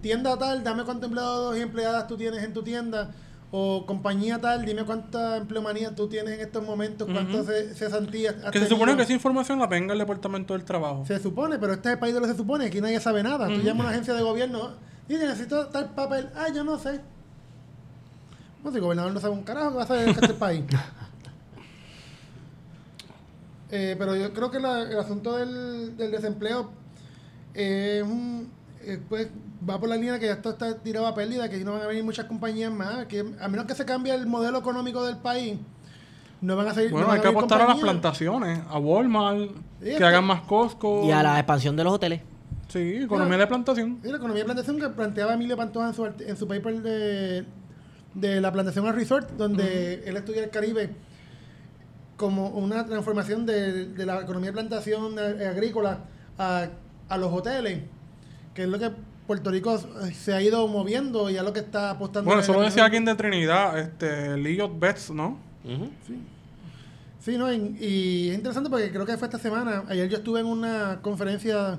[0.00, 3.10] tienda tal, dame cuántos empleados y empleadas tú tienes en tu tienda,
[3.56, 8.58] o compañía tal, dime cuánta empleomanía tú tienes en estos momentos, cuántas ce- cesantías que
[8.58, 11.04] se supone que esa información la tenga el Departamento del Trabajo.
[11.06, 13.22] Se supone, pero este es el país de lo que se supone, aquí nadie sabe
[13.22, 13.46] nada.
[13.46, 14.70] Tú llamas a una agencia de gobierno
[15.08, 17.00] y necesito tal papel, ah, yo no sé.
[18.64, 20.64] No, si el gobernador no sabe un carajo, que va a saber en este país?
[23.70, 26.70] Eh, pero yo creo que la- el asunto del, del desempleo,
[27.54, 28.48] es un-
[28.82, 29.28] eh, pues,
[29.68, 31.86] va por la línea que ya esto está tirado a pérdida, que no van a
[31.86, 35.58] venir muchas compañías más, que a menos que se cambie el modelo económico del país,
[36.40, 36.90] no van a seguir.
[36.90, 39.50] Bueno, no van hay que apostar a las plantaciones, a Walmart,
[39.82, 41.04] Sí, que hagan más Costco.
[41.04, 42.20] Y a la expansión de los hoteles.
[42.68, 43.98] Sí, economía de plantación.
[44.02, 47.44] Sí, la economía de plantación que planteaba Emilio Pantoja en su, en su paper de,
[48.14, 50.90] de la plantación al resort, donde él estudia el Caribe
[52.16, 56.00] como una transformación de, de la economía de plantación eh, agrícola
[56.38, 56.68] a,
[57.08, 57.80] a los hoteles,
[58.54, 58.90] que es lo que
[59.26, 59.78] Puerto Rico
[60.12, 62.26] se ha ido moviendo y a lo que está apostando.
[62.26, 65.38] Bueno, en eso lo decía alguien de Trinidad, este, Elliot Betts, ¿no?
[65.64, 65.90] Ujú.
[67.20, 69.84] Sí, no, y, y es interesante porque creo que fue esta semana.
[69.88, 71.78] Ayer yo estuve en una conferencia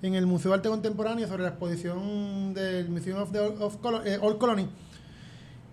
[0.00, 3.38] en el Museo de Arte Contemporáneo sobre la exposición del Museum of the
[3.82, 4.68] Colo- eh, Old Colony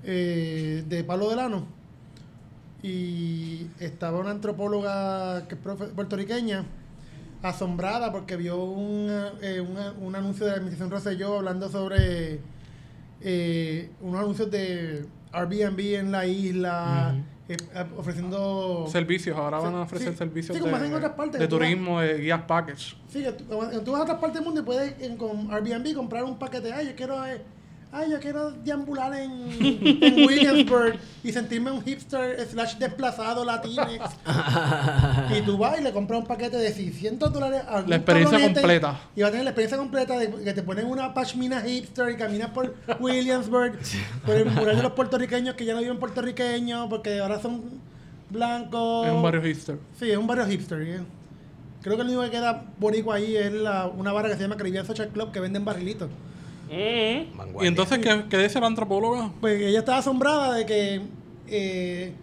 [0.03, 1.65] eh, de Pablo Delano.
[2.83, 6.65] Y estaba una antropóloga que profe- puertorriqueña
[7.41, 12.39] asombrada porque vio una- eh, una- un anuncio de la administración Rosselló hablando sobre
[13.25, 17.15] eh, unos anuncios de Airbnb en la isla,
[17.47, 18.85] eh, eh, ofreciendo...
[18.91, 20.17] Servicios, ahora van a ofrecer sí.
[20.17, 22.41] servicios Sí, como hacen en de, otras partes, de que tú vas- turismo, de guías
[22.41, 22.97] package.
[23.07, 23.45] Sí, que tú,
[23.91, 26.73] vas a otras partes del mundo y puedes en- con Airbnb comprar un paquete.
[26.73, 27.41] Ay, yo quiero, eh,
[27.93, 29.31] ay, yo quiero deambular en,
[30.01, 34.01] en Williamsburg y sentirme un hipster slash desplazado latinx.
[35.37, 38.99] y tú vas y le compras un paquete de 600 dólares a La experiencia completa.
[39.15, 42.17] Y va a tener la experiencia completa de que te ponen una pashmina hipster y
[42.17, 43.79] caminas por Williamsburg,
[44.25, 47.61] por el mural de los puertorriqueños que ya no viven puertorriqueños porque ahora son
[48.29, 49.07] blancos.
[49.07, 49.77] Es un barrio hipster.
[49.99, 50.81] Sí, es un barrio hipster.
[50.81, 51.01] ¿eh?
[51.83, 54.57] Creo que lo único que queda boricua ahí es la, una barra que se llama
[54.57, 56.09] Caribbean Social Club que venden barrilitos.
[56.69, 59.31] Y entonces, ¿qué, qué dice la antropóloga?
[59.41, 61.01] Pues ella estaba asombrada de que
[61.47, 62.13] eh,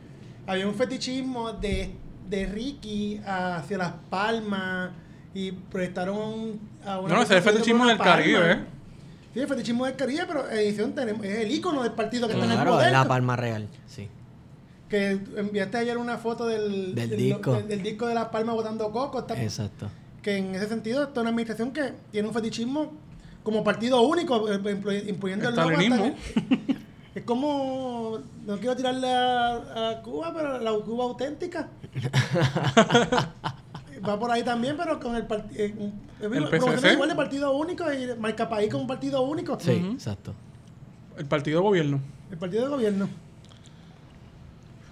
[0.47, 1.91] había un fetichismo de,
[2.29, 4.91] de Ricky hacia Las Palmas
[5.35, 7.15] y prestaron a una...
[7.15, 7.99] No, ese es el fetichismo del.
[7.99, 8.59] Caribe, ¿eh?
[9.33, 12.45] Sí, el fetichismo del Caribe, pero edición tenemos, es el icono del partido que está
[12.45, 12.91] en el Claro, poder.
[12.93, 13.69] la palma real.
[13.87, 14.09] Sí.
[14.89, 17.53] Que enviaste ayer una foto del, Del disco.
[17.55, 19.21] del, del disco de Las Palmas botando coco.
[19.21, 19.89] Está, Exacto.
[20.21, 22.91] que en ese sentido esta es una administración que tiene un fetichismo
[23.43, 25.71] como partido único, eh, implu- imponiendo el logo
[27.15, 31.69] Es como, no quiero tirarle a, a Cuba, pero la Cuba auténtica.
[34.09, 35.65] Va por ahí también, pero con el partido...
[36.21, 36.93] El promocionan PCC.
[36.95, 39.59] igual de partido único y marca país con un partido único.
[39.61, 40.33] Sí, exacto.
[41.19, 42.01] El partido de gobierno.
[42.31, 43.09] El partido de gobierno.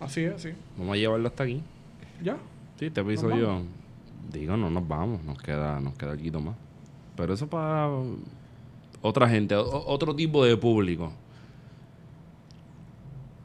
[0.00, 0.50] Así es, sí.
[0.76, 1.62] Vamos a llevarlo hasta aquí.
[2.22, 2.36] Ya.
[2.78, 3.62] Sí, este episodio,
[4.32, 6.56] digo, no nos vamos, nos queda, nos queda algo más.
[7.16, 7.88] Pero eso para
[9.02, 11.12] otra gente, o- otro tipo de público.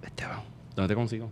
[0.04, 0.42] Esteban,
[0.76, 1.30] ¿dónde te consigo?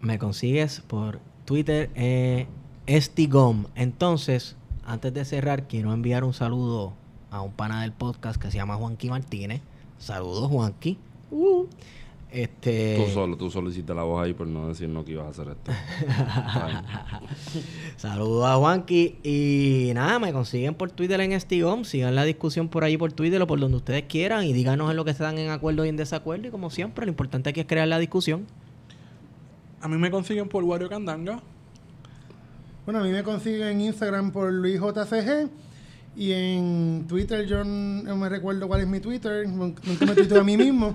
[0.00, 2.46] Me consigues por Twitter eh,
[2.86, 3.66] Estigom.
[3.74, 6.92] Entonces, antes de cerrar, quiero enviar un saludo
[7.30, 9.60] a un pana del podcast que se llama Juanqui Martínez.
[9.98, 10.98] Saludos, Juanqui.
[11.30, 11.66] Uh.
[12.30, 15.26] Este, Tú solo, tú solo hiciste la voz ahí por no decir no que ibas
[15.26, 15.72] a hacer esto.
[17.96, 19.16] Saludos a Juanqui.
[19.22, 21.84] Y nada, me consiguen por Twitter en Estigom.
[21.84, 24.44] Sigan la discusión por ahí por Twitter o por donde ustedes quieran.
[24.44, 26.48] Y díganos en lo que están en acuerdo y en desacuerdo.
[26.48, 28.46] Y como siempre, lo importante aquí es crear la discusión.
[29.80, 31.40] A mí me consiguen por Wario Candanga.
[32.84, 35.48] Bueno, a mí me consiguen en Instagram por LuisJCG
[36.18, 40.44] y en Twitter yo no me recuerdo cuál es mi Twitter, nunca me tuiteo a
[40.44, 40.92] mí mismo,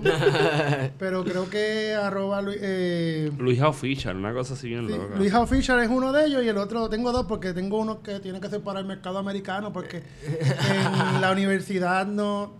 [0.98, 5.16] pero creo que arroba Lu- eh, Luis Fischer, una cosa así bien sí, loca.
[5.16, 8.20] Luis Fisher es uno de ellos y el otro, tengo dos porque tengo uno que
[8.20, 10.02] tiene que ser para el mercado americano porque
[11.14, 12.52] en la universidad no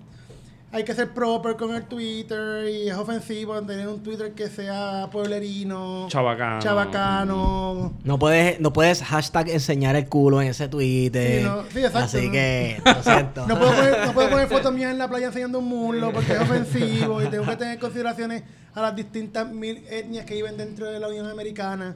[0.75, 5.09] hay que ser proper con el Twitter y es ofensivo tener un Twitter que sea
[5.13, 6.61] pueblerino, Chabacano.
[6.61, 7.93] chabacano.
[8.03, 11.41] No puedes, no puedes hashtag enseñar el culo en ese Twitter.
[11.43, 12.33] Sí, no- sí, exacto, Así no.
[12.33, 13.47] que, lo siento.
[13.47, 16.33] No puedo, poner, no puedo poner fotos mías en la playa enseñando un muslo porque
[16.33, 18.43] es ofensivo y tengo que tener consideraciones
[18.75, 21.95] a las distintas mil etnias que viven dentro de la Unión Americana.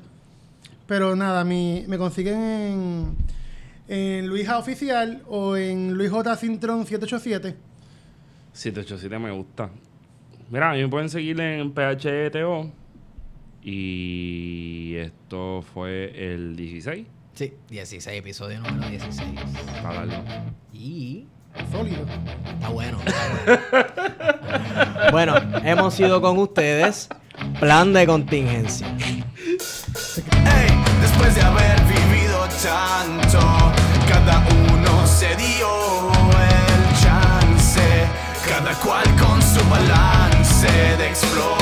[0.86, 3.16] Pero nada, mi, me consiguen en,
[3.88, 6.36] en Luisa Oficial o en Luis J.
[6.36, 7.66] Sintron 787.
[8.59, 9.70] 787 me gusta.
[10.51, 12.72] Mira, a mí me pueden seguir en PHTO.
[13.62, 17.06] Y esto fue el 16.
[17.35, 19.30] Sí, 16, episodio número 16.
[19.80, 20.24] Para darlo.
[20.72, 21.26] Y
[21.70, 22.05] Sólido.
[22.52, 22.98] está bueno.
[25.12, 27.09] bueno, hemos ido con ustedes.
[27.60, 28.89] Plan de contingencia.
[28.98, 30.70] Ey,
[31.01, 33.39] después de haber vivido tanto,
[34.09, 36.18] cada uno se dio
[38.48, 41.57] cada cual con su balance de explorar